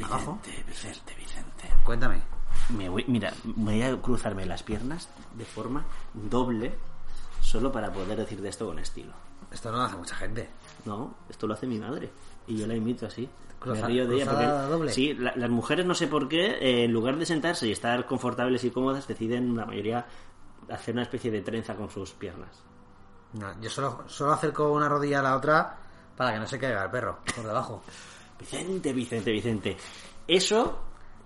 Abajo. 0.04 0.40
Vicente, 0.44 0.64
Vicente, 0.68 1.14
Vicente. 1.14 1.70
Cuéntame. 1.84 2.20
Me 2.76 2.88
voy, 2.88 3.04
mira, 3.08 3.32
voy 3.44 3.82
a 3.82 3.96
cruzarme 4.00 4.46
las 4.46 4.62
piernas 4.62 5.08
de 5.34 5.44
forma 5.44 5.84
doble 6.12 6.74
solo 7.40 7.70
para 7.70 7.92
poder 7.92 8.18
decir 8.18 8.40
de 8.40 8.48
esto 8.48 8.66
con 8.66 8.78
estilo. 8.78 9.12
Esto 9.52 9.70
no 9.70 9.78
lo 9.78 9.84
hace 9.84 9.96
mucha 9.96 10.16
gente. 10.16 10.48
No, 10.84 11.14
esto 11.28 11.46
lo 11.46 11.54
hace 11.54 11.66
mi 11.66 11.78
madre. 11.78 12.10
Y 12.46 12.56
yo 12.56 12.66
la 12.66 12.74
imito 12.74 13.06
así. 13.06 13.28
Me 13.64 13.80
río 13.82 14.06
de 14.06 14.16
ella 14.16 14.26
porque... 14.30 14.46
doble. 14.46 14.92
Sí, 14.92 15.14
la- 15.14 15.34
las 15.36 15.48
mujeres 15.50 15.86
no 15.86 15.94
sé 15.94 16.06
por 16.08 16.28
qué, 16.28 16.46
eh, 16.60 16.84
en 16.84 16.92
lugar 16.92 17.16
de 17.16 17.24
sentarse 17.26 17.66
y 17.66 17.72
estar 17.72 18.04
confortables 18.06 18.62
y 18.64 18.70
cómodas, 18.70 19.06
deciden 19.08 19.56
la 19.56 19.64
mayoría 19.64 20.06
hacer 20.70 20.94
una 20.94 21.02
especie 21.02 21.30
de 21.30 21.40
trenza 21.40 21.74
con 21.74 21.88
sus 21.90 22.10
piernas. 22.12 22.62
No, 23.34 23.60
yo 23.60 23.68
solo, 23.70 24.04
solo 24.06 24.32
acerco 24.32 24.72
una 24.72 24.88
rodilla 24.88 25.20
a 25.20 25.22
la 25.22 25.36
otra 25.36 25.76
para 26.16 26.32
que 26.32 26.38
no 26.38 26.46
se 26.46 26.58
caiga 26.58 26.84
el 26.84 26.90
perro 26.90 27.18
por 27.34 27.44
debajo. 27.44 27.82
Vicente, 28.38 28.92
Vicente, 28.92 29.30
Vicente. 29.32 29.76
Eso, 30.26 30.78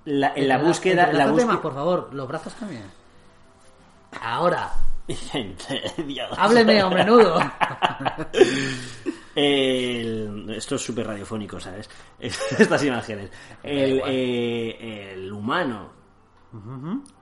la- 0.07 0.33
en 0.35 0.49
la 0.49 0.59
búsqueda... 0.59 1.03
La 1.03 1.03
entrelázate 1.05 1.33
búsqueda... 1.33 1.53
más, 1.53 1.61
por 1.63 1.75
favor. 1.75 2.09
Los 2.13 2.29
brazos 2.29 2.55
también. 2.55 2.85
Ahora. 4.23 4.73
Vicente, 5.07 5.83
Dios. 6.07 6.31
Hábleme, 6.37 6.83
hombre 6.83 7.05
nudo. 7.05 7.39
El- 9.35 10.51
esto 10.57 10.75
es 10.77 10.83
súper 10.83 11.07
radiofónico, 11.07 11.61
¿sabes? 11.61 11.89
Estas 12.19 12.83
imágenes. 12.85 13.31
El, 13.63 14.03
eh, 14.07 15.13
el 15.15 15.33
humano 15.33 15.91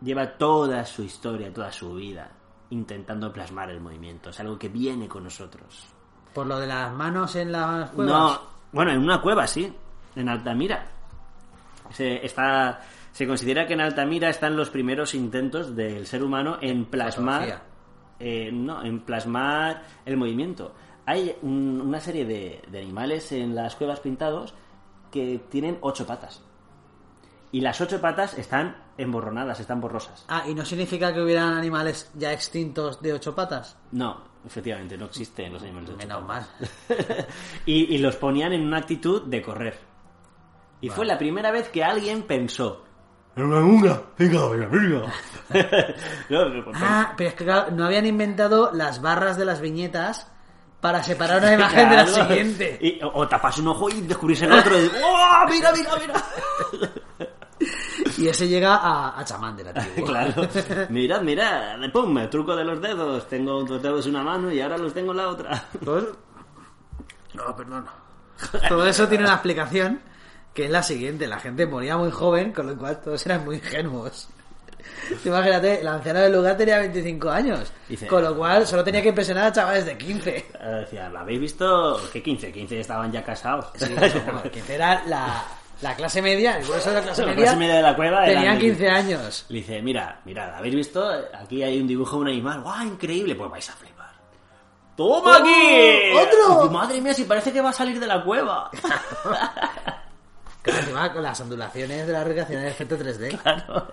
lleva 0.00 0.36
toda 0.38 0.84
su 0.86 1.02
historia, 1.02 1.52
toda 1.52 1.70
su 1.72 1.94
vida 1.94 2.30
intentando 2.70 3.32
plasmar 3.32 3.70
el 3.70 3.80
movimiento. 3.80 4.30
Es 4.30 4.40
algo 4.40 4.58
que 4.58 4.68
viene 4.68 5.08
con 5.08 5.24
nosotros. 5.24 5.86
Por 6.34 6.46
lo 6.46 6.58
de 6.58 6.66
las 6.66 6.92
manos 6.92 7.34
en 7.36 7.52
las 7.52 7.90
cuevas. 7.90 8.14
No, 8.14 8.40
bueno, 8.72 8.92
en 8.92 8.98
una 9.00 9.20
cueva, 9.20 9.46
sí. 9.46 9.72
En 10.14 10.28
Altamira. 10.28 10.86
Se, 11.90 12.24
está, 12.24 12.80
se 13.12 13.26
considera 13.26 13.66
que 13.66 13.74
en 13.74 13.80
Altamira 13.80 14.28
están 14.28 14.56
los 14.56 14.70
primeros 14.70 15.14
intentos 15.14 15.74
del 15.76 16.06
ser 16.06 16.22
humano 16.24 16.58
en 16.60 16.86
plasmar. 16.86 17.42
eh, 18.18 18.50
no, 18.52 18.82
en 18.82 19.00
plasmar 19.00 19.82
el 20.04 20.16
movimiento. 20.16 20.74
Hay 21.04 21.36
un- 21.42 21.80
una 21.84 22.00
serie 22.00 22.24
de, 22.24 22.62
de 22.68 22.80
animales 22.80 23.30
en 23.32 23.54
las 23.54 23.76
cuevas 23.76 24.00
pintados 24.00 24.54
que 25.12 25.40
tienen 25.50 25.78
ocho 25.82 26.06
patas. 26.06 26.42
Y 27.52 27.60
las 27.60 27.80
ocho 27.80 28.00
patas 28.00 28.36
están 28.38 28.76
emborronadas, 28.98 29.60
están 29.60 29.80
borrosas. 29.80 30.24
Ah, 30.28 30.44
¿y 30.46 30.54
no 30.54 30.64
significa 30.64 31.12
que 31.14 31.20
hubieran 31.22 31.54
animales 31.54 32.10
ya 32.14 32.32
extintos 32.32 33.00
de 33.00 33.12
ocho 33.12 33.34
patas? 33.34 33.76
No, 33.92 34.22
efectivamente, 34.46 34.98
no 34.98 35.06
existen 35.06 35.52
los 35.52 35.62
animales 35.62 35.88
de 35.90 35.94
ocho 35.94 36.06
Menos 36.06 36.24
mal. 36.26 36.46
y, 37.66 37.94
y 37.94 37.98
los 37.98 38.16
ponían 38.16 38.52
en 38.52 38.66
una 38.66 38.78
actitud 38.78 39.22
de 39.22 39.42
correr. 39.42 39.78
Y 40.80 40.90
fue 40.90 41.06
la 41.06 41.16
primera 41.16 41.50
vez 41.50 41.68
que 41.70 41.82
alguien 41.82 42.22
pensó. 42.24 42.84
"Venga, 43.34 43.60
venga, 43.60 44.02
venga, 44.18 44.48
venga, 44.48 44.66
venga". 45.50 45.94
No, 46.28 46.64
porque- 46.64 46.80
Ah, 46.82 47.14
pero 47.16 47.30
es 47.30 47.34
que 47.36 47.44
claro, 47.44 47.70
no 47.70 47.86
habían 47.86 48.06
inventado 48.06 48.70
las 48.72 49.00
barras 49.00 49.36
de 49.38 49.44
las 49.46 49.60
viñetas 49.60 50.30
para 50.80 51.02
separar 51.02 51.38
una 51.42 51.54
imagen 51.54 51.88
de 51.90 51.96
la 51.96 52.06
siguiente. 52.06 52.78
Y- 52.80 53.00
o 53.02 53.26
tapas 53.26 53.58
un 53.58 53.68
ojo 53.68 53.88
y 53.88 54.02
descubrís 54.02 54.42
el 54.42 54.52
otro. 54.52 54.78
Y, 54.78 54.90
¡Oh, 55.02 55.44
mira, 55.50 55.72
mira, 55.72 55.90
mira! 55.98 56.85
Y 58.18 58.28
ese 58.28 58.48
llega 58.48 58.76
a, 58.76 59.18
a 59.20 59.24
chamán 59.24 59.56
del 59.56 59.68
antiguo. 59.68 60.06
claro. 60.06 60.48
Mirad, 60.88 61.20
mirad. 61.22 61.76
Pum, 61.92 62.12
me 62.12 62.26
truco 62.28 62.56
de 62.56 62.64
los 62.64 62.80
dedos. 62.80 63.28
Tengo 63.28 63.62
dos 63.64 63.82
dedos 63.82 64.06
en 64.06 64.12
una 64.14 64.24
mano 64.24 64.50
y 64.50 64.60
ahora 64.60 64.78
los 64.78 64.94
tengo 64.94 65.12
en 65.12 65.18
la 65.18 65.28
otra. 65.28 65.64
Pues- 65.84 66.04
No, 67.34 67.54
perdón. 67.56 67.86
Todo 68.68 68.86
eso 68.86 69.06
tiene 69.08 69.24
una 69.24 69.34
explicación 69.34 70.00
que 70.54 70.64
es 70.66 70.70
la 70.70 70.82
siguiente. 70.82 71.26
La 71.26 71.38
gente 71.40 71.66
moría 71.66 71.96
muy 71.96 72.10
joven, 72.10 72.52
con 72.52 72.66
lo 72.66 72.76
cual 72.76 73.00
todos 73.00 73.24
eran 73.26 73.44
muy 73.44 73.56
ingenuos. 73.56 74.28
Imagínate, 75.24 75.80
el 75.80 75.88
anciano 75.88 76.20
del 76.20 76.32
lugar 76.32 76.56
tenía 76.56 76.78
25 76.78 77.28
años. 77.30 77.72
Dice- 77.88 78.06
con 78.06 78.22
lo 78.22 78.36
cual 78.36 78.66
solo 78.66 78.84
tenía 78.84 79.02
que 79.02 79.08
impresionar 79.08 79.44
a 79.46 79.52
chavales 79.52 79.84
de 79.84 79.98
15. 79.98 80.36
Eh, 80.36 80.46
Decía, 80.80 81.08
¿lo 81.10 81.18
habéis 81.18 81.40
visto? 81.40 82.00
¿Qué 82.12 82.22
15? 82.22 82.52
15 82.52 82.80
estaban 82.80 83.10
ya 83.12 83.22
casados. 83.24 83.66
Sí, 83.74 83.94
no, 83.94 84.42
15 84.50 84.74
era 84.74 85.02
la, 85.06 85.44
la 85.82 85.94
clase 85.94 86.22
media, 86.22 86.56
el 86.58 86.64
grueso 86.66 86.88
de 86.90 86.96
la 86.96 87.02
clase 87.02 87.22
La 87.22 87.28
media. 87.28 87.42
clase 87.44 87.56
media 87.58 87.74
de 87.76 87.82
la 87.82 87.96
cueva 87.96 88.24
Tenían 88.24 88.54
de- 88.54 88.60
15 88.64 88.88
años. 88.88 89.46
Le 89.48 89.58
dice, 89.58 89.82
mira, 89.82 90.20
mirad, 90.24 90.54
¿habéis 90.54 90.74
visto? 90.74 91.08
Aquí 91.38 91.62
hay 91.62 91.80
un 91.80 91.86
dibujo 91.86 92.16
de 92.16 92.22
un 92.22 92.28
animal. 92.28 92.60
¡Guau, 92.62 92.86
increíble! 92.86 93.34
Pues 93.34 93.50
vais 93.50 93.68
a 93.70 93.72
flipar. 93.74 94.06
¡Toma 94.96 95.30
¡Oh, 95.30 95.34
aquí! 95.34 96.16
otro! 96.16 96.62
Dice, 96.62 96.72
Madre 96.74 97.00
mía, 97.00 97.12
si 97.14 97.24
parece 97.24 97.52
que 97.52 97.60
va 97.60 97.70
a 97.70 97.72
salir 97.74 98.00
de 98.00 98.06
la 98.06 98.22
cueva. 98.24 98.70
Claro, 100.62 100.80
encima 100.80 101.12
con 101.12 101.22
las 101.22 101.40
ondulaciones 101.40 102.06
de 102.08 102.12
la 102.12 102.24
recreación 102.24 102.60
en 102.62 102.66
efecto 102.68 102.98
3D. 102.98 103.38
Claro. 103.42 103.92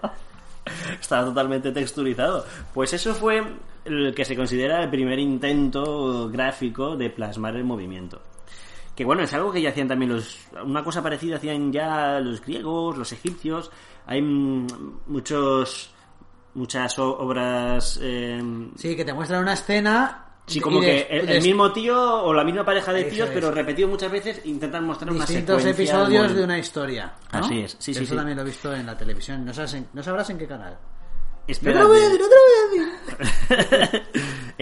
Estaba 1.00 1.26
totalmente 1.26 1.72
texturizado. 1.72 2.46
Pues 2.74 2.94
eso 2.94 3.14
fue 3.14 3.44
el 3.86 4.14
que 4.16 4.26
se 4.26 4.36
considera 4.36 4.82
el 4.82 4.90
primer 4.90 5.20
intento 5.20 6.30
gráfico 6.32 6.96
de 6.96 7.10
plasmar 7.12 7.56
el 7.58 7.64
movimiento. 7.64 8.22
Que 8.96 9.06
bueno, 9.06 9.24
es 9.24 9.34
algo 9.34 9.52
que 9.52 9.62
ya 9.62 9.70
hacían 9.70 9.88
también 9.88 10.12
los... 10.14 10.40
Una 10.64 10.84
cosa 10.84 11.02
parecida 11.02 11.38
hacían 11.38 11.72
ya 11.74 12.20
los 12.20 12.42
griegos, 12.42 12.98
los 12.98 13.12
egipcios. 13.12 13.72
Hay 14.06 14.22
muchos... 14.22 15.90
Muchas 16.56 17.00
obras... 17.00 18.00
eh, 18.02 18.40
Sí, 18.76 18.96
que 18.96 19.04
te 19.04 19.14
muestran 19.14 19.42
una 19.42 19.54
escena 19.54 20.20
Sí, 20.46 20.60
como 20.60 20.82
de- 20.82 21.08
que 21.08 21.20
el, 21.38 21.42
mismo 21.42 21.72
tío 21.72 21.98
o 22.24 22.34
la 22.34 22.44
misma 22.44 22.66
pareja 22.66 22.92
de 22.92 23.06
tíos, 23.06 23.30
pero 23.34 23.50
repetido 23.50 23.88
muchas 23.88 24.12
veces, 24.12 24.42
intentan 24.46 24.86
mostrar 24.86 25.10
una 25.10 25.22
distintos 25.26 25.62
secuencia 25.64 25.84
episodios 25.96 26.28
muy- 26.28 26.38
de 26.38 26.44
una 26.44 26.58
historia. 26.60 27.14
¿no? 27.32 27.40
Así 27.40 27.60
es, 27.62 27.72
sí, 27.80 27.94
sí, 27.94 28.04
Eso 28.04 28.12
sí. 28.12 28.16
también 28.18 28.36
lo 28.38 28.44
he 28.44 28.48
visto 28.48 28.74
en 28.76 28.86
la 28.86 28.98
televisión. 28.98 29.46
No, 29.46 29.54
sabes 29.54 29.74
en- 29.76 29.88
no 29.94 30.04
sabrás 30.04 30.30
en 30.32 30.38
qué 30.38 30.46
canal. 30.46 30.74
No 30.74 30.80
Espérate. 31.48 31.78
te 31.80 31.84
lo 31.84 31.88
voy 31.90 31.98
a 31.98 32.04
decir, 32.04 32.22
no 32.22 32.28
te 32.28 32.36
lo 32.36 32.42
voy 32.44 33.58
a 33.58 33.80
decir. 33.80 34.04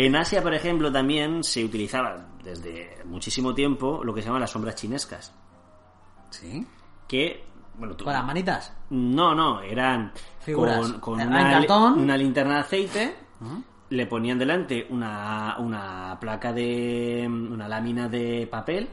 En 0.06 0.16
Asia, 0.16 0.42
por 0.42 0.54
ejemplo, 0.54 0.92
también 0.92 1.44
se 1.44 1.64
utilizaba 1.64 2.28
desde 2.44 2.98
muchísimo 3.06 3.54
tiempo 3.54 4.04
lo 4.04 4.14
que 4.14 4.22
se 4.22 4.28
llaman 4.28 4.42
las 4.42 4.52
sombras 4.52 4.76
chinescas. 4.76 5.34
Sí. 6.30 6.66
Que, 7.08 7.44
bueno, 7.76 7.96
tú... 7.96 8.06
Con 8.06 8.14
las 8.14 8.26
manitas. 8.26 8.74
No, 8.90 9.36
no, 9.36 9.62
eran 9.62 10.12
Figuras. 10.40 10.80
con, 10.94 11.00
con 11.00 11.22
una, 11.28 11.52
cartón. 11.52 12.00
una 12.00 12.16
linterna 12.18 12.56
de 12.56 12.60
aceite, 12.62 13.16
le 13.90 14.06
ponían 14.08 14.40
delante 14.40 14.88
una, 14.90 15.58
una 15.60 16.18
placa 16.20 16.54
de... 16.54 17.26
una 17.28 17.68
lámina 17.68 18.08
de 18.08 18.48
papel, 18.50 18.88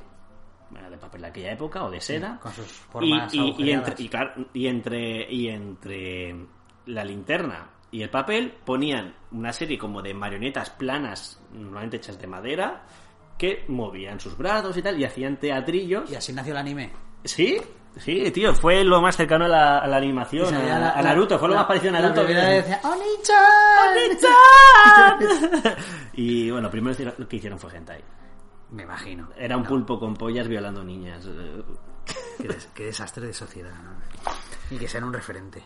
bueno, 0.71 0.91
de 0.91 0.99
papel 0.99 1.23
de 1.23 1.27
aquella 1.29 1.53
época, 1.53 1.85
o 1.85 1.91
de 1.91 2.01
seda, 2.01 2.39
Con 2.41 2.53
sus 2.53 2.67
y, 2.67 2.75
formas 2.91 3.35
y- 3.35 3.71
entre, 3.71 3.95
y, 4.03 4.09
claro, 4.09 4.33
y 4.53 4.67
entre 4.67 5.33
y 5.33 5.49
entre 5.49 6.47
la 6.87 7.05
linterna 7.05 7.71
y 7.91 8.03
el 8.03 8.11
papel 8.11 8.53
ponían 8.65 9.15
una 9.33 9.53
serie 9.53 9.79
como 9.79 10.03
de 10.03 10.13
marionetas 10.15 10.71
planas, 10.71 11.41
normalmente 11.53 11.97
hechas 11.99 12.19
de 12.21 12.27
madera, 12.27 12.87
que 13.39 13.65
movían 13.69 14.19
sus 14.21 14.37
brazos 14.37 14.77
y 14.77 14.83
tal, 14.83 14.99
y 15.01 15.05
hacían 15.05 15.39
teatrillos. 15.39 16.11
Y 16.11 16.17
así 16.17 16.33
nació 16.33 16.53
el 16.53 16.59
anime. 16.59 16.93
Sí, 17.25 17.57
sí, 17.97 18.31
tío, 18.31 18.55
fue 18.55 18.85
lo 18.85 19.01
más 19.01 19.17
cercano 19.17 19.47
a 19.47 19.49
la, 19.49 19.79
a 19.79 19.87
la 19.87 19.97
Y 20.01 20.05
animación, 20.05 20.55
a, 20.55 20.79
la- 20.79 20.91
a 20.93 21.03
Naruto, 21.03 21.39
fue 21.39 21.49
lo 21.49 21.55
más 21.55 21.65
parecido 21.67 21.97
a 21.97 22.01
la 22.01 22.09
Naruto. 22.11 22.27
decía, 22.27 22.81
¡Oni-chan! 22.85 24.29
y 26.15 26.51
bueno, 26.51 26.71
primero 26.71 26.97
lo 27.17 27.29
que 27.29 27.37
hicieron 27.37 27.59
fue 27.59 27.75
hentai. 27.77 28.03
Me 28.71 28.83
imagino. 28.83 29.29
Era 29.37 29.57
un 29.57 29.65
pulpo 29.65 29.99
con 29.99 30.15
pollas 30.15 30.47
violando 30.47 30.85
niñas. 30.85 31.25
eh, 31.27 31.63
Qué, 32.41 32.49
des- 32.49 32.67
qué 32.75 32.85
desastre 32.87 33.27
de 33.27 33.33
sociedad. 33.33 33.73
¿no? 33.83 33.91
Y 34.71 34.79
que 34.79 34.89
sean 34.89 35.05
un 35.05 35.13
referente. 35.13 35.63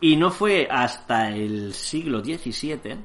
Y 0.00 0.16
no 0.16 0.30
fue 0.30 0.68
hasta 0.70 1.28
el 1.30 1.72
siglo 1.74 2.20
XVII 2.22 2.98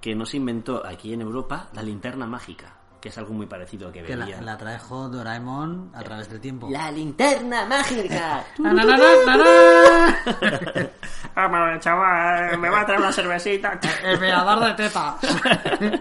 que 0.00 0.14
no 0.14 0.24
se 0.26 0.36
inventó 0.38 0.84
aquí 0.84 1.12
en 1.12 1.20
Europa 1.20 1.68
la 1.74 1.82
linterna 1.82 2.26
mágica, 2.26 2.74
que 3.00 3.10
es 3.10 3.18
algo 3.18 3.34
muy 3.34 3.46
parecido 3.46 3.88
a 3.88 3.92
que 3.92 4.02
Que 4.02 4.16
la, 4.16 4.24
veía. 4.24 4.40
la 4.40 4.56
trajo 4.56 5.08
Doraemon 5.08 5.90
a 5.94 6.02
través 6.02 6.28
del 6.30 6.40
tiempo. 6.40 6.68
La 6.70 6.90
linterna 6.90 7.66
mágica. 7.66 8.44
Na, 8.58 8.72
na, 8.72 8.84
na, 8.84 8.96
na, 8.96 9.36
na. 9.36 10.90
Ah, 11.36 11.78
chaval, 11.78 12.58
me 12.58 12.68
va 12.70 12.80
a 12.80 12.86
traer 12.86 13.00
una 13.00 13.12
cervecita. 13.12 13.78
El 14.02 14.18
mirador 14.20 14.64
de 14.64 14.74
teta. 14.74 15.16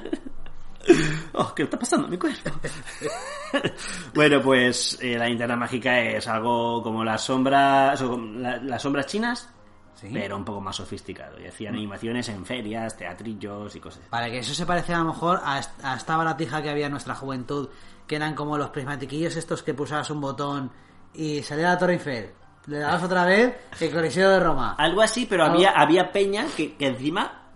Oh, 1.34 1.54
¿qué 1.54 1.64
está 1.64 1.78
pasando 1.78 2.06
en 2.06 2.12
mi 2.12 2.18
cuerpo? 2.18 2.50
bueno, 4.16 4.42
pues 4.42 4.98
eh, 5.02 5.18
la 5.20 5.28
linterna 5.28 5.56
mágica 5.56 6.00
es 6.00 6.28
algo 6.28 6.82
como 6.82 7.04
las 7.04 7.22
sombras, 7.24 8.02
o 8.02 8.18
la- 8.18 8.58
las 8.58 8.82
sombras 8.82 9.06
chinas, 9.06 9.50
Sí. 9.96 10.10
pero 10.14 10.38
un 10.38 10.46
poco 10.46 10.62
más 10.62 10.78
sofisticado. 10.78 11.40
Y 11.42 11.48
hacían 11.48 11.76
animaciones 11.76 12.30
en 12.30 12.46
ferias, 12.46 12.96
teatrillos 12.96 13.76
y 13.76 13.80
cosas. 13.80 14.02
Vale, 14.10 14.32
que 14.32 14.40
eso 14.40 14.54
se 14.54 14.66
parece 14.66 14.94
a 14.94 15.00
lo 15.00 15.06
mejor 15.06 15.42
a, 15.44 15.60
est- 15.60 15.84
a 15.84 15.96
esta 15.96 16.16
baratija 16.16 16.62
que 16.62 16.70
había 16.70 16.86
en 16.86 16.92
nuestra 16.94 17.16
juventud, 17.16 17.68
que 18.08 18.16
eran 18.16 18.34
como 18.36 18.58
los 18.58 18.70
prismatiquillos 18.70 19.36
estos 19.36 19.62
que 19.64 19.74
pulsabas 19.74 20.10
un 20.10 20.22
botón 20.22 20.72
y 21.14 21.44
salía 21.44 21.70
la 21.70 21.78
Torre 21.78 21.94
Eiffel. 21.94 22.32
Le 22.68 22.80
dabas 22.80 23.04
otra 23.04 23.26
vez 23.26 23.56
el 23.80 23.92
Coliseo 23.92 24.30
de 24.30 24.40
Roma. 24.40 24.76
Algo 24.78 25.02
así, 25.02 25.26
pero 25.26 25.44
había, 25.46 25.72
había 25.72 26.12
peña 26.12 26.46
que, 26.56 26.76
que 26.76 26.88
encima 26.88 27.50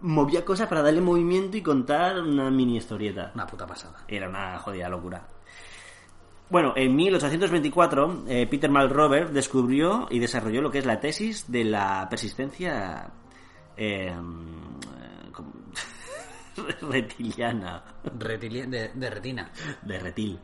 movía 0.00 0.44
cosas 0.44 0.68
para 0.68 0.82
darle 0.82 1.00
movimiento 1.00 1.56
y 1.56 1.62
contar 1.62 2.20
una 2.20 2.50
mini 2.50 2.76
historieta. 2.76 3.30
Una 3.34 3.46
puta 3.46 3.66
pasada. 3.66 3.96
Era 4.06 4.28
una 4.28 4.58
jodida 4.58 4.88
locura. 4.88 5.22
Bueno, 6.54 6.72
en 6.76 6.94
1824, 6.94 8.26
eh, 8.28 8.46
Peter 8.46 8.70
Malrover 8.70 9.30
descubrió 9.32 10.06
y 10.08 10.20
desarrolló 10.20 10.62
lo 10.62 10.70
que 10.70 10.78
es 10.78 10.86
la 10.86 11.00
tesis 11.00 11.50
de 11.50 11.64
la 11.64 12.06
persistencia 12.08 13.10
eh, 13.76 14.06
eh, 14.06 15.30
como- 15.32 15.52
reptiliana. 16.82 17.82
Retili- 18.04 18.66
de, 18.68 18.90
de 18.94 19.10
retina. 19.10 19.50
De 19.82 19.98
retil. 19.98 20.38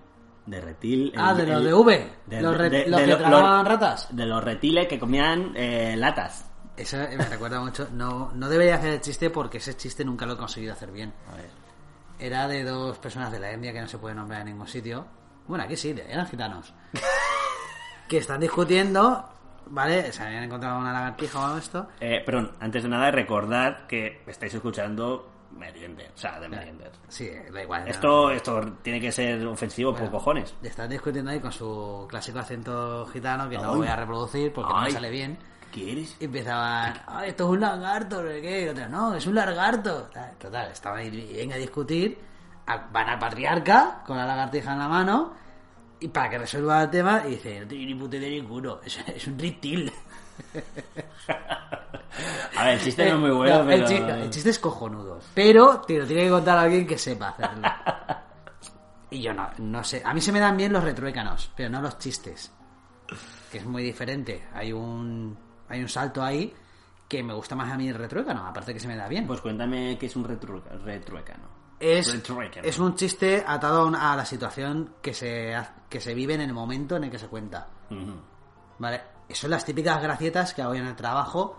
De 0.47 0.61
retil. 0.61 1.13
Ah, 1.17 1.31
el- 1.31 1.37
de 1.37 1.47
los 1.47 1.65
de 1.65 1.75
V. 1.75 2.11
de- 2.27 2.43
los 2.43 2.57
re- 2.59 2.71
de- 2.71 2.87
los 2.89 2.99
de 3.01 3.07
que 3.07 3.13
lo- 3.13 3.19
tragaban 3.19 3.67
ratas. 3.67 4.09
De 4.11 4.27
los 4.27 4.43
retiles 4.43 4.89
que 4.89 4.99
comían 4.99 5.53
eh, 5.55 5.95
latas. 5.97 6.51
Eso 6.77 6.97
me 6.97 7.25
recuerda 7.25 7.61
mucho. 7.61 7.87
No, 7.93 8.33
no 8.35 8.49
debería 8.49 8.75
hacer 8.75 8.95
el 8.95 9.01
chiste 9.01 9.31
porque 9.31 9.59
ese 9.59 9.77
chiste 9.77 10.05
nunca 10.05 10.27
lo 10.27 10.33
he 10.33 10.37
conseguido 10.37 10.73
hacer 10.73 10.91
bien. 10.91 11.15
A 11.33 11.37
ver. 11.37 11.51
Era 12.19 12.49
de 12.49 12.65
dos 12.65 12.99
personas 12.99 13.31
de 13.31 13.39
la 13.39 13.53
India 13.53 13.73
que 13.73 13.81
no 13.81 13.87
se 13.87 13.99
puede 13.99 14.17
nombrar 14.17 14.41
en 14.41 14.49
ningún 14.49 14.67
sitio. 14.67 15.07
Bueno, 15.51 15.65
aquí 15.65 15.77
sí, 15.77 15.93
eran 16.09 16.29
gitanos. 16.29 16.73
que 18.09 18.19
están 18.19 18.39
discutiendo, 18.39 19.29
¿vale? 19.67 20.13
Se 20.13 20.23
habían 20.23 20.45
encontrado 20.45 20.79
una 20.79 20.93
lagartija 20.93 21.53
o 21.55 21.59
esto. 21.59 21.89
Eh, 21.99 22.23
perdón, 22.25 22.53
antes 22.61 22.85
de 22.85 22.89
nada, 22.89 23.11
recordad 23.11 23.89
que 23.89 24.23
estáis 24.29 24.55
escuchando 24.55 25.29
Meriender, 25.51 26.13
o 26.15 26.17
sea, 26.17 26.39
de 26.39 26.49
Meriender. 26.49 26.93
Sí, 27.09 27.29
da 27.53 27.63
igual. 27.65 27.83
no. 27.83 27.91
Esto, 27.91 28.31
esto 28.31 28.73
tiene 28.83 29.01
que 29.01 29.11
ser 29.11 29.45
ofensivo 29.45 29.93
por 29.93 30.09
cojones. 30.09 30.55
Están 30.63 30.89
discutiendo 30.89 31.33
ahí 31.33 31.41
con 31.41 31.51
su 31.51 32.07
clásico 32.09 32.39
acento 32.39 33.05
gitano 33.13 33.49
que 33.51 33.59
no 33.59 33.73
Ay. 33.73 33.77
voy 33.79 33.89
a 33.89 33.97
reproducir 33.97 34.53
porque 34.53 34.73
no 34.73 34.81
me 34.83 34.87
Ay. 34.87 34.93
sale 34.93 35.11
bien. 35.11 35.37
¿Qué 35.73 35.91
eres? 35.93 36.17
Y 36.21 36.27
empezaban, 36.27 36.95
"Ay, 37.09 37.31
esto 37.31 37.45
es 37.45 37.51
un 37.51 37.61
lagarto, 37.61 38.23
no 38.23 38.29
qué. 38.29 38.67
Y 38.67 38.69
otro, 38.69 38.89
no, 38.89 39.15
es 39.17 39.27
un 39.27 39.35
lagarto. 39.35 40.03
Tal, 40.15 40.31
Total, 40.39 40.71
estaban 40.71 41.01
ahí 41.01 41.11
bien 41.11 41.53
a 41.53 41.57
discutir. 41.57 42.30
A- 42.73 42.89
Van 42.93 43.09
al 43.09 43.19
patriarca 43.19 44.03
con 44.07 44.17
la 44.17 44.25
lagartija 44.27 44.73
en 44.73 44.79
la 44.79 44.89
mano. 44.89 45.35
Y 46.01 46.09
para 46.09 46.31
que 46.31 46.39
resuelva 46.39 46.83
el 46.85 46.91
tema, 46.91 47.23
y 47.27 47.31
dice, 47.33 47.61
no 47.61 47.67
tiene 47.67 47.87
ni 47.87 47.95
puta 47.95 48.17
idea 48.17 48.31
ninguno. 48.31 48.81
Es, 48.85 48.99
es 49.07 49.27
un 49.27 49.39
reptil. 49.39 49.93
A 52.57 52.65
ver, 52.65 52.75
el 52.75 52.81
chiste 52.81 53.05
no 53.09 53.15
es 53.15 53.21
muy 53.21 53.31
bueno, 53.31 53.61
el, 53.61 53.67
pero... 53.67 53.87
chiste, 53.87 54.11
el 54.11 54.31
chiste 54.31 54.51
es 54.51 54.59
cojonudo. 54.59 55.21
Pero 55.35 55.81
te 55.81 55.99
lo 55.99 56.07
tiene 56.07 56.25
que 56.25 56.31
contar 56.31 56.59
alguien 56.59 56.87
que 56.87 56.99
sepa 56.99 57.29
hacerlo. 57.31 57.69
Y 59.13 59.23
yo 59.23 59.35
no, 59.35 59.51
no 59.59 59.83
sé. 59.83 60.03
A 60.05 60.15
mí 60.15 60.21
se 60.21 60.31
me 60.31 60.39
dan 60.39 60.57
bien 60.57 60.73
los 60.73 60.85
retruécanos, 60.85 61.51
pero 61.57 61.69
no 61.69 61.83
los 61.83 61.99
chistes. 61.99 62.53
Que 63.51 63.59
es 63.59 63.67
muy 63.67 63.83
diferente. 63.83 64.47
Hay 64.55 64.73
un, 64.73 65.37
hay 65.69 65.83
un 65.83 65.89
salto 65.89 66.23
ahí 66.23 66.55
que 67.09 67.21
me 67.25 67.35
gusta 67.35 67.57
más 67.57 67.73
a 67.73 67.77
mí 67.77 67.89
el 67.89 67.97
retruécano, 67.97 68.47
aparte 68.47 68.73
que 68.73 68.79
se 68.79 68.87
me 68.87 68.95
da 68.95 69.09
bien. 69.09 69.27
Pues 69.27 69.41
cuéntame 69.41 69.99
qué 69.99 70.07
es 70.07 70.15
un 70.15 70.25
retru- 70.25 70.63
retruécano. 70.85 71.43
Es, 71.81 72.15
es 72.63 72.79
un 72.79 72.95
chiste 72.95 73.43
atado 73.47 73.81
a 73.81 73.85
una- 73.87 74.13
a 74.13 74.17
la 74.17 74.25
situación 74.27 74.95
que 75.03 75.15
se, 75.15 75.57
que 75.89 76.01
se 76.01 76.15
vive 76.15 76.35
en 76.35 76.43
el 76.43 76.53
momento 76.53 76.97
en 76.97 77.05
el 77.05 77.11
que 77.11 77.19
se 77.19 77.27
cuenta. 77.29 77.69
Ujú. 77.91 78.13
¿Vale? 78.79 79.01
Son 79.31 79.51
las 79.51 79.65
típicas 79.65 80.01
gracietas 80.03 80.53
que 80.55 80.63
hago 80.63 80.75
en 80.75 80.87
el 80.87 80.95
trabajo 80.97 81.59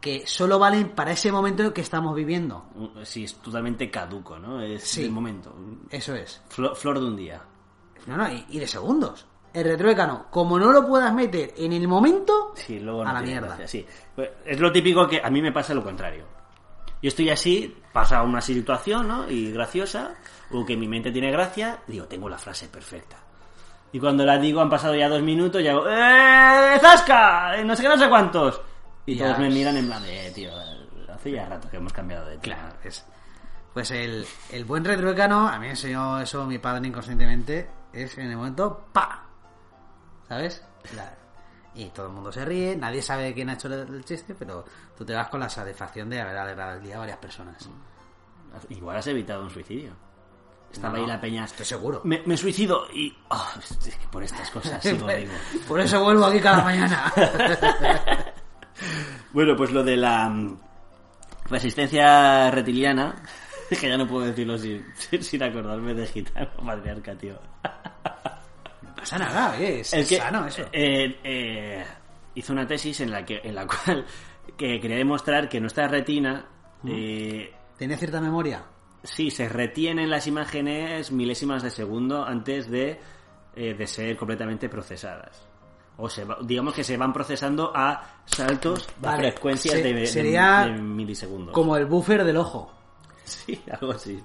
que 0.00 0.26
solo 0.26 0.58
valen 0.58 0.90
para 0.90 1.12
ese 1.12 1.32
momento 1.32 1.62
en 1.62 1.68
el 1.68 1.72
que 1.72 1.80
estamos 1.80 2.14
viviendo. 2.14 2.66
Sí, 3.04 3.24
es 3.24 3.36
totalmente 3.36 3.90
caduco, 3.90 4.38
¿no? 4.38 4.60
Es 4.60 4.84
Sí. 4.84 5.04
el 5.04 5.10
momento. 5.10 5.54
Eso 5.90 6.14
es. 6.14 6.42
Flor, 6.48 6.76
flor 6.76 7.00
de 7.00 7.06
un 7.06 7.16
día. 7.16 7.42
No, 8.06 8.16
no, 8.18 8.30
y, 8.30 8.44
y 8.50 8.58
de 8.58 8.66
segundos. 8.66 9.26
El 9.54 9.64
retruécano, 9.64 10.26
como 10.30 10.58
no 10.58 10.72
lo 10.72 10.86
puedas 10.86 11.14
meter 11.14 11.54
en 11.56 11.72
el 11.72 11.86
momento, 11.88 12.52
Sí, 12.56 12.80
luego 12.80 13.02
no 13.04 13.10
a 13.10 13.12
la 13.14 13.22
mierda. 13.22 13.46
gracia, 13.48 13.68
sí. 13.68 13.86
Pues 14.14 14.28
Es 14.44 14.60
lo 14.60 14.70
típico 14.72 15.06
que 15.08 15.20
a 15.24 15.30
mí 15.30 15.40
me 15.40 15.52
pasa 15.52 15.72
lo 15.74 15.82
contrario. 15.82 16.24
Yo 17.04 17.08
estoy 17.08 17.28
así, 17.28 17.76
pasa 17.92 18.22
una 18.22 18.40
situación, 18.40 19.06
¿no? 19.08 19.28
Y 19.30 19.52
graciosa, 19.52 20.14
o 20.50 20.64
que 20.64 20.74
mi 20.74 20.88
mente 20.88 21.12
tiene 21.12 21.30
gracia, 21.30 21.80
digo, 21.86 22.06
tengo 22.06 22.30
la 22.30 22.38
frase 22.38 22.66
perfecta. 22.68 23.18
Y 23.92 24.00
cuando 24.00 24.24
la 24.24 24.38
digo, 24.38 24.62
han 24.62 24.70
pasado 24.70 24.94
ya 24.94 25.06
dos 25.10 25.20
minutos, 25.20 25.60
y 25.60 25.68
hago, 25.68 25.86
¡Eh, 25.86 26.78
Zasca! 26.80 27.62
No 27.62 27.76
sé 27.76 27.82
qué, 27.82 27.88
no 27.90 27.98
sé 27.98 28.08
cuántos. 28.08 28.58
Y 29.04 29.16
Ya 29.16 29.26
todos 29.26 29.38
me 29.40 29.50
miran 29.50 29.76
en 29.76 29.86
plan 29.86 30.02
de, 30.02 30.28
"Eh, 30.28 30.30
tío, 30.30 30.50
hace 31.14 31.30
ya 31.32 31.46
rato 31.46 31.68
que 31.68 31.76
hemos 31.76 31.92
cambiado 31.92 32.24
de 32.24 32.38
tema. 32.38 32.56
Claro, 32.56 32.74
es. 32.82 33.04
Pues 33.74 33.90
el, 33.90 34.26
el 34.50 34.64
buen 34.64 34.82
retruécano, 34.82 35.46
a 35.46 35.58
mí 35.58 35.66
me 35.66 35.70
enseñó 35.72 36.18
eso 36.22 36.46
mi 36.46 36.56
padre 36.58 36.88
inconscientemente, 36.88 37.68
es 37.92 38.16
en 38.16 38.30
el 38.30 38.36
momento 38.38 38.86
¡pa! 38.94 39.26
¿Sabes? 40.26 40.64
La- 40.96 41.12
y 41.74 41.86
todo 41.86 42.06
el 42.06 42.12
mundo 42.12 42.30
se 42.32 42.44
ríe, 42.44 42.76
nadie 42.76 43.02
sabe 43.02 43.34
quién 43.34 43.50
ha 43.50 43.54
hecho 43.54 43.68
el, 43.68 44.04
chiste, 44.04 44.34
pero 44.34 44.64
tú 44.96 45.04
te 45.04 45.14
vas 45.14 45.28
con 45.28 45.40
la 45.40 45.48
satisfacción 45.48 46.08
de 46.08 46.20
haber 46.20 46.36
alegrado 46.36 46.76
el 46.76 46.82
día 46.82 46.96
a 46.96 47.00
varias 47.00 47.18
personas. 47.18 47.68
Igual 48.68 48.96
has 48.96 49.06
evitado 49.08 49.42
un 49.42 49.50
suicidio. 49.50 49.92
Estaba 50.72 50.94
No, 50.96 51.02
ahí 51.02 51.08
la 51.08 51.20
peña. 51.20 51.44
Estoy 51.44 51.66
seguro. 51.66 52.00
Me, 52.04 52.22
me 52.26 52.36
suicido 52.36 52.86
y. 52.92 53.16
ah, 53.30 53.52
es 53.60 53.96
que 53.96 54.08
por 54.08 54.22
estas 54.22 54.50
cosas 54.50 54.82
sigo 54.82 55.06
vivo. 55.16 55.32
Por 55.68 55.80
eso 55.80 56.02
vuelvo 56.02 56.26
aquí 56.26 56.40
cada 56.40 56.62
mañana. 56.62 57.12
Bueno, 59.32 59.56
pues 59.56 59.72
lo 59.72 59.82
de 59.82 59.96
la 59.96 60.28
mm, 60.28 60.58
resistencia 61.50 62.50
reptiliana, 62.50 63.16
que 63.68 63.88
ya 63.88 63.96
no 63.96 64.06
puedo 64.06 64.26
decirlo 64.26 64.56
sin, 64.58 64.84
sin, 64.96 65.42
acordarme 65.42 65.94
de 65.94 66.06
gitano 66.06 66.50
matriarca, 66.62 67.16
tío. 67.16 67.38
Pasa 69.10 69.18
nada, 69.18 69.56
es 69.58 70.08
que, 70.08 70.16
sano 70.16 70.46
eso. 70.46 70.62
eh, 70.72 71.18
eh, 71.22 71.84
hizo 72.34 72.52
una 72.52 72.66
tesis 72.66 73.00
en 73.00 73.10
la 73.10 73.24
que 73.24 73.40
en 73.44 73.54
la 73.54 73.66
cual 73.84 74.04
que 74.56 74.80
quería 74.80 74.96
demostrar 74.98 75.48
que 75.48 75.60
nuestra 75.60 75.88
retina 75.88 76.46
Mm. 76.82 76.90
eh, 76.92 77.52
¿Tiene 77.78 77.96
cierta 77.96 78.20
memoria? 78.20 78.62
Sí, 79.02 79.30
se 79.30 79.48
retienen 79.48 80.10
las 80.10 80.26
imágenes 80.26 81.10
milésimas 81.12 81.62
de 81.62 81.70
segundo 81.70 82.24
antes 82.24 82.70
de, 82.70 83.00
eh, 83.56 83.74
de 83.74 83.86
ser 83.86 84.16
completamente 84.18 84.68
procesadas. 84.68 85.46
O 85.96 86.08
se 86.10 86.24
va- 86.24 86.38
digamos 86.42 86.74
que 86.74 86.84
se 86.84 86.96
van 86.96 87.12
procesando 87.12 87.72
a 87.74 88.02
saltos 88.26 88.86
Vale, 89.00 89.28
a 89.28 89.30
frecuencias 89.32 89.74
se- 89.76 89.82
de, 89.82 89.94
de- 89.94 90.22
de 90.22 90.72
milisegundos. 90.82 91.54
Como 91.54 91.76
el 91.76 91.86
buffer 91.86 92.22
del 92.24 92.36
ojo. 92.36 92.70
Sí, 93.46 93.62
algo 93.70 93.92
así. 93.92 94.22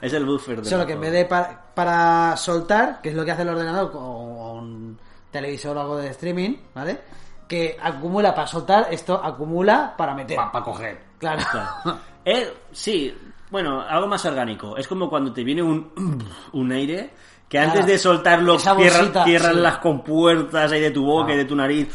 Es 0.00 0.12
el 0.12 0.26
buffer 0.26 0.60
de 0.62 0.68
Solo 0.68 0.86
que 0.86 0.92
en 0.92 1.00
vez 1.00 1.12
de 1.12 1.24
para, 1.24 1.72
para 1.74 2.36
soltar, 2.36 3.00
que 3.00 3.08
es 3.08 3.14
lo 3.14 3.24
que 3.24 3.30
hace 3.30 3.42
el 3.42 3.48
ordenador 3.48 3.90
o 3.94 4.52
un 4.54 4.98
televisor 5.30 5.76
o 5.76 5.80
algo 5.80 5.96
de 5.96 6.08
streaming, 6.08 6.56
¿vale? 6.74 7.00
Que 7.48 7.78
acumula 7.82 8.34
para 8.34 8.46
soltar, 8.46 8.88
esto 8.90 9.14
acumula 9.22 9.94
para 9.96 10.14
meter. 10.14 10.36
Para 10.36 10.64
coger. 10.64 11.00
Claro. 11.18 11.42
Eh, 12.24 12.54
sí, 12.70 13.12
bueno, 13.50 13.80
algo 13.80 14.06
más 14.06 14.24
orgánico. 14.24 14.76
Es 14.76 14.86
como 14.86 15.10
cuando 15.10 15.32
te 15.32 15.42
viene 15.42 15.60
un, 15.60 15.90
un 16.52 16.70
aire 16.72 17.10
que 17.48 17.58
antes 17.58 17.80
Claro. 17.80 17.86
de 17.88 17.98
soltarlo 17.98 18.58
cierran, 18.60 19.12
cierran 19.24 19.54
sí. 19.54 19.60
las 19.60 19.78
compuertas 19.78 20.70
ahí 20.70 20.80
de 20.80 20.92
tu 20.92 21.04
boca 21.04 21.34
y 21.34 21.38
de 21.38 21.44
tu 21.44 21.56
nariz. 21.56 21.88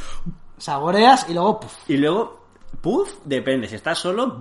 Saboreas 0.58 1.30
y 1.30 1.34
luego... 1.34 1.62
puf, 1.62 1.90
Y 1.90 1.96
luego, 1.96 2.42
puff, 2.82 3.14
depende. 3.24 3.68
Si 3.70 3.76
estás 3.76 3.98
solo, 4.00 4.38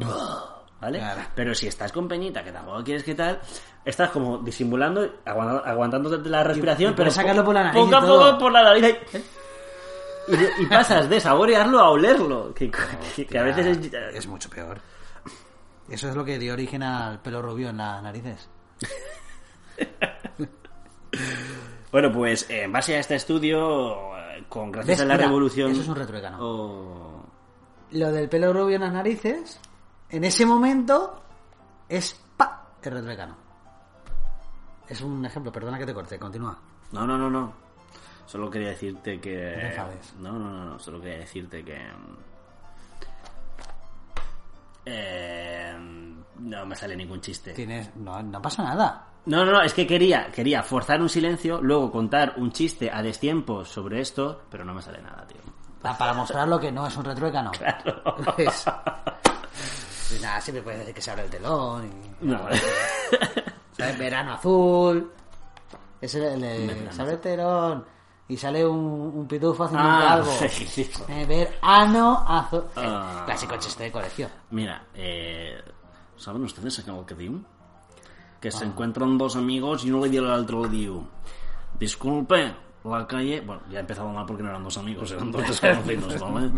¿vale? 0.86 0.98
Claro. 0.98 1.20
Pero 1.34 1.54
si 1.54 1.66
estás 1.66 1.90
con 1.92 2.06
Peñita, 2.08 2.42
que 2.44 2.52
tampoco 2.52 2.82
quieres 2.84 3.02
que 3.04 3.14
tal, 3.14 3.40
estás 3.84 4.10
como 4.10 4.38
disimulando, 4.38 5.00
aguantando, 5.24 5.64
aguantándote 5.66 6.28
la 6.28 6.44
respiración, 6.44 6.92
y 6.92 6.96
pero 6.96 7.10
sacarlo 7.10 7.44
por 7.44 7.54
la 7.54 7.64
nariz 7.64 7.82
Poco 7.82 7.96
a 7.96 8.00
poco 8.00 8.38
por 8.38 8.52
la 8.52 8.62
nariz. 8.62 8.84
ahí. 8.84 8.98
Y, 10.28 10.62
y 10.62 10.66
pasas 10.66 11.08
de 11.08 11.20
saborearlo 11.20 11.78
a 11.80 11.90
olerlo. 11.90 12.52
Que, 12.54 12.70
que- 13.14 13.26
que 13.26 13.38
a 13.38 13.42
veces 13.42 13.66
es... 13.78 13.92
Es 14.14 14.26
mucho 14.26 14.48
peor. 14.50 14.80
Eso 15.88 16.08
es 16.08 16.16
lo 16.16 16.24
que 16.24 16.38
dio 16.38 16.52
origen 16.52 16.82
al 16.82 17.20
pelo 17.20 17.40
rubio 17.42 17.68
en 17.70 17.76
las 17.76 18.02
narices. 18.02 18.48
Bueno, 21.92 22.12
pues 22.12 22.46
en 22.50 22.72
base 22.72 22.96
a 22.96 22.98
este 23.00 23.14
estudio, 23.14 24.16
eh, 24.18 24.44
con 24.48 24.70
gracias 24.70 24.98
¿Ves? 24.98 25.04
a 25.04 25.08
la 25.08 25.14
Mira, 25.14 25.26
revolución... 25.28 25.70
eso 25.70 25.80
es 25.80 25.88
un 25.88 25.96
retruécano. 25.96 26.36
Oh, 26.40 27.24
Lo 27.92 28.12
del 28.12 28.28
pelo 28.28 28.52
rubio 28.52 28.76
en 28.76 28.82
las 28.82 28.92
narices, 28.92 29.58
en 30.10 30.24
ese 30.24 30.44
momento, 30.46 31.22
es 31.88 32.14
pa 32.36 32.68
el 32.82 32.92
retruécano. 32.92 33.36
Es 34.88 35.00
un 35.00 35.24
ejemplo, 35.24 35.50
perdona 35.50 35.78
que 35.78 35.86
te 35.86 35.94
corte, 35.94 36.18
continúa. 36.18 36.56
No, 36.92 37.06
no, 37.06 37.18
no, 37.18 37.28
no. 37.28 37.52
Solo 38.26 38.50
quería 38.50 38.68
decirte 38.70 39.20
que... 39.20 39.72
No. 40.18 40.32
No, 40.32 40.38
no, 40.38 40.48
no, 40.50 40.64
no. 40.64 40.78
Solo 40.78 41.00
quería 41.00 41.18
decirte 41.18 41.64
que... 41.64 41.80
Eh, 44.84 45.74
no 46.38 46.66
me 46.66 46.76
sale 46.76 46.96
ningún 46.96 47.20
chiste. 47.20 47.52
Tienes, 47.52 47.94
no, 47.96 48.22
no 48.22 48.40
pasa 48.40 48.62
nada. 48.62 49.06
No, 49.26 49.44
no, 49.44 49.50
no, 49.52 49.62
es 49.62 49.74
que 49.74 49.86
quería, 49.86 50.30
quería 50.30 50.62
forzar 50.62 51.00
un 51.02 51.08
silencio, 51.08 51.60
luego 51.60 51.90
contar 51.90 52.34
un 52.36 52.52
chiste 52.52 52.88
a 52.92 53.02
destiempo 53.02 53.64
sobre 53.64 54.00
esto, 54.00 54.42
pero 54.48 54.64
no 54.64 54.72
me 54.74 54.82
sale 54.82 55.02
nada, 55.02 55.26
tío. 55.26 55.40
Pa- 55.82 55.98
Para 55.98 56.14
mostrar 56.14 56.46
lo 56.46 56.60
que 56.60 56.70
no 56.70 56.86
es 56.86 56.96
un 56.96 57.04
retruécano. 57.04 57.50
Es- 58.38 58.64
y 60.10 60.20
nada, 60.20 60.40
siempre 60.40 60.62
puedes 60.62 60.80
decir 60.80 60.94
que 60.94 61.00
se 61.02 61.10
abre 61.10 61.24
el 61.24 61.30
telón 61.30 61.86
y... 61.86 62.24
No. 62.26 62.38
¿sabes? 63.76 63.98
Verano 63.98 64.32
azul. 64.34 65.10
Es 66.00 66.14
el, 66.14 66.88
se 66.92 67.02
abre 67.02 67.14
el 67.14 67.20
telón 67.20 67.84
y 68.28 68.36
sale 68.36 68.66
un, 68.66 68.78
un 69.14 69.26
pitufo 69.28 69.64
haciendo 69.64 69.86
un 69.86 69.94
Ah, 69.94 70.06
calvo. 70.08 70.32
sí. 70.50 70.90
Eh, 71.08 71.24
verano 71.26 72.24
azul. 72.26 72.64
Ah. 72.76 73.22
clásico 73.24 73.56
chiste 73.58 73.84
de 73.84 73.92
colegio. 73.92 74.28
Mira, 74.50 74.84
eh, 74.94 75.60
¿saben 76.16 76.42
ustedes 76.44 76.78
acá 76.80 76.92
que 77.06 77.14
digo? 77.14 77.38
Que 78.40 78.48
Ah. 78.48 78.52
se 78.52 78.64
encuentran 78.64 79.16
dos 79.18 79.36
amigos 79.36 79.84
y 79.84 79.90
uno 79.90 80.04
le 80.04 80.10
dice 80.10 80.24
al 80.24 80.40
otro, 80.42 80.62
le 80.64 80.68
digo, 80.70 81.04
disculpe, 81.78 82.54
la 82.84 83.06
calle... 83.06 83.40
Bueno, 83.40 83.62
ya 83.70 83.80
empezaba 83.80 84.12
mal 84.12 84.26
porque 84.26 84.42
no 84.42 84.50
eran 84.50 84.62
dos 84.64 84.76
amigos, 84.78 85.10
eran 85.10 85.32
dos 85.32 85.42
desconocidos, 85.60 86.20
¿vale? 86.32 86.50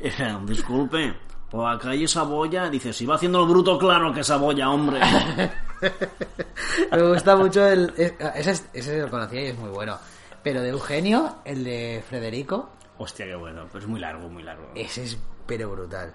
Eh, 0.00 0.38
disculpe, 0.44 1.14
por 1.50 1.70
la 1.72 1.78
calle 1.78 2.06
Saboya, 2.08 2.68
dice, 2.68 2.92
si 2.92 3.06
va 3.06 3.14
haciendo 3.16 3.42
el 3.42 3.48
bruto, 3.48 3.78
claro 3.78 4.12
que 4.12 4.22
Saboya, 4.24 4.68
hombre. 4.70 5.00
Me 6.90 7.02
gusta 7.02 7.36
mucho 7.36 7.66
el. 7.66 7.92
es- 7.96 8.14
Ese, 8.34 8.50
es- 8.52 8.68
ese 8.72 8.98
lo 9.02 9.10
conocía 9.10 9.42
y 9.42 9.46
es 9.46 9.58
muy 9.58 9.70
bueno. 9.70 9.98
Pero 10.42 10.62
de 10.62 10.68
Eugenio, 10.70 11.36
el 11.44 11.64
de 11.64 12.02
Federico, 12.08 12.70
Hostia, 12.98 13.26
qué 13.26 13.34
bueno, 13.34 13.66
pero 13.70 13.80
es 13.84 13.86
muy 13.90 14.00
largo, 14.00 14.28
muy 14.28 14.42
largo. 14.42 14.70
ese 14.74 15.04
es 15.04 15.18
pero 15.46 15.70
brutal. 15.70 16.12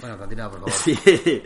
Bueno, 0.00 0.18
continúa, 0.18 0.50
por 0.50 0.60
favor. 0.60 0.72
Sí. 0.72 1.42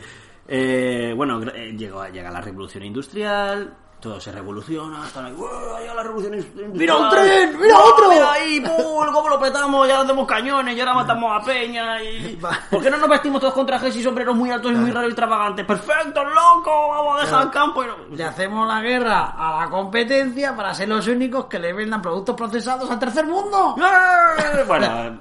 Eh, 0.50 1.12
bueno, 1.14 1.40
eh, 1.54 1.74
llegó, 1.76 2.06
llega 2.08 2.30
la 2.30 2.40
revolución 2.40 2.82
industrial, 2.82 3.74
todo 4.00 4.20
se 4.20 4.30
revoluciona, 4.30 5.06
están 5.06 5.26
ahí, 5.26 5.34
"Uah, 5.36 5.80
llega 5.80 5.94
la 5.94 6.02
revolución 6.02 6.34
industrial. 6.34 6.70
¡Mira 6.72 6.96
un 6.96 7.10
tren! 7.10 7.60
¡Mira 7.60 7.74
¡Uah, 7.74 7.84
otro! 7.84 8.08
Mira 8.10 8.32
ahí. 8.32 8.62
¿Cómo 8.62 9.28
lo 9.28 9.40
petamos? 9.40 9.88
Ya 9.88 10.00
hacemos 10.00 10.26
cañones, 10.26 10.76
ya 10.76 10.82
ahora 10.84 10.94
matamos 10.94 11.42
a 11.42 11.44
Peña. 11.44 12.02
Y... 12.02 12.38
¿Por 12.70 12.82
qué 12.82 12.90
no 12.90 12.96
nos 12.96 13.08
vestimos 13.08 13.40
todos 13.40 13.54
con 13.54 13.66
trajes 13.66 13.94
y 13.96 14.02
sombreros 14.02 14.36
muy 14.36 14.50
altos 14.50 14.72
y 14.72 14.74
muy 14.76 14.90
raros 14.90 15.08
y 15.08 15.12
extravagantes? 15.12 15.66
¡Perfecto, 15.66 16.24
loco! 16.24 16.88
Vamos 16.90 17.18
a 17.18 17.24
dejar 17.24 17.42
el 17.44 17.50
campo. 17.50 17.84
y 17.84 18.16
Le 18.16 18.24
hacemos 18.24 18.68
la 18.68 18.80
guerra 18.80 19.34
a 19.36 19.60
la 19.64 19.70
competencia 19.70 20.54
para 20.54 20.72
ser 20.74 20.88
los 20.88 21.06
únicos 21.08 21.46
que 21.46 21.58
le 21.58 21.72
vendan 21.72 22.00
productos 22.00 22.36
procesados 22.36 22.90
al 22.90 22.98
tercer 22.98 23.26
mundo. 23.26 23.74
¡Eh! 23.78 24.64
Bueno, 24.66 25.20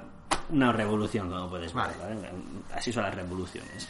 una 0.50 0.72
revolución, 0.72 1.28
como 1.30 1.50
puedes. 1.50 1.72
¿vale? 1.72 1.94
Así 2.74 2.92
son 2.92 3.02
las 3.02 3.14
revoluciones. 3.14 3.88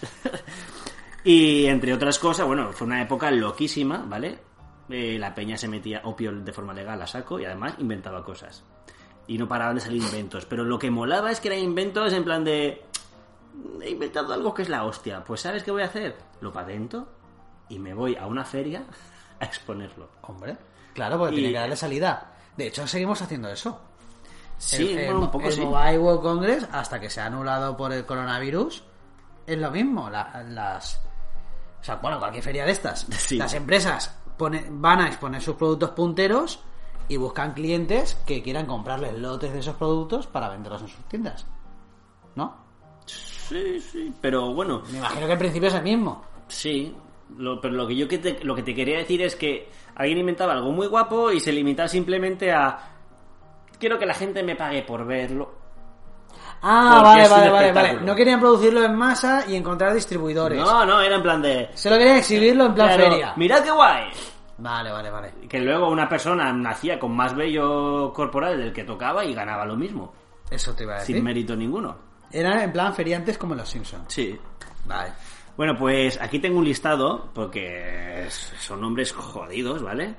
y 1.24 1.66
entre 1.66 1.92
otras 1.92 2.18
cosas, 2.18 2.46
bueno, 2.46 2.70
fue 2.72 2.86
una 2.86 3.02
época 3.02 3.30
loquísima, 3.30 4.02
¿vale? 4.06 4.47
Eh, 4.90 5.18
la 5.18 5.34
peña 5.34 5.56
se 5.58 5.68
metía 5.68 6.00
opio 6.04 6.32
de 6.32 6.52
forma 6.52 6.72
legal 6.72 7.00
a 7.02 7.06
saco 7.06 7.38
y 7.38 7.44
además 7.44 7.74
inventaba 7.78 8.24
cosas. 8.24 8.64
Y 9.26 9.36
no 9.36 9.46
paraban 9.46 9.74
de 9.74 9.82
salir 9.82 10.02
inventos. 10.02 10.46
Pero 10.46 10.64
lo 10.64 10.78
que 10.78 10.90
molaba 10.90 11.30
es 11.30 11.40
que 11.40 11.48
eran 11.48 11.60
inventos 11.60 12.12
en 12.12 12.24
plan 12.24 12.42
de... 12.44 12.84
He 13.82 13.90
inventado 13.90 14.32
algo 14.32 14.54
que 14.54 14.62
es 14.62 14.68
la 14.68 14.84
hostia. 14.84 15.22
Pues 15.24 15.40
¿sabes 15.42 15.62
qué 15.62 15.70
voy 15.70 15.82
a 15.82 15.86
hacer? 15.86 16.16
Lo 16.40 16.52
patento 16.52 17.08
y 17.68 17.78
me 17.78 17.92
voy 17.92 18.16
a 18.16 18.26
una 18.26 18.44
feria 18.44 18.84
a 19.40 19.44
exponerlo. 19.44 20.08
Hombre, 20.22 20.56
claro, 20.94 21.18
porque 21.18 21.34
Y- 21.34 21.38
tiene 21.38 21.52
que 21.52 21.58
darle 21.60 21.76
salida. 21.76 22.32
De 22.56 22.68
hecho, 22.68 22.86
seguimos 22.86 23.20
haciendo 23.20 23.48
eso. 23.50 23.78
Sí, 24.56 24.92
el, 24.92 24.98
el- 24.98 25.04
bueno, 25.06 25.20
un 25.26 25.30
poco 25.30 25.46
el 25.48 25.52
sí. 25.52 25.60
Mobile 25.60 25.98
World 25.98 26.22
Congress, 26.22 26.68
hasta 26.72 26.98
que 26.98 27.10
se 27.10 27.20
ha 27.20 27.26
anulado 27.26 27.76
por 27.76 27.92
el 27.92 28.06
coronavirus, 28.06 28.82
es 29.46 29.58
lo 29.58 29.70
mismo. 29.70 30.08
la- 30.08 30.42
las. 30.48 31.00
O 31.80 31.84
sea, 31.84 31.96
bueno, 31.96 32.18
cualquier 32.18 32.42
feria 32.42 32.64
de 32.64 32.72
estas. 32.72 33.00
Sí. 33.10 33.36
Las 33.36 33.52
empresas 33.54 34.16
pone- 34.38 34.66
van 34.70 35.00
a 35.00 35.08
exponer 35.08 35.42
sus 35.42 35.56
productos 35.56 35.90
punteros 35.90 36.60
y 37.08 37.16
buscan 37.16 37.52
clientes 37.52 38.14
que 38.26 38.42
quieran 38.42 38.66
comprarles 38.66 39.18
lotes 39.18 39.52
de 39.52 39.58
esos 39.58 39.74
productos 39.76 40.26
para 40.26 40.48
venderlos 40.48 40.82
en 40.82 40.88
sus 40.88 41.04
tiendas. 41.04 41.46
¿No? 42.36 42.54
Sí, 43.06 43.80
sí. 43.80 44.12
Pero 44.20 44.52
bueno, 44.54 44.82
Me 44.90 44.98
imagino 44.98 45.26
que 45.26 45.32
el 45.32 45.38
principio 45.38 45.68
es 45.68 45.74
el 45.74 45.82
mismo. 45.82 46.22
Sí, 46.48 46.94
lo- 47.36 47.60
pero 47.60 47.74
lo 47.74 47.86
que 47.86 47.96
yo 47.96 48.06
que 48.08 48.18
te, 48.18 48.44
lo 48.44 48.54
que 48.54 48.62
te 48.62 48.74
quería 48.74 48.98
decir 48.98 49.22
es 49.22 49.36
que 49.36 49.70
alguien 49.94 50.18
inventaba 50.18 50.52
algo 50.52 50.70
muy 50.70 50.86
guapo 50.86 51.30
y 51.32 51.40
se 51.40 51.52
limitaba 51.52 51.88
simplemente 51.88 52.52
a 52.52 52.78
quiero 53.78 53.98
que 53.98 54.06
la 54.06 54.14
gente 54.14 54.42
me 54.42 54.56
pague 54.56 54.82
por 54.82 55.04
verlo. 55.06 55.57
Ah, 56.62 57.00
vale, 57.02 57.28
vale, 57.28 57.50
vale, 57.50 57.72
vale. 57.72 58.00
No 58.00 58.14
querían 58.14 58.40
producirlo 58.40 58.82
en 58.84 58.94
masa 58.96 59.44
y 59.48 59.54
encontrar 59.54 59.94
distribuidores. 59.94 60.58
No, 60.58 60.84
no, 60.84 61.00
era 61.00 61.16
en 61.16 61.22
plan 61.22 61.40
de 61.42 61.70
Solo 61.74 61.96
querían 61.98 62.16
exhibirlo 62.16 62.66
en 62.66 62.74
plan 62.74 62.98
feria. 62.98 63.32
Mirad 63.36 63.62
qué 63.62 63.70
guay. 63.70 64.04
Vale, 64.58 64.90
vale, 64.90 65.10
vale. 65.10 65.34
Que 65.48 65.60
luego 65.60 65.88
una 65.88 66.08
persona 66.08 66.52
nacía 66.52 66.98
con 66.98 67.14
más 67.14 67.34
vello 67.34 68.12
corporal 68.12 68.58
del 68.58 68.72
que 68.72 68.82
tocaba 68.84 69.24
y 69.24 69.32
ganaba 69.34 69.64
lo 69.64 69.76
mismo, 69.76 70.12
Eso 70.50 70.74
te 70.74 70.82
iba 70.82 70.94
a 70.96 70.98
decir. 70.98 71.14
sin 71.16 71.24
mérito 71.24 71.54
ninguno. 71.54 71.96
Eran 72.32 72.58
en 72.60 72.72
plan 72.72 72.92
feriantes 72.92 73.38
como 73.38 73.54
los 73.54 73.68
Simpsons. 73.68 74.04
Sí. 74.08 74.36
Vale. 74.86 75.12
Bueno, 75.56 75.76
pues 75.76 76.20
aquí 76.20 76.38
tengo 76.40 76.58
un 76.58 76.64
listado, 76.64 77.30
porque 77.34 78.26
son 78.30 78.80
nombres 78.80 79.12
jodidos, 79.12 79.82
¿vale? 79.82 80.14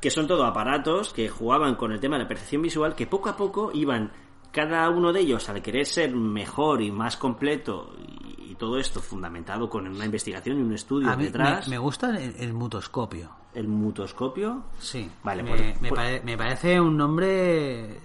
Que 0.00 0.10
son 0.10 0.26
todo 0.26 0.44
aparatos 0.44 1.12
que 1.12 1.28
jugaban 1.28 1.74
con 1.76 1.92
el 1.92 2.00
tema 2.00 2.16
de 2.16 2.22
la 2.24 2.28
percepción 2.28 2.62
visual, 2.62 2.94
que 2.94 3.06
poco 3.06 3.28
a 3.28 3.36
poco 3.36 3.70
iban, 3.72 4.12
cada 4.54 4.88
uno 4.88 5.12
de 5.12 5.20
ellos, 5.20 5.48
al 5.50 5.60
querer 5.60 5.84
ser 5.84 6.14
mejor 6.14 6.80
y 6.80 6.90
más 6.90 7.16
completo, 7.18 7.92
y, 8.38 8.52
y 8.52 8.54
todo 8.54 8.78
esto 8.78 9.00
fundamentado 9.00 9.68
con 9.68 9.86
una 9.86 10.04
investigación 10.06 10.58
y 10.58 10.62
un 10.62 10.72
estudio 10.72 11.10
A 11.10 11.16
mí 11.16 11.24
detrás, 11.24 11.68
me, 11.68 11.72
me 11.74 11.78
gusta 11.78 12.10
el, 12.16 12.34
el 12.38 12.52
mutoscopio. 12.54 13.30
el 13.52 13.68
mutoscopio. 13.68 14.62
Sí. 14.78 15.10
Vale, 15.22 15.42
me, 15.42 15.50
pues- 15.50 15.80
me 15.82 15.88
pues- 15.90 16.00
pare- 16.00 16.22
me 16.24 16.36
parece 16.38 16.80
un 16.80 16.96
nombre. 16.96 18.00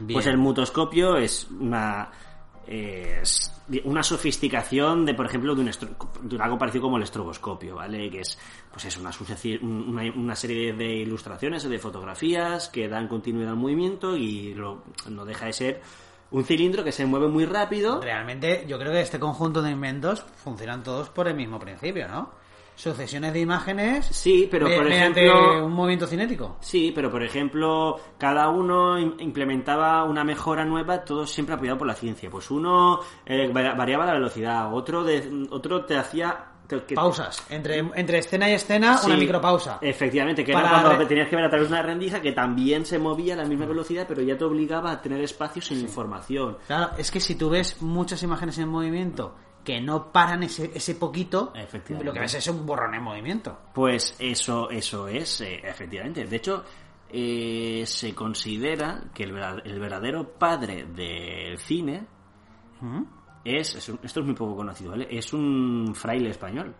Bien. 0.00 0.14
Pues 0.14 0.26
el 0.26 0.36
mutoscopio 0.38 1.16
es 1.16 1.48
una 1.58 2.08
es 2.68 3.52
una 3.84 4.02
sofisticación 4.02 5.06
de, 5.06 5.14
por 5.14 5.26
ejemplo, 5.26 5.54
de, 5.54 5.62
un 5.62 5.70
de 6.28 6.42
algo 6.42 6.58
parecido 6.58 6.82
como 6.82 6.96
el 6.98 7.02
estroboscopio, 7.02 7.76
¿vale? 7.76 8.10
Que 8.10 8.20
es, 8.20 8.38
pues 8.70 8.84
es 8.84 8.96
una, 8.96 9.10
una, 9.62 10.02
una 10.14 10.36
serie 10.36 10.72
de 10.74 10.96
ilustraciones 10.96 11.64
o 11.64 11.68
de 11.68 11.78
fotografías 11.78 12.68
que 12.68 12.88
dan 12.88 13.08
continuidad 13.08 13.50
al 13.50 13.56
movimiento 13.56 14.16
y 14.16 14.54
lo, 14.54 14.84
no 15.08 15.24
deja 15.24 15.46
de 15.46 15.52
ser 15.52 15.80
un 16.30 16.44
cilindro 16.44 16.84
que 16.84 16.92
se 16.92 17.06
mueve 17.06 17.28
muy 17.28 17.46
rápido. 17.46 18.00
Realmente, 18.00 18.64
yo 18.68 18.78
creo 18.78 18.92
que 18.92 19.00
este 19.00 19.18
conjunto 19.18 19.62
de 19.62 19.70
inventos 19.70 20.24
funcionan 20.36 20.82
todos 20.82 21.08
por 21.08 21.26
el 21.28 21.34
mismo 21.34 21.58
principio, 21.58 22.06
¿no? 22.08 22.30
Sucesiones 22.78 23.32
de 23.32 23.40
imágenes 23.40 24.06
Sí, 24.06 24.46
pero 24.50 24.66
por 24.66 24.86
ejemplo... 24.86 25.64
un 25.66 25.72
movimiento 25.72 26.06
cinético. 26.06 26.56
Sí, 26.60 26.92
pero 26.94 27.10
por 27.10 27.22
ejemplo, 27.24 27.96
cada 28.18 28.48
uno 28.50 28.98
im- 28.98 29.16
implementaba 29.18 30.04
una 30.04 30.22
mejora 30.22 30.64
nueva, 30.64 31.04
todo 31.04 31.26
siempre 31.26 31.56
apoyado 31.56 31.78
por 31.78 31.88
la 31.88 31.94
ciencia. 31.94 32.30
Pues 32.30 32.50
uno 32.52 33.00
eh, 33.26 33.48
va- 33.52 33.74
variaba 33.74 34.06
la 34.06 34.12
velocidad, 34.14 34.72
otro 34.72 35.02
de, 35.02 35.46
otro 35.50 35.84
te 35.84 35.96
hacía 35.96 36.44
que- 36.68 36.94
Pausas. 36.94 37.44
Entre, 37.48 37.78
entre 37.78 38.18
escena 38.18 38.48
y 38.50 38.52
escena, 38.52 39.00
una 39.04 39.16
micropausa. 39.16 39.78
Efectivamente, 39.80 40.44
que 40.44 40.52
Para 40.52 40.68
era 40.70 40.82
cuando 40.82 41.06
tenías 41.06 41.28
que 41.28 41.34
ver 41.36 41.46
a 41.46 41.48
través 41.50 41.68
de 41.68 41.74
una 41.74 41.82
rendija 41.82 42.20
que 42.20 42.32
también 42.32 42.84
se 42.84 42.98
movía 42.98 43.34
a 43.34 43.38
la 43.38 43.44
misma 43.46 43.64
velocidad, 43.66 44.04
pero 44.06 44.20
ya 44.22 44.36
te 44.36 44.44
obligaba 44.44 44.92
a 44.92 45.00
tener 45.02 45.20
espacio 45.22 45.62
sin 45.62 45.80
información. 45.80 46.58
Claro, 46.66 46.90
es 46.98 47.10
que 47.10 47.20
si 47.20 47.34
tú 47.36 47.48
ves 47.50 47.80
muchas 47.82 48.22
imágenes 48.22 48.58
en 48.58 48.68
movimiento 48.68 49.34
que 49.68 49.82
no 49.82 50.10
paran 50.10 50.42
ese, 50.44 50.70
ese 50.74 50.94
poquito, 50.94 51.52
Efectivamente. 51.54 52.04
lo 52.06 52.12
que 52.14 52.20
ves 52.20 52.32
es 52.32 52.46
un 52.48 52.64
borrón 52.64 52.94
en 52.94 53.02
movimiento. 53.02 53.58
Pues 53.74 54.16
eso, 54.18 54.70
eso 54.70 55.06
es, 55.08 55.42
eh, 55.42 55.60
efectivamente. 55.62 56.24
De 56.24 56.36
hecho, 56.36 56.64
eh, 57.10 57.82
se 57.84 58.14
considera 58.14 59.04
que 59.12 59.24
el, 59.24 59.32
verdadero 59.32 60.26
padre 60.38 60.86
del 60.86 61.58
cine 61.58 62.06
es, 63.44 63.74
es 63.74 63.88
un- 63.90 64.00
esto 64.02 64.20
es 64.20 64.26
muy 64.26 64.34
poco 64.34 64.56
conocido, 64.56 64.92
¿vale? 64.92 65.06
Es 65.10 65.34
un 65.34 65.92
fraile 65.94 66.30
español, 66.30 66.74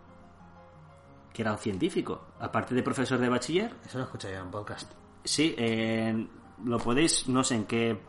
que 1.31 1.43
era 1.43 1.51
un 1.51 1.59
científico, 1.59 2.29
aparte 2.39 2.73
de 2.73 2.81
profesor 2.81 3.19
de 3.19 3.29
bachiller. 3.29 3.71
Eso 3.85 3.99
lo 3.99 4.05
escuché 4.05 4.31
yo 4.31 4.39
en 4.39 4.49
podcast. 4.49 4.91
Sí, 5.23 5.53
eh, 5.59 6.27
lo 6.65 6.79
podéis, 6.79 7.27
no 7.29 7.43
sé 7.43 7.53
en 7.53 7.65
qué 7.65 7.99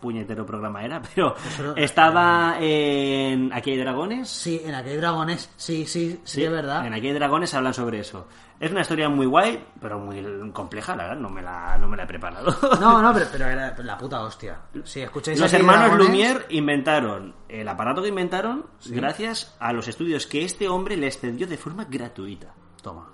puñetero 0.00 0.44
programa 0.46 0.82
era, 0.84 1.00
pero 1.14 1.34
lo- 1.62 1.76
estaba 1.76 2.56
en 2.58 3.52
Aquí 3.52 3.70
hay 3.72 3.78
dragones. 3.78 4.28
Sí, 4.28 4.60
en 4.64 4.74
aquel 4.74 5.00
dragones, 5.00 5.50
sí, 5.56 5.86
sí, 5.86 6.20
sí, 6.24 6.44
es 6.44 6.50
verdad. 6.50 6.86
En 6.86 6.94
Aquí 6.94 7.08
hay 7.08 7.14
dragones 7.14 7.52
hablan 7.54 7.74
sobre 7.74 8.00
eso. 8.00 8.26
Es 8.58 8.70
una 8.70 8.82
historia 8.82 9.08
muy 9.08 9.24
guay, 9.26 9.64
pero 9.80 9.98
muy 9.98 10.50
compleja, 10.52 10.94
la 10.94 11.04
verdad, 11.04 11.20
no 11.22 11.30
me 11.30 11.40
la, 11.40 11.78
no 11.78 11.88
me 11.88 11.96
la 11.96 12.02
he 12.02 12.06
preparado. 12.06 12.54
No, 12.78 13.00
no, 13.00 13.12
pero, 13.14 13.26
pero 13.32 13.46
era 13.46 13.74
la 13.78 13.96
puta 13.96 14.20
hostia. 14.22 14.60
Si 14.84 15.00
escucháis 15.00 15.40
Los 15.40 15.48
Aquí 15.52 15.56
hay 15.56 15.66
hermanos 15.66 15.90
dragones- 15.98 16.08
Lumière 16.10 16.44
inventaron 16.50 17.34
el 17.48 17.66
aparato 17.68 18.02
que 18.02 18.08
inventaron 18.08 18.66
gracias 18.86 19.56
a 19.60 19.72
los 19.72 19.88
estudios 19.88 20.26
que 20.26 20.44
este 20.44 20.68
hombre 20.68 20.96
les 20.98 21.18
cedió 21.18 21.46
de 21.46 21.56
forma 21.56 21.84
gratuita. 21.86 22.52
Toma. 22.82 23.08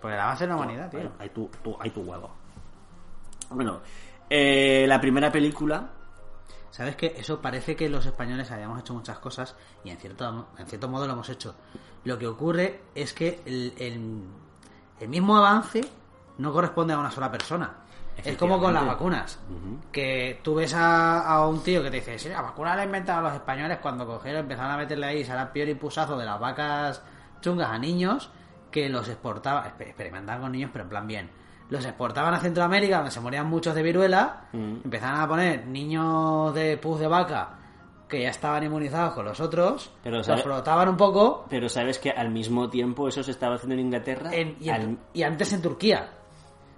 Pues 0.00 0.14
la 0.14 0.26
base 0.26 0.44
de 0.44 0.50
la 0.50 0.56
humanidad, 0.56 0.88
tío. 0.90 1.10
Hay 1.18 1.30
tu, 1.30 1.50
tu- 1.62 1.76
hay 1.80 1.90
tu 1.90 2.02
huevo. 2.02 2.30
Bueno, 3.50 3.80
eh, 4.30 4.84
la 4.88 5.00
primera 5.00 5.30
película 5.32 5.90
¿Sabes 6.70 6.96
qué? 6.96 7.14
Eso 7.16 7.40
parece 7.40 7.74
que 7.74 7.88
los 7.88 8.04
españoles 8.06 8.50
habíamos 8.50 8.78
hecho 8.80 8.92
muchas 8.94 9.18
cosas 9.18 9.56
y 9.82 9.90
en 9.90 9.96
cierto, 9.96 10.48
en 10.58 10.66
cierto 10.66 10.86
modo 10.86 11.06
lo 11.06 11.14
hemos 11.14 11.28
hecho. 11.30 11.54
Lo 12.04 12.18
que 12.18 12.26
ocurre 12.26 12.82
es 12.94 13.14
que 13.14 13.40
el, 13.46 13.72
el- 13.78 14.22
el 15.00 15.08
mismo 15.08 15.36
avance 15.36 15.80
no 16.36 16.52
corresponde 16.52 16.92
a 16.92 16.98
una 16.98 17.10
sola 17.10 17.32
persona. 17.32 17.72
Es 18.18 18.36
como 18.36 18.60
con 18.60 18.74
las 18.74 18.82
vacunas. 18.86 19.38
Que 19.90 20.40
tú 20.42 20.56
ves 20.56 20.74
a, 20.74 21.20
a 21.26 21.46
un 21.48 21.62
tío 21.62 21.82
que 21.82 21.90
te 21.90 21.96
dice, 21.96 22.18
sí, 22.18 22.28
la 22.28 22.42
vacuna 22.42 22.76
la 22.76 22.84
inventaron 22.84 23.24
los 23.24 23.32
españoles 23.34 23.78
cuando 23.80 24.06
cogieron, 24.06 24.42
empezaron 24.42 24.72
a 24.72 24.76
meterle 24.76 25.06
ahí 25.06 25.24
sarampión 25.24 25.68
y 25.70 25.74
pusazo 25.74 26.18
de 26.18 26.26
las 26.26 26.38
vacas 26.38 27.02
chungas 27.40 27.70
a 27.70 27.78
niños 27.78 28.30
que 28.70 28.88
los 28.88 29.08
exportaban, 29.08 29.64
exper- 29.64 29.88
experimentaban 29.88 30.42
con 30.42 30.52
niños, 30.52 30.70
pero 30.72 30.84
en 30.84 30.90
plan 30.90 31.06
bien. 31.06 31.30
Los 31.70 31.84
exportaban 31.84 32.32
a 32.34 32.38
Centroamérica, 32.40 32.96
donde 32.96 33.10
se 33.10 33.20
morían 33.20 33.46
muchos 33.46 33.74
de 33.74 33.82
viruela, 33.82 34.44
empezaban 34.52 35.20
a 35.20 35.28
poner 35.28 35.66
niños 35.66 36.54
de 36.54 36.76
pus 36.78 36.98
de 37.00 37.06
vaca 37.08 37.50
que 38.08 38.22
ya 38.22 38.30
estaban 38.30 38.64
inmunizados 38.64 39.12
con 39.12 39.26
los 39.26 39.38
otros, 39.38 39.92
Pero, 40.02 40.16
los 40.16 40.26
¿sabe- 40.26 40.40
frotaban 40.42 40.88
un 40.88 40.96
poco, 40.96 41.44
Pero 41.50 41.68
sabes 41.68 41.98
que 41.98 42.10
al 42.10 42.30
mismo 42.30 42.70
tiempo 42.70 43.06
eso 43.06 43.22
se 43.22 43.32
estaba 43.32 43.56
haciendo 43.56 43.74
en 43.74 43.80
Inglaterra. 43.80 44.30
en- 44.34 44.56
y, 44.60 44.70
en- 44.70 44.74
al- 44.74 44.98
y 45.12 45.22
antes 45.24 45.52
en 45.52 45.60
Turquía. 45.60 46.08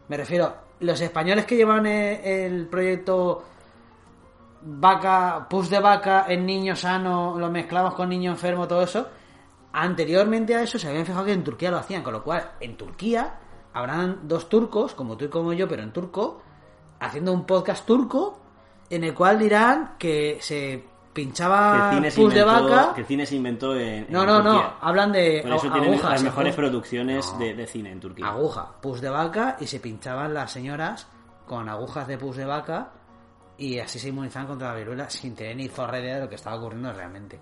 Me 0.09 0.17
refiero, 0.17 0.53
los 0.81 1.01
españoles 1.01 1.45
que 1.47 1.55
llevan 1.55 1.87
eh, 1.87 2.47
el 2.47 2.67
proyecto 2.67 3.45
vaca, 4.63 5.47
pus 5.49 5.71
de 5.71 5.79
vaca 5.81 6.27
en 6.29 6.45
niño 6.45 6.75
sano, 6.77 7.39
lo 7.39 7.49
mezclamos 7.51 7.95
con 7.95 8.09
niño 8.09 8.33
enfermo, 8.33 8.67
todo 8.67 8.83
eso, 8.83 9.07
anteriormente 9.73 10.55
a 10.55 10.63
eso 10.63 10.79
se 10.79 10.89
habían 10.89 11.07
fijado 11.07 11.25
que 11.25 11.33
en 11.33 11.45
Turquía 11.45 11.71
lo 11.71 11.79
hacían, 11.79 12.03
con 12.03 12.13
lo 12.13 12.23
cual 12.23 12.53
en 12.61 12.77
Turquía 12.77 13.39
habrán 13.73 14.21
dos 14.29 14.49
turcos, 14.49 14.95
como 14.95 15.17
tú 15.17 15.27
y 15.27 15.29
como 15.29 15.53
yo, 15.53 15.69
pero 15.69 15.83
en 15.83 15.93
turco, 15.93 16.43
haciendo 16.99 17.33
un 17.33 17.45
podcast 17.47 17.87
turco 17.87 18.41
en 18.91 19.05
el 19.05 19.15
cual 19.15 19.39
dirán 19.39 19.95
que 19.99 20.39
se 20.41 20.85
pinchaba 21.13 21.91
pus 22.15 22.35
de 22.35 22.43
vaca. 22.45 22.93
que 22.95 23.05
cine 23.05 23.27
se 23.27 23.37
inventó 23.37 23.75
en, 23.77 24.07
No, 24.11 24.23
en 24.23 24.27
no, 24.27 24.43
no, 24.43 24.73
hablan 24.81 25.13
de 25.13 25.41
Por 25.43 25.53
eso 25.55 25.71
tienen 25.73 26.01
las 26.03 26.23
mejores 26.23 26.55
producciones 26.55 27.33
No. 27.33 27.39
de, 27.39 27.55
de 27.55 27.67
cine 27.67 27.93
en 27.93 28.01
Turquía. 28.01 28.27
aguja, 28.29 28.73
pus 28.81 29.01
de 29.01 29.11
vaca 29.11 29.57
y 29.61 29.67
se 29.67 29.81
pinchaban 29.81 30.35
las 30.35 30.53
señoras 30.53 31.09
con 31.47 31.69
agujas 31.69 32.07
de 32.07 32.17
pus 32.19 32.37
de 32.37 32.45
vaca 32.45 32.93
y 33.59 33.79
así 33.79 33.99
se 33.99 34.09
inmunizaban 34.09 34.47
contra 34.49 34.69
la 34.69 34.75
viruela 34.75 35.11
sin 35.11 35.35
tener 35.35 35.57
ni 35.57 35.69
zorra 35.69 35.99
idea 36.01 36.15
de 36.17 36.21
lo 36.23 36.29
que 36.29 36.37
estaba 36.37 36.57
ocurriendo 36.57 36.93
realmente. 36.93 37.41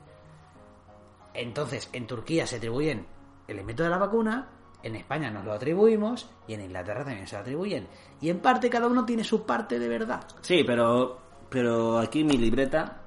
Entonces, 1.40 1.88
en 1.92 2.06
Turquía 2.06 2.46
se 2.46 2.56
atribuyen 2.56 3.06
el 3.46 3.60
invento 3.60 3.82
de 3.84 3.90
la 3.90 3.98
vacuna, 3.98 4.48
en 4.82 4.96
España 4.96 5.30
nos 5.30 5.44
lo 5.44 5.52
atribuimos 5.52 6.28
y 6.46 6.54
en 6.54 6.62
Inglaterra 6.62 7.04
también 7.04 7.26
se 7.26 7.36
lo 7.36 7.42
atribuyen. 7.42 7.88
Y 8.20 8.28
en 8.30 8.40
parte 8.40 8.68
cada 8.68 8.86
uno 8.88 9.04
tiene 9.04 9.22
su 9.24 9.44
parte 9.46 9.78
de 9.78 9.88
verdad. 9.88 10.20
Sí, 10.40 10.62
pero, 10.66 11.18
pero 11.48 11.98
aquí 11.98 12.24
mi 12.24 12.36
libreta 12.36 13.00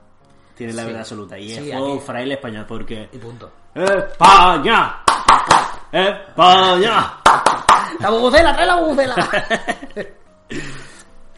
tiene 0.56 0.74
la 0.74 0.82
Sí. 0.82 0.86
verdad 0.88 1.02
absoluta. 1.02 1.38
Y 1.38 1.50
Sí, 1.50 1.70
es 1.72 1.76
aquí- 1.76 2.00
fraile 2.06 2.34
español 2.36 2.66
porque... 2.68 3.10
Y 3.12 3.18
punto. 3.18 3.52
¡España! 3.76 4.96
¡España! 5.92 7.14
¡La 8.00 8.10
bubucela! 8.10 8.54
¡Trae 8.54 8.66
la 8.68 8.76
bubucela! 8.82 9.16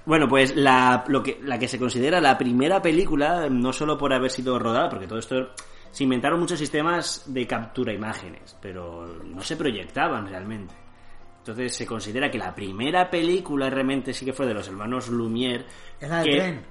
Bueno, 0.05 0.27
pues 0.27 0.53
la, 0.57 1.05
lo 1.07 1.23
que, 1.23 1.39
la 1.43 1.57
que 1.57 1.67
se 1.69 1.79
considera 1.79 2.19
la 2.19 2.37
primera 2.37 2.81
película, 2.81 3.47
no 3.49 3.71
solo 3.71 3.97
por 3.97 4.11
haber 4.13 4.29
sido 4.29 4.59
rodada, 4.59 4.89
porque 4.89 5.07
todo 5.07 5.19
esto 5.19 5.51
se 5.93 6.03
inventaron 6.03 6.39
muchos 6.39 6.57
sistemas 6.59 7.23
de 7.27 7.45
captura 7.47 7.91
de 7.91 7.97
imágenes, 7.99 8.57
pero 8.59 9.05
no 9.23 9.41
se 9.41 9.55
proyectaban 9.55 10.27
realmente. 10.27 10.73
Entonces 11.37 11.75
se 11.75 11.85
considera 11.85 12.31
que 12.31 12.37
la 12.39 12.53
primera 12.55 13.09
película 13.09 13.69
realmente 13.69 14.11
sí 14.13 14.25
que 14.25 14.33
fue 14.33 14.47
de 14.47 14.53
los 14.55 14.67
hermanos 14.67 15.09
Lumière. 15.11 15.65
es 16.01 16.09
la 16.09 16.17
del 16.21 16.29
que- 16.29 16.37
tren. 16.37 16.65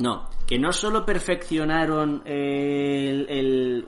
No, 0.00 0.28
que 0.46 0.58
no 0.60 0.70
solo 0.72 1.04
perfeccionaron 1.04 2.22
el, 2.24 3.26
el, 3.28 3.84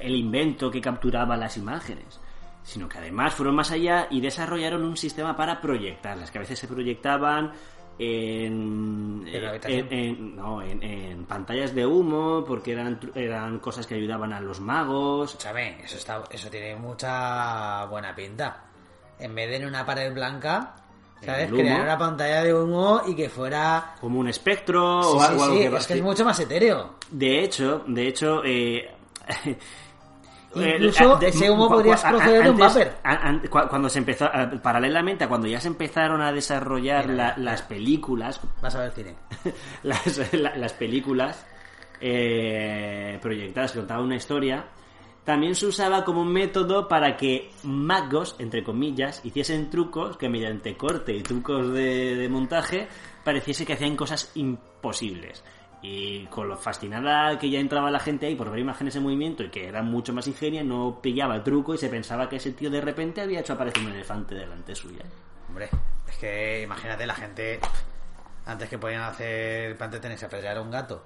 el 0.00 0.14
invento 0.14 0.70
que 0.70 0.80
capturaba 0.80 1.36
las 1.36 1.56
imágenes, 1.56 2.20
sino 2.62 2.88
que 2.88 2.98
además 2.98 3.34
fueron 3.34 3.56
más 3.56 3.70
allá 3.72 4.06
y 4.10 4.20
desarrollaron 4.20 4.84
un 4.84 4.96
sistema 4.96 5.34
para 5.36 5.60
proyectarlas, 5.60 6.30
que 6.30 6.38
a 6.38 6.42
veces 6.42 6.58
se 6.60 6.68
proyectaban 6.68 7.52
en, 7.98 9.24
¿En 9.26 9.92
en- 9.92 10.36
no, 10.36 10.62
en, 10.62 10.82
en 10.82 11.24
pantallas 11.26 11.74
de 11.74 11.84
humo, 11.86 12.44
porque 12.46 12.72
eran, 12.72 12.98
eran 13.14 13.58
cosas 13.58 13.86
que 13.86 13.94
ayudaban 13.96 14.32
a 14.32 14.40
los 14.40 14.60
magos. 14.60 15.30
Escúchame, 15.30 15.82
eso, 15.84 15.96
está, 15.96 16.22
eso 16.30 16.48
tiene 16.48 16.76
mucha 16.76 17.84
buena 17.86 18.14
pinta. 18.14 18.64
En 19.18 19.34
vez 19.34 19.50
de 19.50 19.56
en 19.56 19.66
una 19.66 19.84
pared 19.84 20.12
blanca, 20.14 20.76
¿sabes? 21.24 21.50
Crear 21.50 21.82
una 21.82 21.98
pantalla 21.98 22.44
de 22.44 22.54
humo 22.54 23.02
y 23.06 23.16
que 23.16 23.28
fuera... 23.28 23.96
Como 24.00 24.20
un 24.20 24.28
espectro 24.28 25.02
Sí, 25.02 25.08
o 25.16 25.20
sí, 25.20 25.26
algo 25.26 25.44
sí, 25.46 25.58
que 25.68 25.76
es 25.76 25.86
que 25.88 25.94
es 25.94 26.02
mucho 26.02 26.24
más 26.24 26.38
etéreo. 26.38 26.94
De 27.10 27.42
hecho, 27.42 27.82
de 27.88 28.06
hecho, 28.06 28.42
eh, 28.44 28.88
Incluso 30.54 31.20
eh, 31.20 31.28
ese 31.28 31.50
humo 31.50 31.68
podrías 31.68 32.02
proceder 32.02 32.44
de 32.44 32.50
un 32.50 32.56
vapor. 32.58 32.88
Cuando 33.68 33.88
se 33.88 33.98
empezó, 33.98 34.30
paralelamente 34.62 35.24
a 35.24 35.28
cuando 35.28 35.46
ya 35.46 35.60
se 35.60 35.68
empezaron 35.68 36.20
a 36.22 36.32
desarrollar 36.32 37.08
Mira, 37.08 37.16
la- 37.28 37.34
mira. 37.36 37.50
las 37.52 37.62
películas, 37.62 38.40
Vas 38.62 38.74
a 38.74 38.80
ver 38.80 38.92
cine. 38.92 39.14
las, 39.82 40.32
la- 40.32 40.56
las 40.56 40.72
películas 40.72 41.46
eh, 42.00 43.18
proyectadas 43.20 43.72
que 43.72 43.78
contaban 43.78 44.04
una 44.04 44.16
historia, 44.16 44.64
también 45.24 45.54
se 45.54 45.66
usaba 45.66 46.04
como 46.04 46.22
un 46.22 46.32
método 46.32 46.88
para 46.88 47.16
que 47.16 47.50
magos, 47.62 48.34
entre 48.38 48.64
comillas, 48.64 49.20
hiciesen 49.24 49.68
trucos 49.68 50.16
que 50.16 50.28
mediante 50.30 50.76
corte 50.76 51.14
y 51.14 51.22
trucos 51.22 51.70
de, 51.72 52.14
de 52.16 52.28
montaje 52.30 52.88
pareciese 53.24 53.66
que 53.66 53.74
hacían 53.74 53.94
cosas 53.96 54.32
imposibles. 54.36 55.44
Y 55.80 56.26
con 56.26 56.48
lo 56.48 56.56
fascinada 56.56 57.38
que 57.38 57.48
ya 57.50 57.60
entraba 57.60 57.90
la 57.90 58.00
gente 58.00 58.26
ahí 58.26 58.34
por 58.34 58.50
ver 58.50 58.58
imágenes 58.58 58.96
en 58.96 59.02
movimiento 59.04 59.44
y 59.44 59.48
que 59.50 59.68
era 59.68 59.80
mucho 59.82 60.12
más 60.12 60.26
ingenia, 60.26 60.64
no 60.64 60.98
pillaba 61.00 61.36
el 61.36 61.42
truco 61.44 61.74
y 61.74 61.78
se 61.78 61.88
pensaba 61.88 62.28
que 62.28 62.36
ese 62.36 62.50
tío 62.52 62.68
de 62.68 62.80
repente 62.80 63.20
había 63.20 63.40
hecho 63.40 63.52
aparecer 63.52 63.84
un 63.84 63.92
elefante 63.92 64.34
delante 64.34 64.74
suya. 64.74 65.04
Hombre, 65.48 65.68
es 66.08 66.16
que 66.18 66.62
imagínate 66.62 67.06
la 67.06 67.14
gente... 67.14 67.60
Antes 68.46 68.68
que 68.70 68.78
podían 68.78 69.02
hacer 69.02 69.76
antes 69.78 70.00
tenéis 70.00 70.20
que 70.20 70.48
a 70.48 70.60
un 70.60 70.70
gato. 70.70 71.04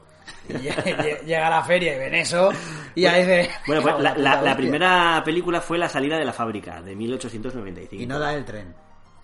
Y 0.49 0.53
lle- 0.55 0.77
lle- 0.97 1.20
llega 1.25 1.49
a 1.49 1.51
la 1.51 1.62
feria 1.64 1.97
y 1.97 1.99
ven 1.99 2.14
eso 2.14 2.51
y 2.95 3.05
ahí 3.05 3.23
dice... 3.23 3.51
Bueno, 3.66 3.83
pues 3.83 3.99
la, 3.99 4.14
la- 4.16 4.57
primera 4.57 5.20
película 5.25 5.61
fue 5.61 5.77
La 5.77 5.89
salida 5.89 6.16
de 6.16 6.25
la 6.25 6.33
fábrica, 6.33 6.81
de 6.81 6.95
1895. 6.95 8.01
Y 8.03 8.07
no 8.07 8.18
da 8.20 8.33
el 8.35 8.45
tren. 8.45 8.73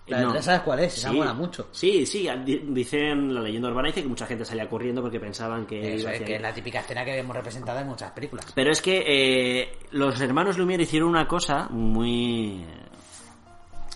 La 0.09 0.29
tren 0.29 0.43
sabes 0.43 0.61
cuál 0.61 0.79
es, 0.79 0.97
esa 0.97 1.11
mola 1.11 1.33
mucho. 1.33 1.67
Sí, 1.71 2.05
sí, 2.05 2.27
di- 2.45 2.63
dicen, 2.69 3.33
la 3.33 3.41
leyenda 3.41 3.69
urbana 3.69 3.87
dice 3.87 4.01
que 4.01 4.07
mucha 4.09 4.25
gente 4.25 4.43
salía 4.45 4.67
corriendo 4.69 5.01
porque 5.01 5.19
pensaban 5.19 5.65
que 5.65 5.93
Eso 5.95 6.01
iba 6.03 6.13
es, 6.13 6.21
que 6.21 6.35
es 6.35 6.41
la 6.41 6.53
típica 6.53 6.79
escena 6.79 7.03
que 7.05 7.11
vemos 7.13 7.35
representada 7.35 7.81
en 7.81 7.87
muchas 7.87 8.11
películas. 8.11 8.45
Pero 8.55 8.71
es 8.71 8.81
que 8.81 9.03
eh, 9.07 9.77
los 9.91 10.19
hermanos 10.21 10.57
Lumière 10.57 10.81
hicieron 10.81 11.09
una 11.09 11.27
cosa 11.27 11.67
muy 11.69 12.65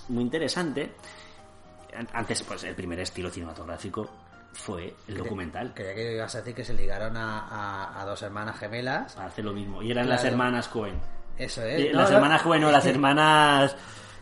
muy 0.10 0.24
interesante. 0.24 0.92
An- 1.96 2.08
Antes, 2.14 2.44
pues 2.44 2.64
el 2.64 2.76
primer 2.76 3.00
estilo 3.00 3.30
cinematográfico 3.30 4.10
fue 4.54 4.94
el 5.08 5.18
documental. 5.18 5.74
Creía 5.74 5.96
que 5.96 6.14
ibas 6.16 6.36
a 6.36 6.40
decir 6.40 6.54
que 6.56 6.64
se 6.64 6.74
ligaron 6.74 7.16
a, 7.18 7.40
a- 7.48 8.02
a 8.02 8.06
dos 8.06 8.22
hermanas 8.22 8.58
gemelas. 8.60 9.18
Hace 9.18 9.42
lo 9.42 9.54
mismo. 9.54 9.82
Y 9.82 9.92
eran 9.92 10.06
Claro. 10.06 10.22
las 10.22 10.32
hermanas 10.32 10.68
Cohen. 10.68 10.96
Eso 11.38 11.64
Eh, 11.64 11.88
es. 11.90 11.96
las 11.96 12.10
no, 12.12 12.16
hermanas 12.18 12.42
Cohen, 12.44 12.62
no, 12.62 12.68
es 12.68 12.74
las 12.74 12.86
hermanas... 12.94 13.76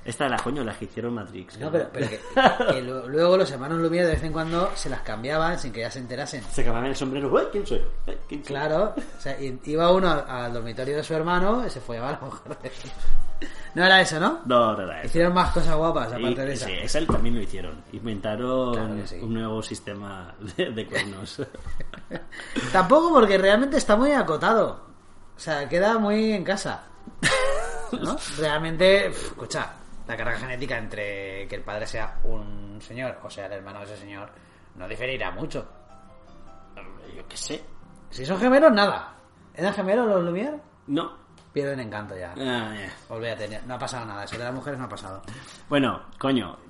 Esta 0.03 0.27
la 0.27 0.37
coño, 0.37 0.63
las 0.63 0.77
que 0.77 0.85
hicieron 0.85 1.13
Matrix. 1.13 1.59
No, 1.59 1.71
pero, 1.71 1.87
pero 1.93 2.07
que, 2.09 2.81
luego 2.81 3.37
los 3.37 3.51
hermanos 3.51 3.79
Lumière 3.79 4.05
de 4.07 4.13
vez 4.13 4.23
en 4.23 4.31
cuando 4.33 4.71
se 4.75 4.89
las 4.89 5.01
cambiaban 5.01 5.59
sin 5.59 5.71
que 5.71 5.81
ya 5.81 5.91
se 5.91 5.99
enterasen. 5.99 6.43
Se 6.51 6.63
cambiaban 6.63 6.89
el 6.89 6.95
sombrero. 6.95 7.31
"Uy, 7.31 7.43
¿Quién 7.51 7.67
soy? 7.67 7.81
¿quién 8.05 8.19
soy?". 8.27 8.41
Claro, 8.41 8.95
o 8.97 9.21
sea, 9.21 9.37
iba 9.39 9.91
uno 9.91 10.09
al, 10.27 10.53
dormitorio 10.53 10.97
de 10.97 11.03
su 11.03 11.13
hermano 11.13 11.63
y 11.65 11.69
se 11.69 11.79
fue 11.81 11.99
a 11.99 12.11
la 12.13 12.19
mujer 12.19 12.57
de 12.63 12.71
No 13.75 13.85
era 13.85 14.01
eso, 14.01 14.19
¿no? 14.19 14.39
No, 14.45 14.75
no 14.75 14.81
era 14.83 14.99
eso. 15.01 15.07
Hicieron 15.09 15.33
más 15.33 15.51
cosas 15.51 15.75
guapas 15.75 16.09
Y- 16.11 16.15
aparte 16.15 16.45
de 16.45 16.53
esa. 16.53 16.65
sí, 16.65 16.73
esa 16.81 17.05
también 17.05 17.35
lo 17.35 17.41
hicieron. 17.41 17.83
Inventaron 17.91 18.73
Claro 18.73 18.95
que 18.95 19.07
sí. 19.07 19.19
un 19.21 19.33
nuevo 19.35 19.61
sistema 19.61 20.33
de, 20.57 20.71
de 20.71 20.85
cuernos. 20.87 21.41
Tampoco 22.71 23.11
porque 23.13 23.37
realmente 23.37 23.77
está 23.77 23.95
muy 23.95 24.11
acotado. 24.11 24.81
O 25.35 25.39
sea, 25.39 25.67
queda 25.69 25.97
muy 25.97 26.33
en 26.33 26.43
casa. 26.43 26.83
¿No? 27.91 28.17
Realmente, 28.37 29.05
pf, 29.09 29.27
escucha, 29.27 29.73
la 30.11 30.17
carga 30.17 30.37
genética 30.37 30.77
entre 30.77 31.47
que 31.47 31.55
el 31.55 31.63
padre 31.63 31.87
sea 31.87 32.19
un 32.25 32.79
señor 32.81 33.17
o 33.23 33.29
sea 33.29 33.45
el 33.45 33.53
hermano 33.53 33.79
de 33.79 33.85
ese 33.85 33.97
señor 33.97 34.29
no 34.75 34.87
diferirá 34.87 35.31
mucho. 35.31 35.67
Yo 37.15 37.27
qué 37.27 37.37
sé. 37.37 37.63
Si 38.09 38.25
son 38.25 38.39
gemelos, 38.39 38.71
nada. 38.71 39.13
¿Eran 39.53 39.73
gemelos 39.73 40.07
los 40.07 40.23
Lumière? 40.23 40.59
No. 40.87 41.19
Pierden 41.53 41.81
encanto 41.81 42.15
ya. 42.15 42.33
Ah, 42.37 42.73
ya. 42.73 42.91
Olvídate, 43.09 43.61
no 43.65 43.75
ha 43.75 43.79
pasado 43.79 44.05
nada. 44.05 44.23
Eso 44.23 44.37
de 44.37 44.43
las 44.45 44.53
mujeres 44.53 44.79
no 44.79 44.85
ha 44.85 44.89
pasado. 44.89 45.21
Bueno, 45.67 46.01
coño. 46.17 46.57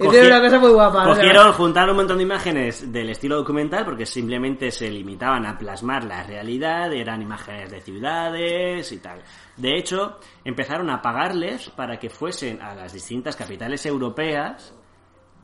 Y 0.00 0.08
tiene 0.08 0.26
una 0.28 0.40
cosa 0.40 0.58
muy 0.58 0.70
guapa. 0.70 1.04
¿no? 1.04 1.14
Cogieron, 1.14 1.52
juntaron 1.52 1.90
un 1.90 1.96
montón 1.96 2.18
de 2.18 2.22
imágenes 2.22 2.92
del 2.92 3.10
estilo 3.10 3.36
documental 3.36 3.84
porque 3.84 4.06
simplemente 4.06 4.70
se 4.70 4.90
limitaban 4.90 5.44
a 5.46 5.58
plasmar 5.58 6.04
la 6.04 6.22
realidad, 6.22 6.92
eran 6.92 7.20
imágenes 7.22 7.70
de 7.70 7.80
ciudades 7.80 8.92
y 8.92 8.98
tal. 8.98 9.22
De 9.56 9.76
hecho, 9.76 10.18
empezaron 10.44 10.90
a 10.90 11.02
pagarles 11.02 11.70
para 11.70 11.98
que 11.98 12.10
fuesen 12.10 12.62
a 12.62 12.74
las 12.74 12.92
distintas 12.92 13.34
capitales 13.34 13.84
europeas, 13.86 14.72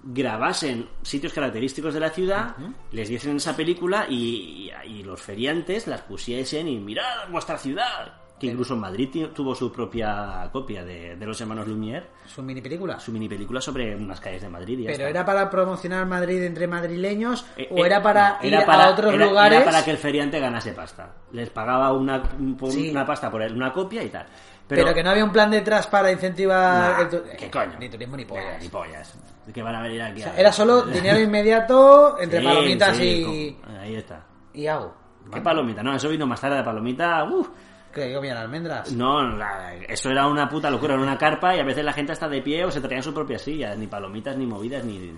grabasen 0.04 0.88
sitios 1.02 1.32
característicos 1.32 1.94
de 1.94 2.00
la 2.00 2.10
ciudad, 2.10 2.54
les 2.92 3.08
diesen 3.08 3.36
esa 3.36 3.56
película 3.56 4.06
y, 4.08 4.70
y 4.86 5.02
los 5.02 5.20
feriantes 5.20 5.86
las 5.86 6.02
pusiesen 6.02 6.68
y 6.68 6.78
mirad 6.78 7.28
vuestra 7.30 7.58
ciudad. 7.58 8.23
Que 8.38 8.48
incluso 8.48 8.74
en 8.74 8.80
Madrid 8.80 9.26
tuvo 9.32 9.54
su 9.54 9.70
propia 9.70 10.48
copia 10.52 10.84
de, 10.84 11.14
de 11.16 11.24
los 11.26 11.40
hermanos 11.40 11.68
Lumière, 11.68 12.04
Su 12.26 12.42
mini 12.42 12.60
película. 12.60 12.98
su 12.98 13.12
mini 13.12 13.28
película 13.28 13.60
sobre 13.60 13.94
unas 13.94 14.20
calles 14.20 14.42
de 14.42 14.48
Madrid. 14.48 14.80
y 14.80 14.82
ya 14.82 14.88
¿Pero 14.90 15.04
está. 15.06 15.10
era 15.10 15.24
para 15.24 15.48
promocionar 15.48 16.04
Madrid 16.06 16.42
entre 16.42 16.66
madrileños 16.66 17.46
Eh, 17.56 17.68
o 17.70 17.78
eh, 17.78 17.86
era 17.86 18.02
para 18.02 18.38
no, 18.40 18.46
ir 18.48 18.54
era 18.54 18.66
para- 18.66 18.84
a 18.86 18.90
otros 18.90 19.14
era- 19.14 19.26
lugares? 19.26 19.60
Era 19.62 19.70
para 19.70 19.84
que 19.84 19.90
el 19.92 19.98
feriante 19.98 20.40
ganase 20.40 20.72
pasta. 20.72 21.12
Les 21.32 21.48
pagaba 21.50 21.92
una, 21.92 22.22
un- 22.38 22.56
por 22.56 22.70
Sí. 22.72 22.90
una 22.90 23.06
pasta 23.06 23.30
por 23.30 23.40
una 23.40 23.72
copia 23.72 24.02
y 24.02 24.08
tal. 24.08 24.26
pero... 24.66 24.92
que 24.92 25.02
no 25.04 25.10
había 25.10 25.24
un 25.24 25.30
plan 25.32 25.50
detrás 25.50 25.86
para 25.86 26.10
incentivar... 26.10 26.96
Nah, 26.96 27.00
el 27.02 27.08
tu- 27.10 27.22
¿Qué 27.38 27.50
coño? 27.50 27.78
Ni 27.78 27.88
turismo 27.88 28.16
ni 28.16 28.24
Nah, 28.24 28.28
pollas. 28.30 28.62
ni 28.62 28.68
pollas. 28.68 29.14
Que 29.54 29.62
van 29.62 29.74
a 29.76 29.82
venir 29.82 30.02
aquí. 30.02 30.20
O 30.20 30.24
sea, 30.24 30.32
a- 30.32 30.36
era 30.40 30.52
solo 30.52 30.82
dinero 30.82 31.20
inmediato 31.20 32.18
entre 32.18 32.40
Sí, 32.40 32.44
palomitas 32.46 32.96
sí, 32.96 33.04
y, 33.04 33.70
Ahí 33.78 33.94
está. 33.94 34.24
y 34.52 34.66
agua. 34.66 34.92
¿Qué 35.32 35.40
palomita? 35.40 35.82
No, 35.82 35.94
eso 35.94 36.08
vino 36.08 36.26
más 36.26 36.40
tarde 36.40 36.56
de 36.56 36.64
palomita. 36.64 37.24
Uf, 37.24 37.48
Que 37.94 38.12
comían 38.14 38.36
almendras. 38.36 38.92
no, 38.92 39.22
la- 39.22 39.74
eso 39.76 40.10
era 40.10 40.26
una 40.26 40.48
puta 40.48 40.70
locura, 40.70 40.94
era 40.94 41.02
una 41.02 41.16
carpa 41.16 41.54
y 41.56 41.60
a 41.60 41.64
veces 41.64 41.84
la 41.84 41.92
gente 41.92 42.12
está 42.12 42.28
de 42.28 42.42
pie 42.42 42.64
o 42.64 42.70
se 42.70 42.80
traían 42.80 43.02
su 43.02 43.14
propia 43.14 43.38
silla. 43.38 43.74
Ni 43.76 43.86
palomitas, 43.86 44.36
ni 44.36 44.46
movidas, 44.46 44.84
ni... 44.84 44.98
ni. 44.98 45.12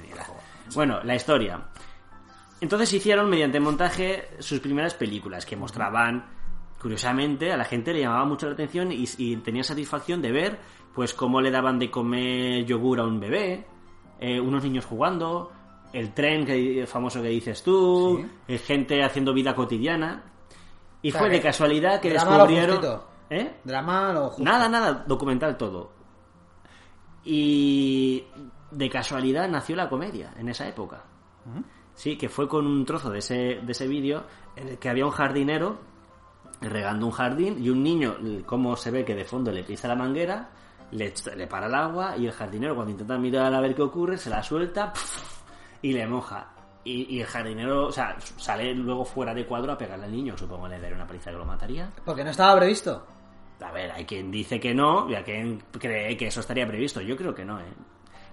Bueno, 0.74 1.00
la 1.02 1.14
historia. 1.14 1.60
Entonces 2.60 2.92
hicieron 2.92 3.28
mediante 3.28 3.60
montaje 3.60 4.28
sus 4.38 4.60
primeras 4.60 4.94
películas 4.94 5.44
que 5.44 5.56
mostraban, 5.56 6.24
curiosamente, 6.80 7.52
a 7.52 7.56
la 7.56 7.64
gente 7.64 7.92
le 7.92 8.00
llamaba 8.00 8.24
mucho 8.24 8.46
la 8.46 8.52
atención 8.54 8.90
y, 8.92 9.04
y 9.18 9.36
tenía 9.36 9.62
satisfacción 9.62 10.22
de 10.22 10.32
ver 10.32 10.58
pues 10.94 11.12
cómo 11.12 11.40
le 11.42 11.50
daban 11.50 11.78
de 11.78 11.90
comer 11.90 12.64
yogur 12.64 13.00
a 13.00 13.04
un 13.04 13.20
bebé, 13.20 13.66
eh, 14.18 14.40
unos 14.40 14.64
niños 14.64 14.86
jugando, 14.86 15.52
el 15.92 16.14
tren 16.14 16.46
que, 16.46 16.86
famoso 16.86 17.20
que 17.20 17.28
dices 17.28 17.62
tú, 17.62 18.26
eh, 18.48 18.56
gente 18.58 19.02
haciendo 19.04 19.34
vida 19.34 19.54
cotidiana. 19.54 20.22
Y 21.06 21.10
O 21.10 21.12
sea, 21.12 21.20
fue 21.20 21.30
de 21.30 21.40
casualidad 21.40 22.00
que 22.00 22.10
drama 22.10 22.30
lo 22.32 22.36
descubrieron... 22.38 22.76
justito. 22.78 23.08
¿Eh? 23.30 23.56
Drama 23.62 24.12
lo 24.12 24.26
justo. 24.30 24.42
Nada, 24.42 24.68
nada, 24.68 25.04
documental 25.06 25.56
todo. 25.56 25.92
Y 27.22 28.24
de 28.72 28.90
casualidad 28.90 29.48
nació 29.48 29.76
la 29.76 29.88
comedia 29.88 30.34
en 30.36 30.48
esa 30.48 30.66
época. 30.66 31.04
Sí, 31.94 32.18
que 32.18 32.28
fue 32.28 32.48
con 32.48 32.66
un 32.66 32.84
trozo 32.84 33.10
de 33.10 33.20
ese, 33.20 33.60
de 33.62 33.70
ese 33.70 33.86
vídeo 33.86 34.24
en 34.56 34.70
el 34.70 34.78
que 34.78 34.88
había 34.88 35.06
un 35.06 35.12
jardinero 35.12 35.78
regando 36.60 37.06
un 37.06 37.12
jardín 37.12 37.62
y 37.62 37.70
un 37.70 37.84
niño, 37.84 38.16
como 38.44 38.74
se 38.74 38.90
ve 38.90 39.04
que 39.04 39.14
de 39.14 39.24
fondo 39.24 39.52
le 39.52 39.62
pisa 39.62 39.86
la 39.86 39.94
manguera, 39.94 40.50
le, 40.90 41.14
le 41.36 41.46
para 41.46 41.68
el 41.68 41.74
agua 41.76 42.16
y 42.16 42.26
el 42.26 42.32
jardinero 42.32 42.74
cuando 42.74 42.90
intenta 42.90 43.16
mirar 43.16 43.54
a 43.54 43.60
ver 43.60 43.76
qué 43.76 43.82
ocurre 43.82 44.18
se 44.18 44.28
la 44.28 44.42
suelta 44.42 44.92
y 45.82 45.92
le 45.92 46.04
moja. 46.08 46.55
Y, 46.86 47.16
y 47.16 47.20
el 47.20 47.26
jardinero, 47.26 47.88
o 47.88 47.92
sea, 47.92 48.16
sale 48.20 48.72
luego 48.72 49.04
fuera 49.04 49.34
de 49.34 49.44
cuadro 49.44 49.72
a 49.72 49.78
pegarle 49.78 50.04
al 50.04 50.12
niño. 50.12 50.38
Supongo 50.38 50.68
le 50.68 50.78
daría 50.78 50.94
una 50.94 51.06
paliza 51.06 51.32
que 51.32 51.36
lo 51.36 51.44
mataría. 51.44 51.90
Porque 52.04 52.22
no 52.22 52.30
estaba 52.30 52.56
previsto. 52.56 53.04
A 53.60 53.72
ver, 53.72 53.90
hay 53.90 54.04
quien 54.04 54.30
dice 54.30 54.60
que 54.60 54.72
no 54.72 55.10
y 55.10 55.16
hay 55.16 55.24
quien 55.24 55.62
cree 55.72 56.16
que 56.16 56.28
eso 56.28 56.40
estaría 56.40 56.66
previsto. 56.66 57.00
Yo 57.00 57.16
creo 57.16 57.34
que 57.34 57.44
no, 57.44 57.58
¿eh? 57.58 57.64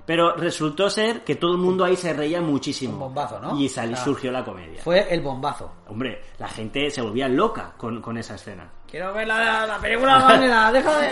Pero 0.06 0.36
resultó 0.36 0.90
ser 0.90 1.24
que 1.24 1.36
todo 1.36 1.54
el 1.54 1.58
mundo 1.60 1.86
ahí 1.86 1.96
se 1.96 2.12
reía 2.14 2.42
muchísimo. 2.42 2.94
Un 2.94 3.00
bombazo, 3.00 3.40
¿no? 3.40 3.58
Y 3.58 3.68
Ah. 3.78 3.96
surgió 3.96 4.32
la 4.32 4.44
comedia. 4.44 4.82
Fue 4.84 5.14
el 5.14 5.22
bombazo. 5.22 5.72
Hombre, 5.88 6.22
la 6.40 6.48
gente 6.50 6.90
se 6.90 7.02
volvía 7.02 7.30
loca 7.30 7.72
con, 7.78 8.02
con 8.02 8.18
esa 8.18 8.36
escena. 8.36 8.70
Quiero 8.90 9.14
ver 9.14 9.26
la, 9.28 9.66
la 9.66 9.78
película 9.80 10.14
de 10.16 10.20
la 10.20 10.26
manera. 10.26 10.72
Deja 10.72 10.98
de, 11.00 11.08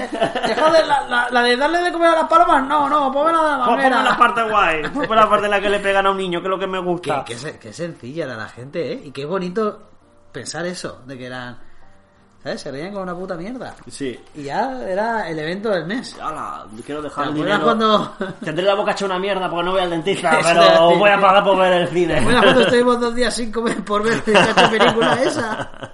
deja 0.48 0.72
de 0.72 0.86
la, 0.86 1.08
la- 1.08 1.30
la 1.32 1.42
de 1.44 1.56
darle 1.58 1.80
de 1.80 1.92
comer 1.94 2.10
a 2.10 2.16
las 2.16 2.26
palomas. 2.26 2.68
No, 2.68 2.89
no, 2.89 3.12
ponme 3.12 3.32
la 3.32 3.42
de 3.44 3.58
la 3.58 3.66
Ponme 3.66 3.89
la 3.89 4.18
parte 4.18 4.44
guay, 4.44 4.82
ponme 4.94 5.16
la 5.16 5.30
parte 5.30 5.46
en 5.46 5.52
la 5.52 5.62
que 5.62 5.70
le 5.70 5.80
pegan 5.80 6.06
a 6.06 6.12
un 6.12 6.18
niño, 6.18 6.42
que 6.42 6.48
es 6.48 6.50
lo 6.52 6.60
que 6.60 6.68
me 6.68 6.80
Qué, 6.80 6.84
gusta. 6.86 7.24
qué 7.26 7.36
se- 7.38 7.58
qué 7.60 7.72
sencilla 7.74 8.26
era 8.26 8.36
la 8.36 8.50
gente, 8.50 8.92
¿eh? 8.94 9.02
Y 9.06 9.12
qué 9.12 9.24
bonito 9.26 9.80
pensar 10.34 10.66
eso, 10.66 11.02
de 11.06 11.18
que 11.18 11.26
eran... 11.28 11.58
¿Sabes? 12.44 12.62
Se 12.62 12.72
reían 12.72 12.92
con 12.94 13.04
una 13.04 13.16
puta 13.16 13.36
mierda. 13.36 13.76
Sí. 13.88 14.20
Y 14.36 14.44
ya 14.44 14.82
era 14.88 15.30
el 15.30 15.38
evento 15.38 15.70
del 15.70 15.86
mes. 15.86 16.18
Hala, 16.20 16.66
quiero 16.86 17.02
dejar 17.02 17.26
¿Te 17.26 17.30
el 17.30 17.36
dinero. 17.36 17.64
cuando- 17.64 18.16
Tendré 18.44 18.66
la 18.66 18.74
boca 18.74 18.94
hecha 18.94 19.06
una 19.06 19.20
mierda 19.20 19.48
porque 19.50 19.66
no 19.66 19.72
voy 19.74 19.82
al 19.82 19.89
dentista, 19.92 20.39
pero 20.44 20.98
voy 20.98 21.10
a 21.12 21.22
pagar 21.22 21.44
por 21.44 21.58
ver 21.60 21.74
el 21.74 21.88
cine. 21.89 22.20
Bueno, 22.22 22.42
cuando 22.42 22.62
estuvimos 22.62 23.00
dos 23.00 23.14
días 23.14 23.34
sin 23.36 23.52
comer 23.52 23.84
por 23.86 24.02
ver 24.04 24.24
esta 24.26 24.70
película 24.70 25.14
esa. 25.24 25.72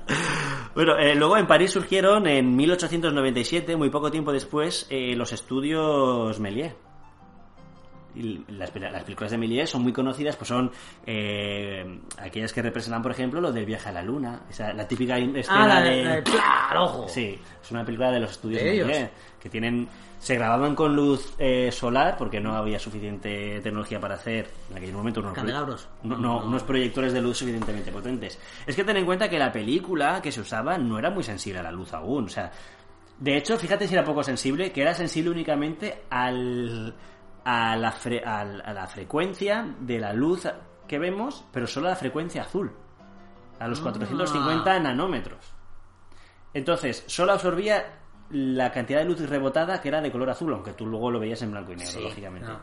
Bueno, 0.77 0.95
eh, 0.95 1.15
luego 1.15 1.35
en 1.37 1.47
París 1.47 1.71
surgieron 1.71 2.27
en 2.27 2.55
1897, 2.55 3.75
muy 3.75 3.89
poco 3.89 4.11
tiempo 4.11 4.31
después, 4.31 4.85
eh, 4.91 5.15
los 5.15 5.33
estudios 5.33 6.39
Méliès. 6.39 6.73
Las, 8.49 8.73
las 8.75 9.03
películas 9.03 9.31
de 9.31 9.37
Méliès 9.37 9.69
son 9.69 9.83
muy 9.83 9.93
conocidas, 9.93 10.35
pues 10.35 10.47
son 10.47 10.71
eh, 11.05 11.99
aquellas 12.17 12.51
que 12.53 12.61
representan, 12.61 13.01
por 13.01 13.11
ejemplo, 13.11 13.39
lo 13.41 13.51
del 13.51 13.65
viaje 13.65 13.89
a 13.89 13.91
la 13.91 14.01
luna, 14.03 14.41
esa, 14.49 14.73
la 14.73 14.87
típica 14.87 15.17
in- 15.19 15.35
escena 15.35 15.63
Ah, 15.63 15.67
la, 15.67 15.81
de... 15.81 16.03
de 16.21 16.23
al 16.69 16.77
ojo. 16.77 17.07
Sí, 17.07 17.37
es 17.61 17.71
una 17.71 17.83
película 17.85 18.11
de 18.11 18.19
los 18.19 18.31
estudios 18.31 18.61
De. 18.61 18.69
Méliès, 18.83 19.09
que 19.39 19.49
tienen 19.49 19.87
se 20.19 20.33
grababan 20.33 20.73
con 20.75 20.95
luz 20.95 21.35
eh, 21.37 21.71
solar 21.71 22.15
porque 22.17 22.39
no 22.39 22.55
había 22.55 22.79
suficiente 22.79 23.61
tecnología 23.61 23.99
para 23.99 24.15
hacer 24.15 24.49
en 24.71 24.77
aquel 24.77 24.91
momento 24.91 25.19
unos, 25.19 25.31
proye- 25.33 25.35
Candelabros. 25.35 25.87
no, 26.03 26.17
no, 26.17 26.37
unos 26.43 26.63
proyectores 26.63 27.13
de 27.13 27.21
luz 27.21 27.37
suficientemente 27.37 27.91
potentes. 27.91 28.39
Es 28.65 28.75
que 28.75 28.83
ten 28.83 28.97
en 28.97 29.05
cuenta 29.05 29.29
que 29.29 29.37
la 29.37 29.51
película 29.51 30.19
que 30.21 30.31
se 30.31 30.41
usaba 30.41 30.77
no 30.79 30.97
era 30.97 31.11
muy 31.11 31.23
sensible 31.23 31.59
a 31.59 31.63
la 31.63 31.71
luz 31.71 31.93
aún, 31.93 32.25
o 32.25 32.29
sea, 32.29 32.51
de 33.19 33.35
hecho, 33.37 33.57
fíjate 33.57 33.87
si 33.87 33.93
era 33.95 34.03
poco 34.03 34.23
sensible, 34.23 34.71
que 34.71 34.81
era 34.81 34.93
sensible 34.93 35.29
únicamente 35.31 36.03
al, 36.09 36.93
a, 37.49 37.77
la 37.77 37.93
fre- 37.93 38.23
a 38.25 38.43
la 38.73 38.87
frecuencia 38.87 39.73
de 39.79 39.99
la 39.99 40.11
luz 40.11 40.47
que 40.85 40.99
vemos, 40.99 41.45
pero 41.53 41.65
solo 41.65 41.87
a 41.87 41.91
la 41.91 41.95
frecuencia 41.95 42.41
azul, 42.41 42.71
a 43.59 43.67
los 43.69 43.79
450 43.79 44.79
nanómetros. 44.81 45.39
Entonces, 46.53 47.03
solo 47.07 47.31
absorbía 47.31 47.99
la 48.31 48.71
cantidad 48.71 48.99
de 48.99 49.05
luz 49.05 49.21
rebotada 49.29 49.79
que 49.81 49.87
era 49.87 50.01
de 50.01 50.11
color 50.11 50.29
azul, 50.29 50.51
aunque 50.53 50.73
tú 50.73 50.85
luego 50.85 51.09
lo 51.09 51.19
veías 51.19 51.41
en 51.41 51.51
blanco 51.51 51.71
y 51.71 51.77
negro, 51.77 51.91
Sí, 51.93 52.01
lógicamente. 52.03 52.49
no. 52.49 52.59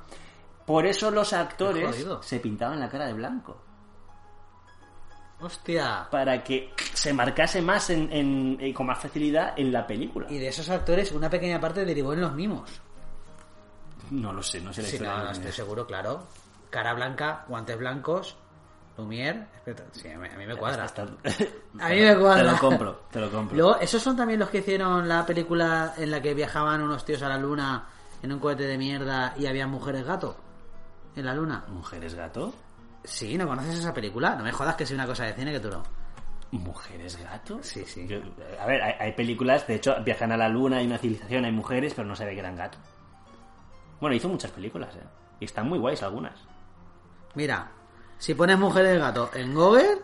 Por 0.66 0.84
eso 0.86 1.10
los 1.10 1.32
actores 1.32 2.06
se 2.20 2.40
pintaban 2.40 2.78
la 2.80 2.88
cara 2.88 3.06
de 3.06 3.12
blanco. 3.14 3.62
Hostia. 5.40 6.06
Para 6.10 6.42
que 6.42 6.72
se 6.94 7.12
marcase 7.12 7.60
más 7.60 7.90
en, 7.90 8.10
en- 8.12 8.56
eh, 8.60 8.72
con 8.72 8.86
más 8.86 8.98
facilidad 8.98 9.52
en 9.56 9.72
la 9.72 9.86
película. 9.86 10.26
Y 10.30 10.38
de 10.38 10.48
esos 10.48 10.68
actores, 10.70 11.12
una 11.12 11.28
pequeña 11.28 11.60
parte 11.60 11.84
derivó 11.84 12.12
en 12.14 12.20
los 12.22 12.32
mimos. 12.34 12.80
No 14.10 14.32
lo 14.32 14.42
sé, 14.42 14.60
no 14.60 14.72
sé 14.72 14.82
la 14.82 14.88
Sí, 14.88 14.96
historia. 14.96 15.16
no, 15.18 15.24
no, 15.24 15.30
estoy 15.30 15.52
seguro, 15.52 15.86
claro. 15.86 16.26
Cara 16.70 16.92
blanca, 16.94 17.44
guantes 17.48 17.78
blancos, 17.78 18.36
Lumière. 18.96 19.46
espera, 19.56 19.84
Sí, 19.92 20.08
a 20.08 20.18
mí, 20.18 20.28
a 20.32 20.36
mí 20.38 20.46
me 20.46 20.56
cuadra. 20.56 20.84
Está- 20.84 21.02
A 21.80 21.88
mí 21.88 22.00
me 22.00 22.16
cuadra. 22.16 22.44
Te 22.44 22.50
lo 22.52 22.58
compro, 22.58 23.00
te 23.10 23.20
lo 23.20 23.30
compro. 23.30 23.56
Luego, 23.56 23.76
esos 23.80 24.02
son 24.02 24.16
también 24.16 24.38
los 24.40 24.50
que 24.50 24.58
hicieron 24.58 25.08
la 25.08 25.24
película 25.26 25.94
en 25.96 26.10
la 26.10 26.20
que 26.22 26.34
viajaban 26.34 26.80
unos 26.82 27.04
tíos 27.04 27.22
a 27.22 27.28
la 27.28 27.38
luna 27.38 27.86
en 28.22 28.32
un 28.32 28.38
cohete 28.38 28.64
de 28.64 28.78
mierda 28.78 29.34
y 29.36 29.46
había 29.46 29.66
mujeres 29.66 30.04
gato 30.04 30.36
en 31.16 31.24
la 31.26 31.34
luna. 31.34 31.64
¿Mujeres 31.68 32.14
gato? 32.14 32.54
Sí, 33.04 33.36
¿no 33.36 33.46
conoces 33.46 33.78
esa 33.78 33.92
película? 33.92 34.34
No 34.36 34.44
me 34.44 34.52
jodas 34.52 34.76
que 34.76 34.84
es 34.84 34.90
una 34.92 35.06
cosa 35.06 35.24
de 35.24 35.34
cine 35.34 35.52
que 35.52 35.60
tú 35.60 35.70
no. 35.70 35.82
¿Mujeres 36.52 37.16
gato? 37.22 37.58
Sí, 37.62 37.84
sí. 37.84 38.06
Yo- 38.06 38.18
a 38.60 38.66
ver, 38.66 38.80
hay, 38.80 38.94
hay 39.00 39.12
películas, 39.12 39.66
de 39.66 39.74
hecho, 39.74 39.96
viajan 40.04 40.30
a 40.32 40.36
la 40.36 40.48
luna, 40.48 40.76
hay 40.78 40.86
una 40.86 40.98
civilización, 40.98 41.44
hay 41.44 41.52
mujeres, 41.52 41.94
pero 41.94 42.06
no 42.06 42.14
se 42.14 42.24
ve 42.24 42.34
que 42.34 42.40
eran 42.40 42.56
gato. 42.56 42.78
Bueno, 44.04 44.16
hizo 44.16 44.28
muchas 44.28 44.50
películas, 44.50 44.94
¿eh? 44.96 45.06
Y 45.40 45.46
están 45.46 45.66
muy 45.66 45.78
guays 45.78 46.02
algunas. 46.02 46.34
Mira, 47.36 47.72
si 48.18 48.34
pones 48.34 48.58
mujeres 48.58 48.98
gato 48.98 49.30
en 49.32 49.54
Google, 49.54 49.96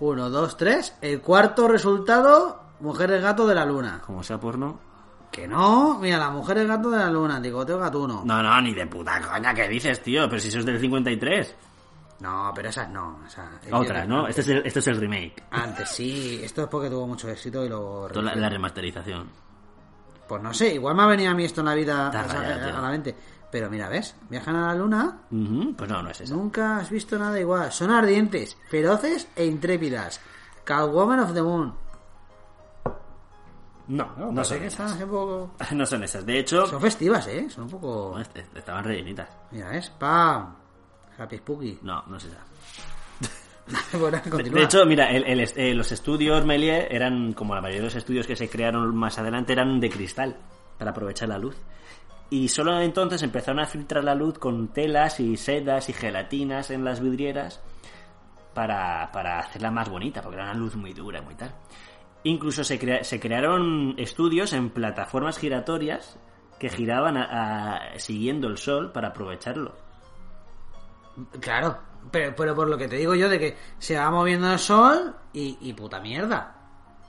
uno, 0.00 0.28
dos, 0.30 0.56
tres, 0.56 0.96
el 1.00 1.20
cuarto 1.20 1.68
resultado, 1.68 2.60
mujeres 2.80 3.22
gato 3.22 3.46
de 3.46 3.54
la 3.54 3.64
luna. 3.64 4.02
Como 4.04 4.24
sea 4.24 4.40
porno. 4.40 4.80
Que 5.30 5.46
no, 5.46 5.96
mira, 6.00 6.18
las 6.18 6.32
mujeres 6.32 6.66
gato 6.66 6.90
de 6.90 6.98
la 6.98 7.08
luna, 7.08 7.38
digo, 7.38 7.64
tengo 7.64 7.78
gatuno. 7.78 8.24
No, 8.24 8.42
no, 8.42 8.60
ni 8.62 8.74
de 8.74 8.88
puta 8.88 9.20
coña, 9.20 9.54
¿qué 9.54 9.68
dices, 9.68 10.02
tío? 10.02 10.28
Pero 10.28 10.40
si 10.40 10.48
eso 10.48 10.58
es 10.58 10.66
del 10.66 10.80
53. 10.80 11.54
No, 12.18 12.50
pero 12.52 12.70
esas 12.70 12.90
no. 12.90 13.20
o 13.24 13.30
sea, 13.30 13.48
Otra, 13.70 14.04
¿no? 14.06 14.26
Este 14.26 14.40
es 14.40 14.48
el, 14.48 14.66
este 14.66 14.80
es 14.80 14.86
el 14.88 14.96
remake. 14.96 15.44
antes 15.52 15.88
sí, 15.88 16.40
esto 16.42 16.62
es 16.62 16.68
porque 16.68 16.90
tuvo 16.90 17.06
mucho 17.06 17.28
éxito 17.28 17.64
y 17.64 17.68
luego... 17.68 18.08
La, 18.12 18.34
la 18.34 18.48
remasterización. 18.48 19.46
Pues 20.26 20.42
no 20.42 20.52
sé, 20.52 20.74
igual 20.74 20.96
me 20.96 21.02
ha 21.02 21.06
venido 21.06 21.30
a 21.30 21.34
mí 21.34 21.44
esto 21.44 21.60
en 21.60 21.66
la 21.66 21.74
vida 21.74 22.08
o 22.08 22.12
sea, 22.12 22.78
a, 22.78 22.80
la 22.80 22.90
mente. 22.90 23.14
Pero 23.50 23.70
mira, 23.70 23.88
¿ves? 23.88 24.14
Viajan 24.28 24.56
a 24.56 24.66
la 24.68 24.74
luna, 24.74 25.18
Pues 25.76 25.88
no, 25.90 26.02
no 26.02 26.10
es 26.10 26.20
esa. 26.20 26.34
nunca 26.34 26.78
has 26.78 26.90
visto 26.90 27.18
nada 27.18 27.38
igual. 27.38 27.70
Son 27.72 27.90
ardientes, 27.90 28.56
feroces 28.68 29.28
e 29.36 29.46
intrépidas. 29.46 30.20
Catwoman 30.64 31.20
of 31.20 31.32
the 31.32 31.42
Moon. 31.42 31.72
No, 33.88 34.10
no, 34.18 34.32
No 34.32 34.44
son 34.44 34.62
esas. 34.64 34.92
poco... 35.04 35.52
No 35.72 35.86
son 35.86 36.02
esas. 36.02 36.26
De 36.26 36.38
hecho, 36.40 36.66
Son 36.66 36.80
festivas, 36.80 37.26
¿eh? 37.28 37.48
Son 37.48 37.64
un 37.64 37.70
poco... 37.70 38.18
este- 38.18 38.44
estaban 38.56 38.82
rellenitas. 38.84 39.28
Mira, 39.52 39.68
¿ves? 39.70 39.90
¡Pam! 39.90 40.56
Happy 41.18 41.36
Spooky. 41.38 41.78
No, 41.82 42.02
no 42.08 42.16
es 42.16 42.24
esa. 42.24 42.38
bueno, 43.98 44.20
De, 44.24 44.62
hecho, 44.62 44.84
mira, 44.86 45.10
el- 45.10 45.24
el 45.24 45.40
eh, 45.56 45.72
los 45.74 45.90
estudios 45.92 46.44
Méliès 46.44 46.88
eran, 46.90 47.32
como 47.32 47.54
la 47.54 47.60
mayoría 47.60 47.80
de 47.80 47.86
los 47.86 47.94
estudios 47.94 48.26
que 48.26 48.34
se 48.36 48.48
crearon 48.50 48.94
más 48.96 49.18
adelante, 49.18 49.52
eran 49.52 49.78
de 49.80 49.88
cristal, 49.88 50.36
para 50.78 50.90
aprovechar 50.90 51.28
la 51.28 51.38
luz. 51.38 51.56
Y 52.30 52.48
solo 52.48 52.80
entonces 52.80 53.22
empezaron 53.22 53.60
a 53.60 53.66
filtrar 53.66 54.02
la 54.02 54.14
luz 54.14 54.38
con 54.38 54.68
telas 54.68 55.20
y 55.20 55.36
sedas 55.36 55.88
y 55.88 55.92
gelatinas 55.92 56.70
en 56.70 56.84
las 56.84 57.00
vidrieras 57.00 57.60
para, 58.54 59.10
para 59.12 59.38
hacerla 59.38 59.70
más 59.70 59.88
bonita, 59.88 60.22
porque 60.22 60.36
era 60.36 60.50
una 60.50 60.54
luz 60.58 60.74
muy 60.76 60.92
dura, 60.92 61.22
muy 61.22 61.34
tal. 61.36 61.54
Incluso 62.24 62.64
se, 62.64 62.78
crea- 62.80 63.04
se 63.04 63.20
crearon 63.20 63.94
estudios 63.98 64.52
en 64.54 64.70
plataformas 64.70 65.38
giratorias 65.38 66.18
que 66.58 66.68
giraban 66.68 67.16
a- 67.16 67.76
a- 67.94 67.98
siguiendo 67.98 68.48
el 68.48 68.58
sol 68.58 68.90
para 68.90 69.08
aprovecharlo. 69.08 69.76
Claro, 71.40 71.78
pero, 72.10 72.34
pero 72.36 72.54
por 72.54 72.68
lo 72.68 72.76
que 72.76 72.88
te 72.88 72.96
digo 72.96 73.14
yo 73.14 73.28
de 73.28 73.38
que 73.38 73.56
se 73.78 73.96
va 73.96 74.10
moviendo 74.10 74.52
el 74.52 74.58
sol 74.58 75.14
y, 75.32 75.56
y 75.60 75.72
puta 75.72 76.00
mierda. 76.00 76.54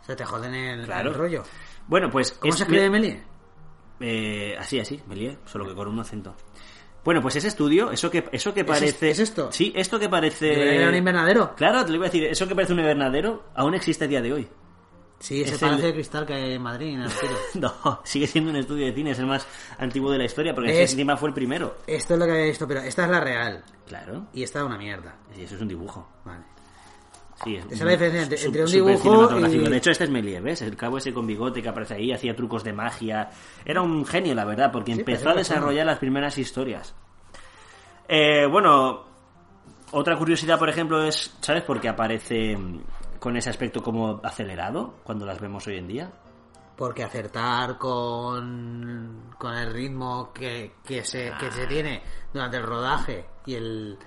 Se 0.05 0.15
te 0.15 0.23
joden 0.23 0.53
el, 0.53 0.85
Claro. 0.85 1.09
el 1.09 1.15
rollo. 1.15 1.43
Bueno, 1.87 2.09
pues... 2.09 2.31
¿Cómo 2.33 2.51
es- 2.53 2.57
se 2.57 2.63
escribe 2.63 2.89
Melie? 2.89 3.23
Eh, 3.99 4.55
así, 4.59 4.79
así, 4.79 5.01
Méliès, 5.07 5.37
solo 5.45 5.65
que 5.67 5.73
con 5.75 5.87
un 5.87 5.99
acento. 5.99 6.35
Bueno, 7.03 7.21
pues 7.21 7.35
ese 7.37 7.47
estudio, 7.47 7.89
eso 7.91 8.11
que, 8.11 8.27
eso 8.31 8.53
que 8.53 8.61
es- 8.61 8.65
parece... 8.65 9.09
es 9.09 9.19
esto? 9.19 9.49
Sí, 9.51 9.71
esto 9.75 9.97
que 9.97 10.09
parece... 10.09 10.47
Debería 10.47 10.75
ir 10.75 10.83
a 10.85 10.89
un 10.89 10.95
invernadero. 10.95 11.55
Claro, 11.55 11.83
te 11.85 11.89
lo 11.91 11.95
iba 11.95 12.05
a 12.05 12.09
decir, 12.09 12.25
eso 12.25 12.47
que 12.47 12.53
parece 12.55 12.73
un 12.73 12.79
invernadero 12.79 13.45
aún 13.55 13.73
existe 13.75 14.05
a 14.05 14.07
día 14.07 14.21
de 14.21 14.33
hoy. 14.33 14.47
Sí, 15.19 15.41
ese 15.41 15.55
Es 15.55 15.59
palacio 15.61 15.85
el- 15.85 15.91
de 15.91 15.93
cristal 15.95 16.25
que 16.27 16.33
hay 16.33 16.53
en 16.53 16.61
Madrid, 16.61 16.93
en 16.93 17.01
el. 17.01 17.09
No, 17.61 18.01
sigue 18.03 18.27
siendo 18.27 18.51
un 18.51 18.57
estudio 18.57 18.85
de 18.85 18.93
cine, 18.93 19.11
es 19.11 19.19
el 19.19 19.25
más 19.25 19.47
antiguo 19.79 20.11
de 20.11 20.17
la 20.19 20.25
historia, 20.25 20.53
porque 20.53 20.69
ese 20.83 20.91
encima 20.93 21.17
fue 21.17 21.29
el 21.29 21.33
primero. 21.33 21.77
Esto 21.87 22.13
es 22.13 22.19
lo 22.19 22.25
que 22.25 22.31
había 22.33 22.45
visto, 22.45 22.67
pero 22.67 22.81
esta 22.81 23.05
es 23.05 23.09
la 23.09 23.19
real. 23.21 23.63
Claro, 23.87 24.27
Y 24.33 24.43
esta 24.43 24.59
es 24.59 24.65
una 24.65 24.77
mierda. 24.77 25.15
y 25.35 25.41
eso 25.43 25.55
es 25.55 25.61
un 25.61 25.69
dibujo. 25.69 26.07
Vale. 26.23 26.43
Sí, 27.43 27.55
es 27.55 27.65
Esa 27.65 27.73
es 27.75 27.81
la 27.81 27.91
diferencia 27.91 28.21
entre- 28.45 28.63
un 28.65 28.71
dibujo 28.71 29.39
y- 29.39 29.57
De 29.69 29.77
hecho, 29.77 29.91
este 29.91 30.05
es 30.05 30.09
Méliès, 30.09 30.41
¿ves? 30.41 30.61
El 30.63 30.75
cabo 30.75 30.97
ese 30.97 31.13
con 31.13 31.27
bigote 31.27 31.61
que 31.61 31.69
aparece 31.69 31.93
ahí, 31.95 32.11
hacía 32.11 32.35
trucos 32.35 32.63
de 32.63 32.73
magia. 32.73 33.29
Era 33.63 33.81
un 33.81 34.05
genio, 34.05 34.33
la 34.33 34.43
verdad, 34.45 34.71
porque 34.71 34.93
Sí, 34.93 34.99
empezó 34.99 35.29
a 35.29 35.33
desarrollar 35.35 35.85
las 35.85 35.99
primeras 35.99 36.37
historias. 36.37 36.95
Eh, 38.07 38.45
bueno, 38.49 39.03
otra 39.91 40.17
curiosidad, 40.17 40.57
por 40.57 40.69
ejemplo, 40.69 41.03
es, 41.03 41.35
¿sabes 41.41 41.63
por 41.63 41.79
qué 41.79 41.89
aparece 41.89 42.55
mm, 42.57 42.81
con 43.19 43.37
ese 43.37 43.49
aspecto 43.49 43.81
como 43.83 44.19
acelerado 44.23 44.95
cuando 45.03 45.25
las 45.25 45.39
vemos 45.39 45.67
hoy 45.67 45.77
en 45.77 45.87
día? 45.87 46.11
Porque 46.75 47.03
acertar 47.03 47.77
con, 47.77 49.31
con 49.37 49.55
el 49.55 49.73
ritmo 49.73 50.31
que, 50.33 50.73
que, 50.85 51.03
se, 51.03 51.33
que 51.39 51.51
se 51.51 51.65
tiene 51.67 52.01
durante 52.33 52.57
el 52.57 52.63
rodaje 52.63 53.25
y 53.45 53.55
el, 53.55 53.97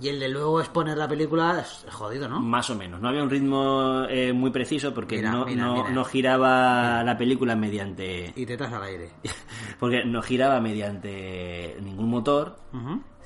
y 0.00 0.08
el 0.08 0.18
de 0.20 0.28
luego 0.28 0.60
exponer 0.60 0.96
la 0.98 1.06
película 1.06 1.60
es 1.60 1.86
jodido, 1.92 2.28
¿no? 2.28 2.40
Más 2.40 2.68
o 2.70 2.74
menos. 2.74 3.00
No 3.00 3.08
había 3.08 3.22
un 3.22 3.30
ritmo 3.30 4.04
eh, 4.08 4.32
muy 4.32 4.50
preciso 4.50 4.92
porque 4.92 5.16
Mira, 5.16 5.30
no, 5.30 5.44
mira, 5.46 5.64
no- 5.66 5.74
mira. 5.74 5.90
no 5.90 6.04
giraba 6.04 7.02
la 7.04 7.16
película 7.16 7.54
mediante... 7.54 8.32
Y 8.34 8.44
tetas 8.46 8.72
al 8.72 8.82
aire. 8.82 9.10
Porque 9.78 10.04
no 10.04 10.20
giraba 10.22 10.60
mediante 10.60 11.76
ningún 11.80 12.08
motor. 12.10 12.56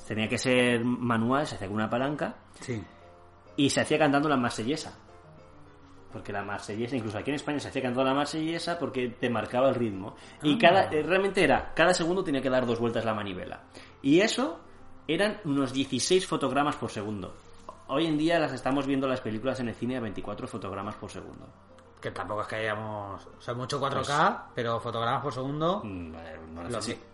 Tenía 0.07 0.29
que 0.29 0.39
ser 0.39 0.85
manual, 0.85 1.47
se 1.47 1.55
hacía 1.57 1.69
con 1.69 1.77
una 1.77 1.91
palanca. 1.91 2.37
Sí. 2.61 2.83
Y 3.57 3.71
se 3.71 3.81
hacía 3.81 3.99
cantando 3.99 4.29
la 4.29 4.37
marsellesa. 4.37 4.97
Porque 6.13 6.33
la 6.33 6.43
marsellesa, 6.43 6.97
incluso 6.97 7.19
aquí 7.19 7.31
en 7.31 7.37
España 7.37 7.61
se 7.61 7.69
hacía 7.69 7.83
cantando 7.83 8.09
la 8.09 8.15
marsellesa 8.15 8.79
porque 8.79 9.09
te 9.09 9.29
marcaba 9.29 9.69
el 9.69 9.75
ritmo. 9.75 10.17
Y 10.43 10.55
Ah. 10.55 10.59
cada, 10.61 10.85
eh, 10.91 11.03
realmente 11.03 11.43
era, 11.45 11.73
cada 11.75 11.93
segundo 11.93 12.25
tenía 12.25 12.41
que 12.41 12.49
dar 12.51 12.65
dos 12.67 12.79
vueltas 12.81 13.05
la 13.05 13.13
manivela. 13.15 13.65
Y 14.01 14.21
eso 14.21 14.61
eran 15.09 15.41
unos 15.45 15.73
16 15.73 16.27
fotogramas 16.27 16.77
por 16.77 16.91
segundo. 16.91 17.35
Hoy 17.89 18.07
en 18.07 18.19
día 18.19 18.39
las 18.39 18.53
estamos 18.53 18.87
viendo 18.87 19.09
las 19.09 19.23
películas 19.23 19.59
en 19.61 19.69
el 19.71 19.75
cine 19.75 19.97
a 19.97 20.01
24 20.01 20.47
fotogramas 20.47 20.95
por 20.97 21.11
segundo. 21.11 21.47
Que 22.01 22.11
tampoco 22.11 22.43
es 22.43 22.47
que 22.47 22.57
hayamos... 22.57 23.27
O 23.27 23.41
sea, 23.41 23.55
mucho 23.55 23.81
4K, 23.81 24.43
pero 24.55 24.79
fotogramas 24.79 25.23
por 25.23 25.33
segundo... 25.33 25.81
Mm, 25.83 26.13
No, 26.53 26.63
no 26.63 26.71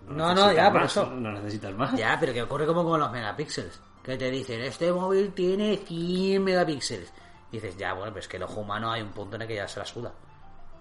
no, 0.09 0.35
no, 0.35 0.53
ya, 0.53 0.71
por 0.71 0.83
más, 0.83 0.91
eso. 0.91 1.07
No 1.07 1.33
necesitas 1.33 1.75
más. 1.75 1.97
Ya, 1.97 2.17
pero 2.19 2.33
que 2.33 2.43
ocurre 2.43 2.67
como 2.67 2.85
con 2.85 2.99
los 3.01 3.11
megapíxeles. 3.11 3.81
Que 4.03 4.19
te 4.19 4.31
dicen, 4.31 4.61
este 4.61 4.93
móvil 4.93 5.33
tiene 5.33 5.77
100 5.79 6.43
megapíxeles. 6.43 7.13
Y 7.51 7.57
dices, 7.57 7.77
ya, 7.79 7.95
bueno, 7.95 8.13
pues 8.13 8.27
que 8.29 8.37
el 8.37 8.43
ojo 8.43 8.61
humano 8.61 8.91
hay 8.91 9.01
un 9.01 9.11
punto 9.11 9.37
en 9.37 9.43
el 9.43 9.49
que 9.49 9.55
ya 9.55 9.69
se 9.69 9.79
la 9.79 9.87
suda. 9.87 10.13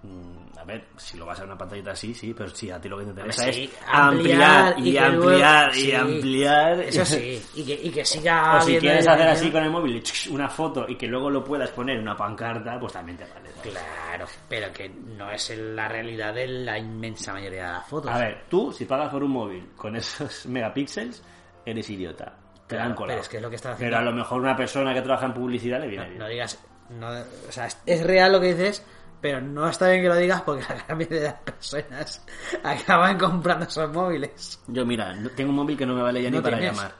Mm, 0.04 0.44
A 0.58 0.64
ver, 0.64 0.84
si 0.96 1.18
lo 1.18 1.26
vas 1.26 1.38
a 1.40 1.44
una 1.44 1.58
pantallita 1.58 1.90
así, 1.90 2.14
sí, 2.14 2.32
pero 2.32 2.48
sí, 2.48 2.70
a 2.70 2.80
ti 2.80 2.88
lo 2.88 2.96
que 2.96 3.04
te 3.04 3.10
interesa 3.10 3.52
sí, 3.52 3.64
es 3.64 3.70
ampliar, 3.86 4.78
y, 4.78 4.96
ampliar 4.96 5.12
luego- 5.12 5.74
y 5.74 5.80
sí, 5.80 5.92
ampliar. 5.94 6.80
Eso 6.80 7.04
sí, 7.04 7.42
y 7.56 7.64
que, 7.66 7.80
y 7.82 7.90
que 7.90 8.04
siga 8.04 8.56
O 8.58 8.60
si 8.62 8.78
quieres 8.78 9.06
hacer 9.06 9.28
así 9.28 9.50
con 9.50 9.62
el 9.64 9.70
móvil 9.70 10.02
una 10.30 10.48
foto 10.48 10.86
y 10.88 10.96
que 10.96 11.06
luego 11.06 11.28
lo 11.28 11.44
puedas 11.44 11.70
poner 11.70 11.96
en 11.96 12.02
una 12.02 12.16
pancarta, 12.16 12.78
pues 12.80 12.92
también 12.94 13.18
te 13.18 13.24
vale. 13.24 13.50
Claro, 13.62 14.26
pero 14.48 14.72
que 14.72 14.88
no 14.88 15.30
es 15.30 15.50
la 15.58 15.88
realidad 15.88 16.32
de 16.34 16.46
la 16.46 16.78
inmensa 16.78 17.32
mayoría 17.34 17.66
de 17.66 17.72
las 17.72 17.86
fotos. 17.86 18.10
A 18.10 18.18
ver, 18.18 18.44
tú, 18.48 18.72
si 18.72 18.84
pagas 18.86 19.10
por 19.10 19.22
un 19.22 19.32
móvil 19.32 19.70
con 19.76 19.96
esos 19.96 20.46
megapíxeles, 20.46 21.22
eres 21.66 21.90
idiota. 21.90 22.32
Te 22.66 22.76
Claro, 22.76 22.94
colado. 22.94 23.08
pero 23.08 23.20
es 23.22 23.28
que 23.28 23.36
es 23.36 23.42
lo 23.42 23.50
que 23.50 23.56
está 23.56 23.72
haciendo. 23.72 23.96
Pero 23.96 24.02
a 24.02 24.10
lo 24.10 24.16
mejor 24.16 24.40
una 24.40 24.56
persona 24.56 24.94
que 24.94 25.02
trabaja 25.02 25.26
en 25.26 25.34
publicidad 25.34 25.80
le 25.80 25.88
viene 25.88 26.04
no, 26.04 26.08
bien. 26.10 26.18
no 26.20 26.28
digas, 26.28 26.58
no, 26.88 27.08
o 27.48 27.52
sea, 27.52 27.68
es 27.84 28.02
real 28.02 28.32
lo 28.32 28.40
que 28.40 28.54
dices, 28.54 28.82
pero 29.24 29.40
no 29.40 29.66
está 29.66 29.88
bien 29.88 30.02
que 30.02 30.08
lo 30.10 30.16
digas 30.16 30.42
porque 30.42 30.62
la 30.68 30.74
gran 30.84 30.98
mayoría 30.98 31.18
de 31.20 31.24
las 31.28 31.40
personas 31.40 32.26
acaban 32.62 33.16
comprando 33.18 33.64
esos 33.64 33.90
móviles. 33.90 34.62
Yo, 34.66 34.84
mira, 34.84 35.16
tengo 35.34 35.48
un 35.48 35.56
móvil 35.56 35.78
que 35.78 35.86
no 35.86 35.94
me 35.94 36.02
vale 36.02 36.22
ya 36.22 36.28
No 36.30 36.36
ni 36.36 36.42
para 36.42 36.58
tienes. 36.58 36.76
llamar. 36.76 36.94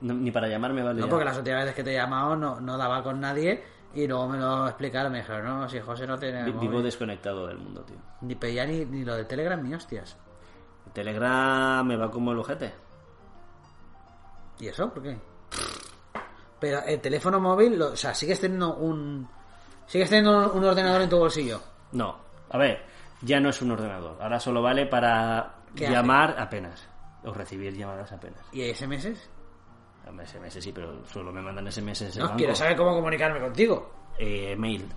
No- 0.00 0.14
ni 0.14 0.30
para 0.32 0.48
llamar 0.48 0.72
me 0.72 0.82
vale 0.82 0.98
No, 1.00 1.06
ya. 1.06 1.10
porque 1.10 1.24
las 1.24 1.38
últimas 1.38 1.60
veces 1.60 1.76
que 1.76 1.84
te 1.84 1.92
he 1.92 1.94
llamado 1.94 2.34
no, 2.34 2.58
no 2.60 2.76
daba 2.76 3.00
con 3.04 3.20
nadie 3.20 3.62
y 3.94 4.08
luego 4.08 4.26
me 4.28 4.38
lo 4.38 4.66
explicaron, 4.66 5.12
me 5.12 5.18
dijeron, 5.18 5.44
no, 5.44 5.68
si 5.68 5.78
José 5.78 6.04
no 6.04 6.18
tiene 6.18 6.42
Vi- 6.42 6.52
móvil". 6.52 6.68
Vivo 6.68 6.82
desconectado 6.82 7.46
del 7.46 7.58
mundo, 7.58 7.82
tío. 7.84 7.96
ni 8.22 8.34
pedía 8.34 8.66
ni, 8.66 8.84
ni 8.84 9.04
lo 9.04 9.14
de 9.14 9.24
Telegram 9.24 9.62
ni 9.62 9.72
hostias. 9.72 10.16
Telegram 10.92 11.86
me 11.86 11.96
va 11.96 12.10
como 12.10 12.32
el 12.32 12.40
ojete. 12.40 12.72
¿Y 14.58 14.66
eso? 14.66 14.92
¿Por 14.92 15.00
qué? 15.04 15.16
Pero 16.58 16.82
el 16.84 17.00
teléfono 17.00 17.38
móvil, 17.38 17.78
lo- 17.78 17.92
o 17.92 17.96
sea, 17.96 18.12
sigues 18.14 18.40
teniendo 18.40 18.74
un... 18.74 19.28
Sigues 19.86 20.08
teniendo 20.08 20.52
un 20.52 20.64
ordenador 20.64 21.02
en 21.02 21.08
tu 21.08 21.18
bolsillo. 21.18 21.60
No, 21.92 22.16
a 22.50 22.58
ver, 22.58 22.84
ya 23.20 23.40
no 23.40 23.50
es 23.50 23.60
un 23.62 23.70
ordenador. 23.72 24.16
Ahora 24.20 24.40
solo 24.40 24.62
vale 24.62 24.86
para 24.86 25.54
¿Qué 25.74 25.88
llamar 25.90 26.34
apenas. 26.38 26.88
O 27.24 27.32
recibir 27.32 27.74
llamadas 27.76 28.10
apenas. 28.12 28.40
¿Y 28.52 28.72
SMS? 28.74 29.08
SMS 30.24 30.62
sí, 30.62 30.72
pero 30.72 31.04
solo 31.06 31.32
me 31.32 31.40
mandan 31.40 31.70
SMS 31.70 32.16
No, 32.16 32.24
banco. 32.24 32.36
quiero 32.36 32.54
saber 32.54 32.76
cómo 32.76 32.94
comunicarme 32.94 33.40
contigo. 33.40 33.92
Eh, 34.18 34.56
mail. 34.56 34.88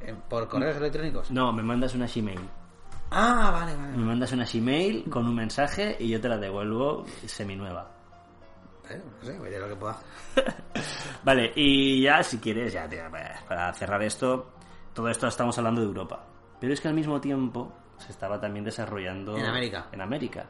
Eh, 0.00 0.14
¿Por 0.28 0.48
correos 0.48 0.76
electrónicos? 0.76 1.30
No, 1.30 1.52
me 1.52 1.62
mandas 1.62 1.94
una 1.94 2.06
Gmail. 2.06 2.40
Ah, 3.10 3.50
vale, 3.52 3.76
vale. 3.76 3.96
Me 3.96 4.04
mandas 4.04 4.32
una 4.32 4.44
email 4.52 5.04
con 5.08 5.26
un 5.26 5.34
mensaje 5.36 5.96
y 6.00 6.08
yo 6.08 6.20
te 6.20 6.28
la 6.28 6.36
devuelvo 6.38 7.04
seminueva. 7.26 7.88
Eh, 8.90 9.02
no 9.20 9.26
sé, 9.26 9.38
oye, 9.38 9.58
lo 9.58 9.68
que 9.68 9.76
pueda. 9.76 9.96
Vale, 11.24 11.52
y 11.56 12.02
ya 12.02 12.22
si 12.22 12.38
quieres, 12.38 12.72
ya 12.72 12.88
tío, 12.88 13.00
para 13.48 13.72
cerrar 13.72 14.02
esto, 14.02 14.52
todo 14.92 15.08
esto 15.08 15.26
estamos 15.26 15.56
hablando 15.58 15.80
de 15.80 15.86
Europa. 15.86 16.24
Pero 16.60 16.72
es 16.72 16.80
que 16.80 16.88
al 16.88 16.94
mismo 16.94 17.20
tiempo 17.20 17.72
se 17.98 18.12
estaba 18.12 18.40
también 18.40 18.64
desarrollando 18.64 19.36
En 19.36 19.46
América. 19.46 19.86
En 19.92 20.00
América. 20.00 20.46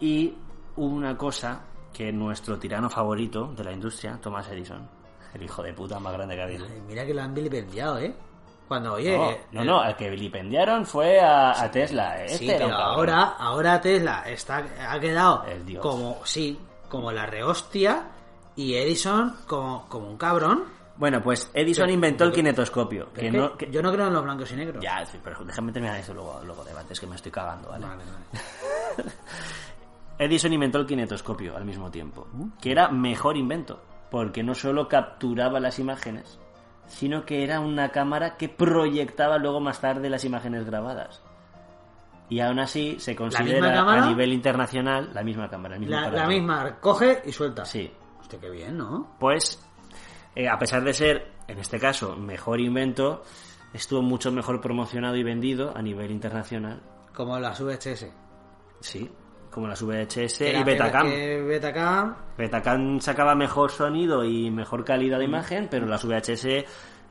Y 0.00 0.34
hubo 0.76 0.94
una 0.94 1.16
cosa 1.16 1.60
que 1.92 2.12
nuestro 2.12 2.58
tirano 2.58 2.88
favorito 2.88 3.52
de 3.56 3.64
la 3.64 3.72
industria, 3.72 4.18
Thomas 4.20 4.48
Edison, 4.50 4.88
el 5.34 5.42
hijo 5.42 5.62
de 5.62 5.72
puta 5.72 5.98
más 5.98 6.12
grande 6.12 6.34
que 6.36 6.40
ha 6.40 6.44
habido. 6.44 6.66
Mira 6.86 7.04
que 7.04 7.14
lo 7.14 7.22
han 7.22 7.34
vilipendiado, 7.34 7.98
¿eh? 7.98 8.14
Cuando, 8.68 8.92
oye... 8.94 9.16
No, 9.16 9.30
eh, 9.30 9.40
no, 9.52 9.60
el- 9.62 9.66
no, 9.66 9.80
al 9.80 9.96
que 9.96 10.10
vilipendiaron 10.10 10.84
fue 10.86 11.18
a, 11.20 11.50
a 11.60 11.70
Tesla. 11.70 12.22
Este 12.22 12.38
sí, 12.38 12.46
pero 12.46 12.72
ahora, 12.74 13.34
ahora 13.38 13.80
Tesla 13.80 14.22
está, 14.26 14.64
ha 14.88 15.00
quedado 15.00 15.44
como, 15.80 16.20
sí, 16.24 16.58
como 16.88 17.12
la 17.12 17.26
rehostia 17.26 18.08
y 18.56 18.74
Edison 18.74 19.36
como, 19.46 19.88
como 19.88 20.08
un 20.08 20.16
cabrón. 20.16 20.64
Bueno, 20.96 21.22
pues 21.22 21.48
Edison 21.54 21.84
Pero- 21.84 21.94
inventó 21.94 22.24
el 22.24 22.32
kinetoscopio. 22.32 23.12
Que 23.12 23.30
no, 23.30 23.56
que- 23.56 23.70
Yo 23.70 23.82
no 23.82 23.92
creo 23.92 24.08
en 24.08 24.14
los 24.14 24.24
blancos 24.24 24.50
y 24.50 24.56
negros. 24.56 24.82
Ya, 24.82 25.04
sí, 25.06 25.18
pero 25.22 25.44
déjame 25.44 25.70
terminar 25.70 25.96
eso 25.98 26.12
luego, 26.12 26.40
luego 26.44 26.64
debates, 26.64 26.98
que 26.98 27.06
me 27.06 27.14
estoy 27.14 27.30
cagando, 27.30 27.68
¿vale? 27.68 27.86
Vale, 27.86 28.02
vale. 28.04 29.12
Edison 30.18 30.52
inventó 30.52 30.78
el 30.78 30.86
kinetoscopio 30.86 31.56
al 31.56 31.64
mismo 31.64 31.90
tiempo, 31.90 32.26
que 32.60 32.72
era 32.72 32.88
mejor 32.88 33.36
invento, 33.36 33.80
porque 34.10 34.42
no 34.42 34.54
solo 34.54 34.88
capturaba 34.88 35.60
las 35.60 35.78
imágenes, 35.78 36.40
sino 36.88 37.24
que 37.24 37.44
era 37.44 37.60
una 37.60 37.90
cámara 37.90 38.36
que 38.36 38.48
proyectaba 38.48 39.38
luego 39.38 39.60
más 39.60 39.80
tarde 39.80 40.10
las 40.10 40.24
imágenes 40.24 40.64
grabadas. 40.66 41.22
Y 42.28 42.40
aún 42.40 42.58
así 42.58 42.96
se 42.98 43.16
considera 43.16 43.72
cámara? 43.72 44.04
a 44.04 44.08
nivel 44.08 44.32
internacional 44.32 45.10
la 45.14 45.22
misma 45.22 45.48
cámara, 45.48 45.76
el 45.76 45.80
mismo 45.80 45.96
La, 45.96 46.26
misma, 46.26 46.78
coge 46.80 47.22
y 47.24 47.32
suelta. 47.32 47.64
Sí. 47.64 47.90
Hostia, 48.20 48.38
qué 48.38 48.50
bien, 48.50 48.76
¿no? 48.76 49.16
Pues, 49.18 49.62
eh, 50.34 50.48
a 50.48 50.58
pesar 50.58 50.84
de 50.84 50.92
ser, 50.92 51.32
en 51.46 51.58
este 51.58 51.78
caso, 51.78 52.16
mejor 52.16 52.60
invento, 52.60 53.22
estuvo 53.72 54.02
mucho 54.02 54.30
mejor 54.30 54.60
promocionado 54.60 55.16
y 55.16 55.22
vendido 55.22 55.74
a 55.74 55.80
nivel 55.80 56.10
internacional. 56.10 56.82
Como 57.14 57.38
las 57.38 57.60
VHS. 57.60 58.06
Sí, 58.80 59.10
como 59.50 59.66
las 59.66 59.82
VHS 59.82 60.42
Era 60.42 60.60
y 60.60 60.64
Betacam. 60.64 61.08
Betacam, 61.08 62.16
Betacam 62.36 63.00
sacaba 63.00 63.34
mejor 63.34 63.70
sonido 63.70 64.24
y 64.24 64.50
mejor 64.50 64.84
calidad 64.84 65.18
de 65.18 65.24
imagen, 65.24 65.68
pero 65.70 65.86
las 65.86 66.04
VHS 66.04 66.64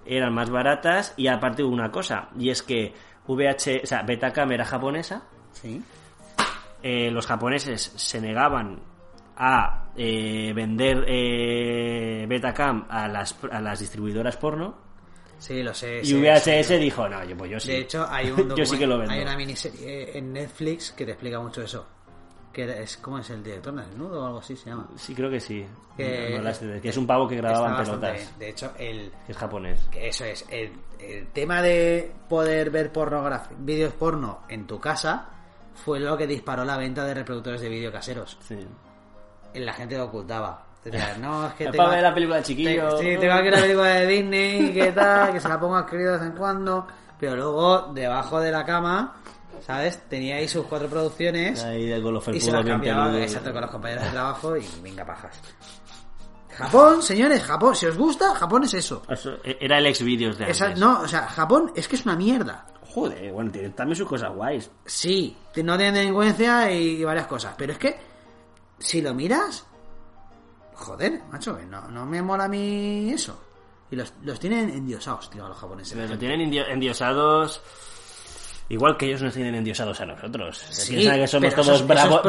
eran 0.06 0.34
más 0.34 0.50
baratas 0.50 1.14
y 1.18 1.28
aparte 1.28 1.64
hubo 1.64 1.74
una 1.74 1.92
cosa, 1.92 2.30
y 2.38 2.50
es 2.50 2.64
que 2.64 2.94
VH, 3.28 3.82
o 3.84 3.86
sea, 3.86 4.02
Betacam 4.04 4.52
era 4.52 4.66
japonesa, 4.66 5.24
sí. 5.52 5.82
eh, 6.82 7.12
los 7.12 7.26
japoneses 7.28 7.92
se 7.96 8.22
negaban 8.22 8.80
a 9.36 9.90
eh, 9.96 10.52
vender 10.56 11.06
eh, 11.08 12.26
Betacam 12.28 12.86
a 12.90 13.08
las, 13.08 13.36
a 13.52 13.62
las 13.62 13.80
distribuidoras 13.80 14.38
porno 14.38 14.88
Sí, 15.40 15.62
lo 15.62 15.72
sé. 15.74 16.00
y 16.02 16.06
sí, 16.06 16.14
VHS 16.16 16.66
sí. 16.68 16.78
dijo, 16.78 17.08
no, 17.08 17.24
yo, 17.24 17.38
pues 17.38 17.52
yo 17.52 17.60
sí. 17.60 17.72
De 17.72 17.80
hecho, 17.82 18.08
hay 18.10 18.32
un 18.32 18.56
yo 18.56 18.66
sí 18.66 18.78
que 18.78 18.88
lo 18.88 18.98
vendo. 18.98 19.14
Hay 19.14 19.22
una 19.22 19.38
miniserie 19.38 20.18
en 20.18 20.34
Netflix 20.34 20.92
que 20.94 21.06
te 21.06 21.12
explica 21.12 21.40
mucho 21.40 21.62
eso. 21.62 21.86
Que 22.54 22.82
es, 22.84 22.98
¿Cómo 22.98 23.20
es 23.20 23.30
el 23.30 23.44
director? 23.44 23.74
¿Desnudo 23.76 24.24
o 24.24 24.26
algo 24.26 24.40
así 24.40 24.56
se 24.56 24.70
llama? 24.70 24.88
Sí, 24.96 25.14
creo 25.14 25.30
que 25.30 25.40
sí. 25.40 25.66
Que- 25.96 26.30
No, 26.32 26.38
no 26.38 26.44
las- 26.44 26.60
que 26.60 26.90
es 26.90 26.98
un 26.98 27.06
pavo 27.06 27.28
que 27.28 27.36
grababa 27.36 27.70
en 27.80 27.84
pelotas. 27.86 28.14
bien. 28.14 28.28
De 28.40 28.50
hecho, 28.50 28.72
el, 28.80 29.12
que 29.26 29.32
Es 29.32 29.38
japonés. 29.38 29.80
que 29.92 30.08
eso 30.08 30.26
es. 30.26 30.46
El, 30.50 30.72
el 31.00 31.28
tema 31.28 31.62
de 31.62 32.12
poder 32.28 32.72
ver 32.72 32.92
pornografía, 32.92 33.56
vídeos 33.60 33.94
porno 33.94 34.40
en 34.50 34.66
tu 34.66 34.80
casa 34.80 35.30
fue 35.86 36.00
lo 36.00 36.18
que 36.18 36.26
disparó 36.26 36.66
la 36.66 36.78
venta 36.78 37.04
de 37.06 37.14
reproductores 37.14 37.62
de 37.62 37.70
vídeo 37.70 37.92
caseros. 37.92 38.38
Sí. 38.42 38.58
La 39.54 39.74
gente 39.74 39.98
lo 39.98 40.06
ocultaba. 40.06 40.64
No, 41.20 41.48
es 41.48 41.54
que 41.56 41.66
tengo- 41.66 41.78
para 41.78 41.90
ver 41.96 42.04
la 42.04 42.14
película 42.14 42.38
de 42.38 42.44
chiquillo. 42.44 42.96
te- 42.96 43.04
Sí, 43.16 43.20
tengo 43.20 43.34
aquí 43.34 43.50
la 43.50 43.60
película 43.62 43.88
de 43.90 44.08
Disney, 44.08 44.74
que 44.74 44.92
tal, 44.94 45.34
que 45.34 45.40
se 45.40 45.50
la 45.50 45.60
pongo 45.60 45.76
a 45.76 45.82
escribir 45.82 46.08
de 46.08 46.14
vez 46.14 46.22
en 46.22 46.32
cuando. 46.32 46.88
Pero 47.20 47.36
luego, 47.36 47.92
debajo 47.94 48.40
de 48.40 48.52
la 48.52 48.64
cama, 48.64 49.16
¿sabes? 49.66 50.00
Tenía 50.10 50.36
ahí 50.38 50.48
sus 50.48 50.66
cuatro 50.66 50.88
producciones. 50.88 51.64
Ahí 51.64 52.02
con 52.02 52.14
los 52.14 52.28
Y 52.30 52.40
se 52.42 52.52
las 52.52 52.66
cambiaba 52.66 53.18
exacto, 53.20 53.52
con 53.52 53.62
los 53.62 53.72
compañeros 53.72 54.04
de 54.06 54.10
trabajo 54.12 54.58
y 54.58 54.66
venga 54.82 55.06
pajas. 55.06 55.40
Japón, 56.58 57.04
señores, 57.04 57.44
Japón, 57.44 57.76
si 57.76 57.86
os 57.86 57.98
gusta, 57.98 58.34
Japón 58.34 58.64
es 58.64 58.74
eso. 58.74 59.04
Eso, 59.08 59.38
e- 59.44 59.58
era 59.62 59.78
el 59.78 59.86
ex 59.86 60.02
vídeos 60.02 60.38
de 60.38 60.46
antes. 60.46 60.58
Esa- 60.60 60.74
no, 60.74 61.02
o 61.02 61.08
sea, 61.08 61.28
Japón 61.28 61.72
es 61.76 61.88
que 61.88 61.96
es 61.98 62.06
una 62.06 62.16
mierda. 62.16 62.66
Joder, 62.82 63.32
bueno, 63.32 63.52
tiene 63.52 63.70
también 63.70 63.96
sus 63.96 64.08
cosas 64.08 64.34
guays. 64.34 64.72
Sí, 64.86 65.38
no 65.58 65.78
tiene 65.78 66.00
delincuencia 66.00 66.72
y 66.72 67.04
varias 67.04 67.28
cosas, 67.28 67.54
pero 67.56 67.74
es 67.74 67.78
que 67.78 67.96
si 68.80 69.02
lo 69.04 69.14
miras, 69.14 69.68
joder, 70.74 71.22
macho, 71.32 71.60
no, 71.70 71.88
no 71.90 72.06
me 72.08 72.22
mola 72.24 72.46
a 72.46 72.48
mí 72.48 73.12
eso. 73.12 73.40
Y 73.92 73.96
los, 73.96 74.14
los 74.24 74.40
tienen 74.40 74.70
endiosados, 74.70 75.30
tío, 75.30 75.46
a 75.46 75.50
los 75.50 75.58
japoneses. 75.58 75.94
Pero 75.96 76.10
lo 76.10 76.18
tienen 76.18 76.42
endiosados. 76.54 77.62
Igual 78.70 78.98
que 78.98 79.06
ellos 79.08 79.22
nos 79.22 79.34
tienen 79.34 79.56
endiosados 79.56 80.00
a 80.02 80.06
nosotros. 80.06 80.58
Sí, 80.58 80.96
Piensan 80.96 81.20
que 81.20 81.28
somos 81.28 81.56
todos 81.56 81.88
bravos, 81.88 82.22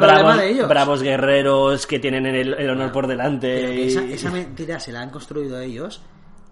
bravos, 0.69 1.03
guerreros 1.03 1.87
que 1.87 1.99
tienen 1.99 2.27
el, 2.27 2.55
el 2.55 2.71
honor 2.71 2.93
por 2.93 3.07
delante. 3.09 3.75
Y- 3.75 3.89
esa, 3.89 4.03
esa 4.05 4.31
mentira 4.31 4.79
se 4.79 4.93
la 4.93 5.01
han 5.01 5.11
construido 5.11 5.61
ellos 5.61 6.01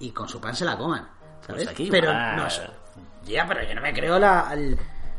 y 0.01 0.11
con 0.11 0.29
su 0.29 0.41
pan 0.41 0.57
se 0.57 0.65
la 0.65 0.77
coman. 0.77 1.09
¿Sabes? 1.47 1.65
Pues 1.65 1.69
aquí 1.69 1.89
pero 1.91 2.13
no. 2.13 2.47
Ya, 3.25 3.47
pero 3.47 3.63
yo 3.69 3.75
no 3.75 3.81
me 3.81 3.93
creo 3.93 4.19
la. 4.19 4.51
el- 4.53 4.77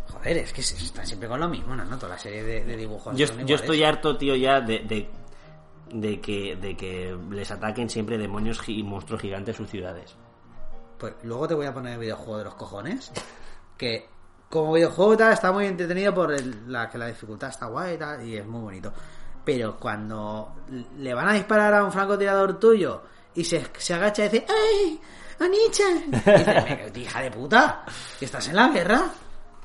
Joder, 0.10 0.38
es 0.38 0.52
que 0.54 0.62
se- 0.62 0.76
están 0.76 1.06
siempre 1.08 1.30
con 1.30 1.40
lo 1.40 1.48
mismo, 1.48 1.76
¿no? 1.76 1.98
Toda 1.98 2.14
la 2.14 2.18
serie 2.20 2.44
de, 2.44 2.64
de 2.66 2.76
dibujos. 2.78 3.16
Yo, 3.16 3.26
estoy 3.56 3.84
harto, 3.84 4.18
tío, 4.18 4.36
ya 4.36 4.60
de, 4.62 4.80
de, 4.80 5.10
de 5.92 6.20
que, 6.20 6.56
de 6.58 6.76
que 6.76 7.16
les 7.32 7.52
ataquen 7.52 7.90
siempre 7.90 8.18
demonios 8.18 8.60
y 8.68 8.84
monstruos 8.84 9.22
gigantes 9.22 9.56
sus 9.56 9.70
ciudades. 9.70 10.16
Pues 10.98 11.14
luego 11.24 11.48
te 11.48 11.54
voy 11.54 11.66
a 11.68 11.74
poner 11.74 11.94
el 11.94 12.00
videojuego 12.00 12.38
de 12.40 12.44
los 12.46 12.56
cojones. 12.56 13.12
Que 13.78 14.08
como 14.50 14.74
videojuego 14.74 15.18
tal 15.18 15.34
está 15.34 15.52
muy 15.52 15.66
entretenido 15.66 16.14
por 16.14 16.32
el- 16.34 16.72
la 16.72 16.90
que 16.90 16.98
la 16.98 17.08
dificultad 17.08 17.50
está 17.50 17.66
guay 17.68 17.96
y 17.96 17.98
tal, 17.98 18.24
y 18.26 18.38
es 18.38 18.46
muy 18.46 18.62
bonito. 18.62 18.94
Pero 19.44 19.78
cuando 19.78 20.56
le 20.98 21.14
van 21.14 21.30
a 21.30 21.34
disparar 21.34 21.74
a 21.74 21.84
un 21.84 21.92
francotirador 21.92 22.60
tuyo 22.60 23.02
y 23.34 23.44
se, 23.44 23.66
se 23.78 23.94
agacha 23.94 24.26
y 24.26 24.30
dice 24.30 24.46
¡Ay! 24.50 25.00
¡Anichan! 25.40 25.98
Y 26.08 26.38
dices, 26.38 26.48
"Me- 26.48 26.92
hija 27.02 27.22
de 27.22 27.32
puta, 27.32 27.84
que 28.20 28.26
estás 28.26 28.48
en 28.50 28.56
la 28.56 28.68
guerra. 28.70 29.04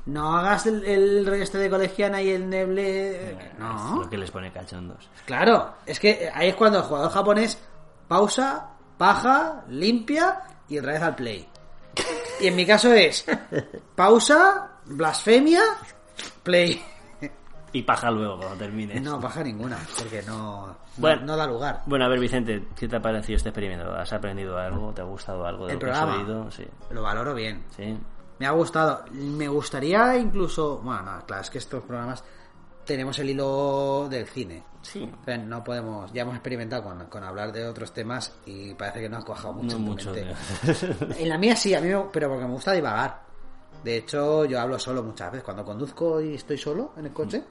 No 0.05 0.37
hagas 0.37 0.65
el, 0.67 0.83
el 0.83 1.27
este 1.41 1.57
de 1.57 1.69
colegiana 1.69 2.21
y 2.21 2.29
el 2.31 2.49
neble. 2.49 3.31
Es 3.31 3.57
No. 3.57 4.01
lo 4.03 4.09
que 4.09 4.17
les 4.17 4.29
pone 4.31 4.51
cachondos. 4.51 5.09
Claro, 5.25 5.75
es 5.85 5.97
que 5.99 6.29
ahí 6.33 6.49
es 6.49 6.55
cuando 6.55 6.79
el 6.79 6.83
jugador 6.83 7.09
japonés 7.11 7.57
pausa, 8.07 8.69
paja, 8.97 9.63
limpia 9.69 10.41
y 10.67 10.77
otra 10.77 10.91
vez 10.93 11.01
al 11.01 11.15
play. 11.15 11.47
Y 12.41 12.47
en 12.47 12.55
mi 12.55 12.65
caso 12.65 12.91
es 12.93 13.25
pausa, 13.95 14.71
blasfemia, 14.85 15.61
play. 16.43 16.81
Y 17.75 17.81
paja 17.81 18.11
luego 18.11 18.37
cuando 18.37 18.55
termine. 18.57 18.99
No, 18.99 19.19
paja 19.19 19.43
ninguna, 19.43 19.79
porque 19.97 20.21
no, 20.27 20.67
no, 20.67 20.77
Bueno. 20.97 21.25
no 21.25 21.35
da 21.35 21.47
lugar. 21.47 21.81
Bueno, 21.87 22.05
a 22.05 22.07
ver, 22.07 22.19
Vicente, 22.19 22.67
¿qué 22.75 22.87
te 22.87 22.97
ha 22.97 23.01
parecido 23.01 23.37
este 23.37 23.49
experimento? 23.49 23.91
¿Has 23.95 24.13
aprendido 24.13 24.57
algo? 24.59 24.93
¿Te 24.93 25.01
ha 25.01 25.05
gustado 25.05 25.43
algo 25.45 25.65
de 25.65 25.73
El 25.73 25.79
lo 25.79 25.85
que 25.85 25.91
has 25.91 25.99
programa. 25.99 26.23
oído? 26.23 26.51
Sí. 26.51 26.67
Lo 26.91 27.01
valoro 27.01 27.33
bien. 27.33 27.63
Sí. 27.75 27.97
Me 28.37 28.45
ha 28.45 28.51
gustado. 28.51 29.03
Me 29.11 29.47
gustaría 29.47 30.17
incluso. 30.17 30.81
Bueno, 30.83 31.01
no, 31.01 31.25
claro, 31.25 31.41
es 31.41 31.49
que 31.49 31.57
estos 31.57 31.83
programas 31.83 32.23
tenemos 32.85 33.17
el 33.17 33.31
hilo 33.31 34.07
del 34.07 34.27
cine. 34.27 34.63
Sí. 34.83 35.09
Pero 35.25 35.41
no 35.43 35.63
podemos. 35.63 36.13
Ya 36.13 36.21
hemos 36.21 36.35
experimentado 36.35 36.83
con, 36.83 37.05
con 37.07 37.23
hablar 37.23 37.51
de 37.51 37.65
otros 37.65 37.91
temas 37.91 38.35
y 38.45 38.75
parece 38.75 39.01
que 39.01 39.09
no 39.09 39.17
ha 39.17 39.23
cuajado 39.23 39.53
mucho. 39.53 39.79
No 39.79 39.93
en 39.93 39.97
tu 39.97 40.11
mucho. 40.11 40.13
En 41.17 41.27
la 41.29 41.39
mía 41.39 41.55
sí, 41.55 41.73
a 41.73 41.81
mí 41.81 41.89
pero 42.11 42.29
porque 42.29 42.45
me 42.45 42.51
gusta 42.53 42.71
divagar. 42.71 43.32
De 43.83 43.97
hecho, 43.97 44.45
yo 44.45 44.59
hablo 44.59 44.79
solo 44.79 45.03
muchas 45.03 45.31
veces. 45.31 45.43
Cuando 45.43 45.63
conduzco 45.65 46.21
y 46.21 46.35
estoy 46.35 46.57
solo 46.57 46.91
en 46.97 47.05
el 47.05 47.13
coche, 47.13 47.43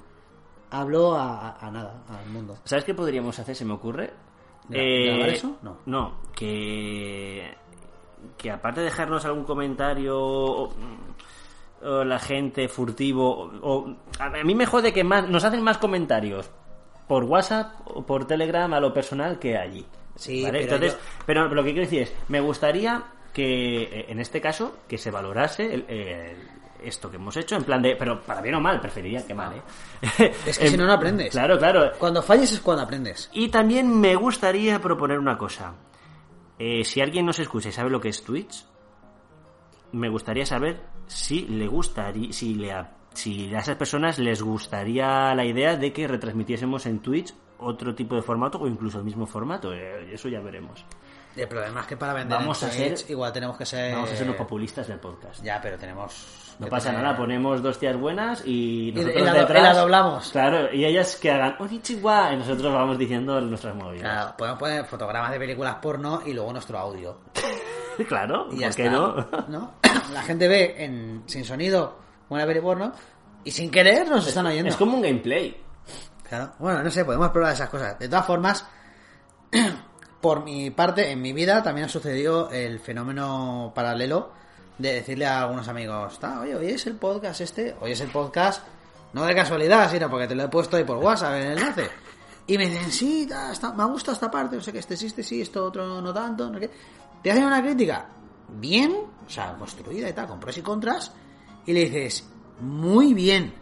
hablo 0.71 1.15
a, 1.15 1.57
a- 1.59 1.71
nada, 1.71 2.03
al 2.09 2.27
mundo. 2.31 2.57
¿Sabes 2.65 2.85
qué 2.85 2.95
podríamos 2.95 3.39
hacer? 3.39 3.55
Se 3.55 3.65
me 3.65 3.75
ocurre. 3.75 4.11
¿Gra- 4.69 5.07
grabar 5.17 5.29
eso? 5.29 5.57
No. 5.63 5.79
No, 5.87 6.21
que. 6.35 7.55
Que 8.39 8.51
aparte 8.51 8.81
de 8.81 8.87
dejarnos 8.87 9.25
algún 9.25 9.45
comentario. 9.45 10.19
O, 10.19 10.73
o 11.85 12.05
la 12.05 12.19
gente 12.19 12.69
furtivo. 12.69 13.51
O, 13.63 13.93
a 14.21 14.29
mí 14.45 14.55
me 14.55 14.67
jode 14.67 14.93
que 14.93 15.03
más, 15.05 15.29
nos 15.29 15.43
hacen 15.45 15.63
más 15.63 15.79
comentarios 15.79 16.49
por 17.09 17.25
WhatsApp 17.25 17.75
o 17.87 18.07
por 18.07 18.27
Telegram 18.27 18.73
a 18.73 18.81
lo 18.81 18.93
personal 18.95 19.39
que 19.39 19.57
allí. 19.59 19.85
Sí, 20.15 20.43
¿vale? 20.45 20.61
pero 20.61 20.75
Entonces, 20.77 20.93
yo- 20.99 21.23
pero 21.27 21.49
lo 21.49 21.63
que 21.65 21.71
quiero 21.73 21.85
decir 21.87 22.03
es, 22.03 22.15
me 22.29 22.41
gustaría 22.41 23.03
que 23.33 23.83
eh, 23.85 24.07
en 24.09 24.21
este 24.21 24.41
caso 24.41 24.79
que 24.89 24.99
se 24.99 25.11
valorase 25.11 25.75
el- 25.75 25.85
el- 25.89 26.37
esto 26.85 27.09
que 27.11 27.17
hemos 27.17 27.37
hecho 27.37 27.55
en 27.55 27.63
plan 27.63 27.81
de, 27.81 27.95
pero 27.95 28.21
para 28.23 28.41
bien 28.41 28.57
o 28.57 28.61
mal, 28.61 28.81
preferiría 28.81 29.25
que 29.25 29.35
mal, 29.35 29.55
¿eh? 30.19 30.33
Es 30.45 30.59
que 30.59 30.69
si 30.69 30.77
no, 30.77 30.85
no 30.87 30.93
aprendes. 30.93 31.31
Claro, 31.33 31.57
claro. 31.59 31.93
Cuando 31.99 32.23
falles 32.23 32.51
es 32.53 32.61
cuando 32.61 32.83
aprendes. 32.83 33.31
Y 33.33 33.49
también 33.51 33.89
me 34.01 34.17
gustaría 34.17 34.81
proponer 34.81 35.19
una 35.21 35.39
cosa. 35.39 35.75
Eh, 36.59 36.85
si 36.85 37.01
alguien 37.01 37.25
nos 37.25 37.39
escucha 37.39 37.69
y 37.69 37.73
sabe 37.73 37.89
lo 37.91 38.01
que 38.01 38.09
es 38.09 38.25
Twitch, 38.25 38.65
me 39.93 40.09
gustaría 40.09 40.45
saber 40.47 40.81
si 41.07 41.43
le 41.47 41.67
gustaría, 41.69 42.33
si 42.33 42.55
le, 42.55 42.73
a- 42.73 42.91
si 43.15 43.55
a 43.55 43.59
esas 43.61 43.77
personas 43.77 44.19
les 44.19 44.43
gustaría 44.43 45.35
la 45.35 45.45
idea 45.45 45.77
de 45.77 45.93
que 45.93 46.09
retransmitiésemos 46.09 46.87
en 46.87 46.99
Twitch 47.01 47.33
otro 47.59 47.95
tipo 47.95 48.17
de 48.17 48.23
formato 48.23 48.59
o 48.59 48.67
incluso 48.67 48.99
el 48.99 49.05
mismo 49.05 49.27
formato. 49.27 49.73
Eh, 49.73 50.13
eso 50.15 50.29
ya 50.29 50.41
veremos. 50.41 50.85
El 51.37 51.49
problema 51.49 51.81
es 51.81 51.87
que 51.87 51.97
para 51.97 52.13
vender 52.13 52.39
Vamos 52.39 52.63
en 52.63 52.69
a 52.69 52.73
ser- 52.73 53.11
igual 53.11 53.33
tenemos 53.33 53.57
que 53.57 53.65
ser... 53.65 53.95
Vamos 53.95 54.11
a 54.13 54.17
ser 54.17 54.27
los 54.27 54.37
populistas 54.37 54.87
del 54.89 54.99
podcast. 54.99 55.43
Ya, 55.43 55.61
pero 55.63 55.79
tenemos... 55.79 56.27
No 56.59 56.67
pasa 56.69 56.91
tener- 56.91 57.03
nada, 57.03 57.17
ponemos 57.17 57.63
dos 57.63 57.79
tías 57.79 57.97
buenas 57.97 58.43
y 58.47 58.93
nosotros 58.95 59.23
y 59.23 59.25
la 59.25 59.33
detrás... 59.33 59.61
y 59.61 59.65
la 59.65 59.75
doblamos. 59.75 60.31
Claro, 60.31 60.73
y 60.75 60.85
ellas 60.85 61.17
que 61.17 61.31
hagan 61.31 61.57
Onichiwa 61.59 62.33
y 62.35 62.37
nosotros 62.37 62.73
vamos 62.75 62.99
diciendo 62.99 63.41
nuestras 63.41 63.75
movidas. 63.75 64.03
Claro, 64.03 64.35
podemos 64.37 64.59
poner 64.59 64.85
fotogramas 64.85 65.31
de 65.33 65.39
películas 65.39 65.77
porno 65.77 66.23
y 66.27 66.33
luego 66.35 66.53
nuestro 66.53 66.79
audio. 66.79 67.19
Claro, 68.09 68.49
Y 68.51 68.59
ya 68.61 68.69
¿por 68.69 68.77
qué 68.77 68.85
está, 68.87 68.97
no? 68.97 69.27
¿no? 69.49 69.73
La 70.15 70.23
gente 70.23 70.49
ve 70.49 70.75
en, 70.83 71.23
sin 71.27 71.45
sonido 71.45 71.99
una 72.31 72.47
peli 72.47 72.59
porno 72.61 72.91
y 73.45 73.51
sin 73.51 73.71
querer 73.71 74.09
nos 74.09 74.27
están 74.27 74.47
oyendo. 74.47 74.71
Es 74.71 74.77
como 74.77 74.97
un 74.97 75.03
gameplay. 75.03 75.61
Claro. 76.27 76.53
Bueno, 76.59 76.83
no 76.83 76.91
sé, 76.91 77.05
podemos 77.05 77.29
probar 77.29 77.53
esas 77.53 77.69
cosas. 77.69 77.99
De 77.99 78.09
todas 78.09 78.27
formas, 78.27 78.67
por 80.23 80.43
mi 80.45 80.71
parte, 80.71 81.11
en 81.11 81.21
mi 81.21 81.33
vida 81.35 81.63
también 81.63 81.87
ha 81.87 81.91
sucedido 81.91 82.51
el 82.51 82.79
fenómeno 82.81 83.73
paralelo 83.75 84.31
de 84.79 84.95
decirle 84.95 85.27
a 85.27 85.43
algunos 85.43 85.69
amigos, 85.69 86.19
"Ta, 86.19 86.41
oye, 86.41 86.55
hoy 86.57 86.69
es 86.69 86.87
el 86.87 86.95
podcast 86.97 87.41
este, 87.43 87.77
hoy 87.81 87.93
es 87.93 88.01
el 88.01 88.09
podcast, 88.11 88.63
no 89.13 89.25
de 89.25 89.35
casualidad, 89.35 89.91
sino 89.91 90.09
porque 90.09 90.27
te 90.27 90.35
lo 90.35 90.45
he 90.45 90.49
puesto 90.49 90.77
ahí 90.79 90.85
por 90.85 90.97
WhatsApp 90.99 91.35
en 91.35 91.43
el 91.43 91.59
enlace. 91.59 91.91
Y 92.47 92.57
me 92.57 92.67
dicen, 92.69 92.91
sí, 92.91 93.27
ta, 93.29 93.53
está- 93.53 93.73
me 93.73 93.85
gusta 93.85 94.13
esta 94.13 94.31
parte, 94.31 94.57
no 94.57 94.63
sé 94.63 94.73
qué, 94.73 94.79
este 94.79 94.97
sí, 94.97 95.07
este 95.07 95.23
sí, 95.23 95.43
esto 95.43 95.65
otro 95.67 96.01
no 96.01 96.15
tanto, 96.15 96.49
no 96.49 96.55
sé 96.59 96.69
qué. 96.69 96.71
Te 97.23 97.31
hacen 97.31 97.45
una 97.45 97.63
crítica 97.63 98.07
bien, 98.49 98.97
o 99.27 99.31
sea, 99.31 99.55
construida 99.55 100.09
y 100.09 100.13
tal, 100.13 100.27
con 100.29 100.41
pros 100.41 100.57
y 100.59 100.63
contras, 100.63 101.13
y 101.67 101.73
le 101.73 101.81
dices, 101.89 102.27
muy 102.61 103.13
bien, 103.15 103.55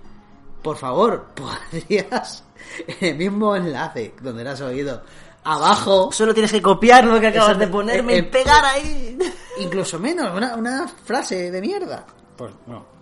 por 0.62 0.76
favor, 0.76 1.26
podrías 1.34 2.44
en 2.86 3.08
el 3.08 3.16
mismo 3.16 3.54
enlace 3.56 4.14
donde 4.22 4.44
lo 4.44 4.50
has 4.50 4.60
oído, 4.60 5.02
abajo, 5.44 6.10
Solo 6.12 6.34
tienes 6.34 6.52
que 6.52 6.62
copiar 6.62 7.04
lo 7.04 7.18
que 7.20 7.28
acabas 7.28 7.58
de 7.58 7.66
ponerme 7.68 8.14
eh, 8.14 8.16
y 8.16 8.18
eh, 8.20 8.24
pegar 8.24 8.64
ahí. 8.64 9.18
incluso 9.60 9.98
menos, 9.98 10.34
una, 10.36 10.56
una 10.56 10.88
frase 10.88 11.50
de 11.50 11.60
mierda. 11.60 12.06
Pues 12.36 12.52
no. 12.66 13.00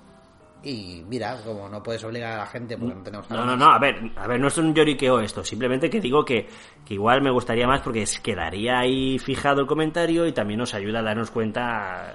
Y 0.62 1.04
mira, 1.06 1.40
como 1.44 1.68
no 1.68 1.80
puedes 1.82 2.02
obligar 2.02 2.32
a 2.32 2.36
la 2.38 2.46
gente 2.46 2.76
porque 2.76 2.94
no 2.94 3.02
tenemos 3.02 3.30
No, 3.30 3.44
no, 3.44 3.56
no, 3.56 3.66
a 3.66 3.78
ver, 3.78 4.10
a 4.16 4.26
ver, 4.26 4.40
no 4.40 4.48
es 4.48 4.58
un 4.58 4.74
lloriqueo 4.74 5.20
esto, 5.20 5.44
simplemente 5.44 5.88
que 5.88 6.00
digo 6.00 6.24
que, 6.24 6.48
que 6.84 6.94
igual 6.94 7.22
me 7.22 7.30
gustaría 7.30 7.66
más 7.66 7.80
porque 7.80 8.04
quedaría 8.22 8.80
ahí 8.80 9.20
fijado 9.20 9.60
el 9.60 9.68
comentario 9.68 10.26
y 10.26 10.32
también 10.32 10.58
nos 10.58 10.74
ayuda 10.74 10.98
a 10.98 11.02
darnos 11.02 11.30
cuenta, 11.30 12.12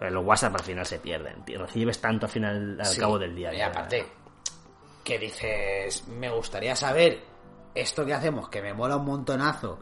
eh, 0.00 0.10
los 0.10 0.22
WhatsApp 0.24 0.56
al 0.56 0.62
final 0.64 0.84
se 0.84 0.98
pierden, 0.98 1.42
recibes 1.46 1.98
tanto 1.98 2.26
al 2.26 2.32
final, 2.32 2.78
al 2.78 2.86
Sí, 2.86 3.00
cabo 3.00 3.18
del 3.18 3.34
día. 3.34 3.54
Y 3.54 3.60
aparte, 3.62 4.04
que 5.02 5.18
dices, 5.18 6.06
me 6.08 6.28
gustaría 6.28 6.76
saber 6.76 7.18
esto 7.74 8.04
que 8.04 8.14
hacemos, 8.14 8.48
que 8.48 8.62
me 8.62 8.74
mola 8.74 8.96
un 8.96 9.04
montonazo, 9.04 9.78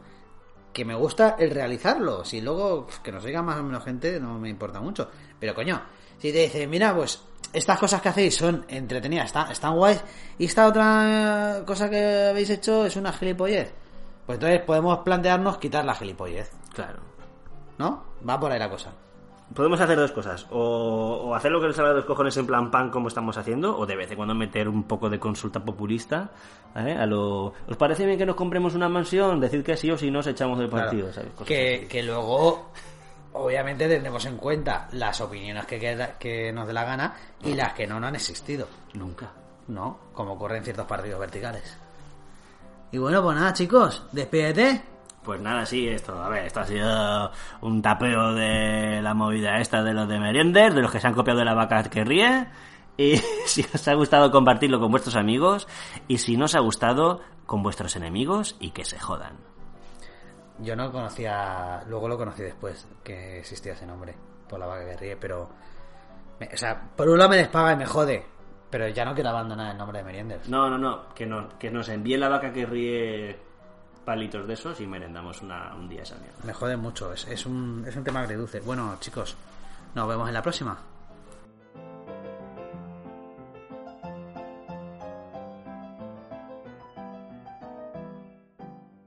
que 0.73 0.85
me 0.85 0.95
gusta 0.95 1.35
el 1.39 1.51
realizarlo. 1.51 2.23
Si 2.23 2.41
luego 2.41 2.87
que 3.03 3.11
nos 3.11 3.23
oiga 3.25 3.41
más 3.41 3.57
o 3.59 3.63
menos 3.63 3.83
gente, 3.83 4.19
no 4.19 4.37
me 4.39 4.49
importa 4.49 4.79
mucho. 4.79 5.09
Pero 5.39 5.53
coño, 5.55 5.81
si 6.19 6.31
te 6.31 6.39
dicen, 6.39 6.69
mira, 6.69 6.95
pues 6.95 7.23
estas 7.53 7.79
cosas 7.79 8.01
que 8.01 8.09
hacéis 8.09 8.35
son 8.35 8.65
entretenidas, 8.67 9.27
están, 9.27 9.51
están 9.51 9.75
guays, 9.75 10.03
y 10.37 10.45
esta 10.45 10.67
otra 10.67 11.63
cosa 11.65 11.89
que 11.89 12.27
habéis 12.29 12.49
hecho 12.49 12.85
es 12.85 12.95
una 12.95 13.13
gilipollez. 13.13 13.73
Pues 14.25 14.35
entonces 14.37 14.61
podemos 14.61 14.99
plantearnos 14.99 15.57
quitar 15.57 15.85
la 15.85 15.95
gilipollez, 15.95 16.51
Claro. 16.73 16.99
¿no? 17.77 18.03
Va 18.27 18.39
por 18.39 18.51
ahí 18.51 18.59
la 18.59 18.69
cosa. 18.69 18.91
Podemos 19.53 19.79
hacer 19.79 19.97
dos 19.97 20.11
cosas, 20.11 20.45
o, 20.51 21.21
o 21.29 21.33
hacer 21.35 21.51
lo 21.51 21.61
que 21.61 21.67
nos 21.67 21.75
salga 21.75 21.91
de 21.91 21.95
los 21.97 22.05
cojones 22.05 22.35
en 22.35 22.45
plan 22.45 22.69
pan 22.69 22.89
como 22.91 23.07
estamos 23.07 23.37
haciendo, 23.37 23.77
o 23.77 23.85
de 23.85 23.95
vez 23.95 24.11
en 24.11 24.17
cuando 24.17 24.35
meter 24.35 24.67
un 24.67 24.83
poco 24.83 25.09
de 25.09 25.19
consulta 25.19 25.61
populista, 25.63 26.29
¿eh? 26.75 26.95
A 26.99 27.05
lo, 27.05 27.53
¿os 27.67 27.77
parece 27.77 28.05
bien 28.05 28.17
que 28.17 28.25
nos 28.25 28.35
compremos 28.35 28.75
una 28.75 28.89
mansión? 28.89 29.39
Decid 29.39 29.63
que 29.63 29.77
sí 29.77 29.89
o 29.89 29.97
si 29.97 30.11
no, 30.11 30.19
os 30.19 30.27
echamos 30.27 30.59
del 30.59 30.69
Claro. 30.69 30.85
partido, 30.85 31.13
¿sabes? 31.13 31.31
Que, 31.45 31.87
que 31.89 32.03
luego, 32.03 32.71
obviamente, 33.33 33.87
tendremos 33.87 34.25
en 34.25 34.35
cuenta 34.35 34.89
las 34.91 35.21
opiniones 35.21 35.65
que, 35.65 35.79
queda- 35.79 36.17
que 36.19 36.51
nos 36.51 36.67
dé 36.67 36.73
la 36.73 36.83
gana 36.83 37.15
y 37.43 37.53
las 37.53 37.71
que 37.73 37.87
no, 37.87 37.99
no 38.01 38.07
han 38.07 38.15
existido. 38.15 38.67
Nunca. 38.95 39.31
¿No? 39.69 39.97
Como 40.13 40.33
ocurre 40.33 40.57
en 40.57 40.63
ciertos 40.65 40.85
partidos 40.85 41.19
verticales. 41.21 41.77
Y 42.91 42.97
bueno, 42.97 43.23
pues 43.23 43.35
nada, 43.37 43.53
chicos, 43.53 44.03
despídete. 44.11 44.81
Pues 45.27 45.41
nada, 45.41 45.65
sí, 45.65 45.89
esto, 45.89 46.23
a 46.23 46.29
ver, 46.29 46.45
esto 46.45 46.61
ha 46.61 46.65
sido 46.65 47.31
un 47.59 47.81
tapeo 47.81 48.33
de 48.33 49.01
la 49.01 49.13
movida 49.13 49.59
esta 49.59 49.83
de 49.83 49.93
los 49.93 50.07
de 50.07 50.19
merienders, 50.19 50.73
de 50.73 50.81
los 50.81 50.89
que 50.89 51.01
se 51.01 51.07
han 51.07 51.13
copiado 51.13 51.39
de 51.39 51.43
la 51.45 51.53
vaca 51.53 51.83
que 51.83 52.05
ríe. 52.05 52.47
Y 52.95 53.17
si 53.45 53.61
os 53.73 53.85
ha 53.89 53.93
gustado, 53.95 54.31
compartirlo 54.31 54.79
con 54.79 54.89
vuestros 54.89 55.17
amigos. 55.17 55.67
Y 56.07 56.19
si 56.19 56.37
no 56.37 56.45
os 56.45 56.55
ha 56.55 56.61
gustado, 56.61 57.19
con 57.45 57.61
vuestros 57.61 57.97
enemigos 57.97 58.55
y 58.61 58.71
que 58.71 58.85
se 58.85 58.97
jodan. 58.99 59.35
Yo 60.59 60.77
no 60.77 60.93
conocía, 60.93 61.83
luego 61.89 62.07
lo 62.07 62.17
conocí 62.17 62.43
después, 62.43 62.87
que 63.03 63.39
existía 63.39 63.73
ese 63.73 63.85
nombre, 63.85 64.15
por 64.47 64.59
la 64.61 64.65
vaca 64.65 64.85
que 64.85 64.95
ríe, 64.95 65.17
pero... 65.17 65.49
me- 66.39 66.47
o 66.53 66.57
sea, 66.57 66.89
por 66.95 67.09
un 67.09 67.17
lado 67.17 67.31
me 67.31 67.35
despaga 67.35 67.73
y 67.73 67.75
me 67.75 67.85
jode, 67.85 68.25
pero 68.69 68.87
ya 68.87 69.03
no 69.03 69.13
quiero 69.13 69.29
abandonar 69.31 69.71
el 69.73 69.77
nombre 69.77 69.97
de 69.99 70.05
Merienders. 70.05 70.47
No, 70.47 70.69
no, 70.69 70.77
no, 70.77 71.09
que, 71.13 71.25
no, 71.25 71.49
que 71.59 71.69
nos 71.69 71.89
envíe 71.89 72.15
la 72.17 72.29
vaca 72.29 72.53
que 72.53 72.65
ríe 72.65 73.46
palitos 74.07 74.47
de 74.47 74.53
esos 74.53 74.79
y 74.79 74.87
merendamos 74.87 75.41
una, 75.41 75.75
un 75.75 75.89
día 75.89 76.03
esa 76.03 76.15
mierda. 76.15 76.37
Me 76.45 76.53
jode 76.53 76.77
mucho, 76.77 77.11
es, 77.11 77.27
es, 77.27 77.45
un, 77.45 77.83
es 77.85 77.93
un 77.93 78.05
tema 78.05 78.21
agridulce. 78.21 78.61
Bueno, 78.61 78.95
chicos, 79.01 79.35
nos 79.95 80.07
vemos 80.07 80.29
en 80.29 80.33
la 80.33 80.41
próxima. 80.41 80.79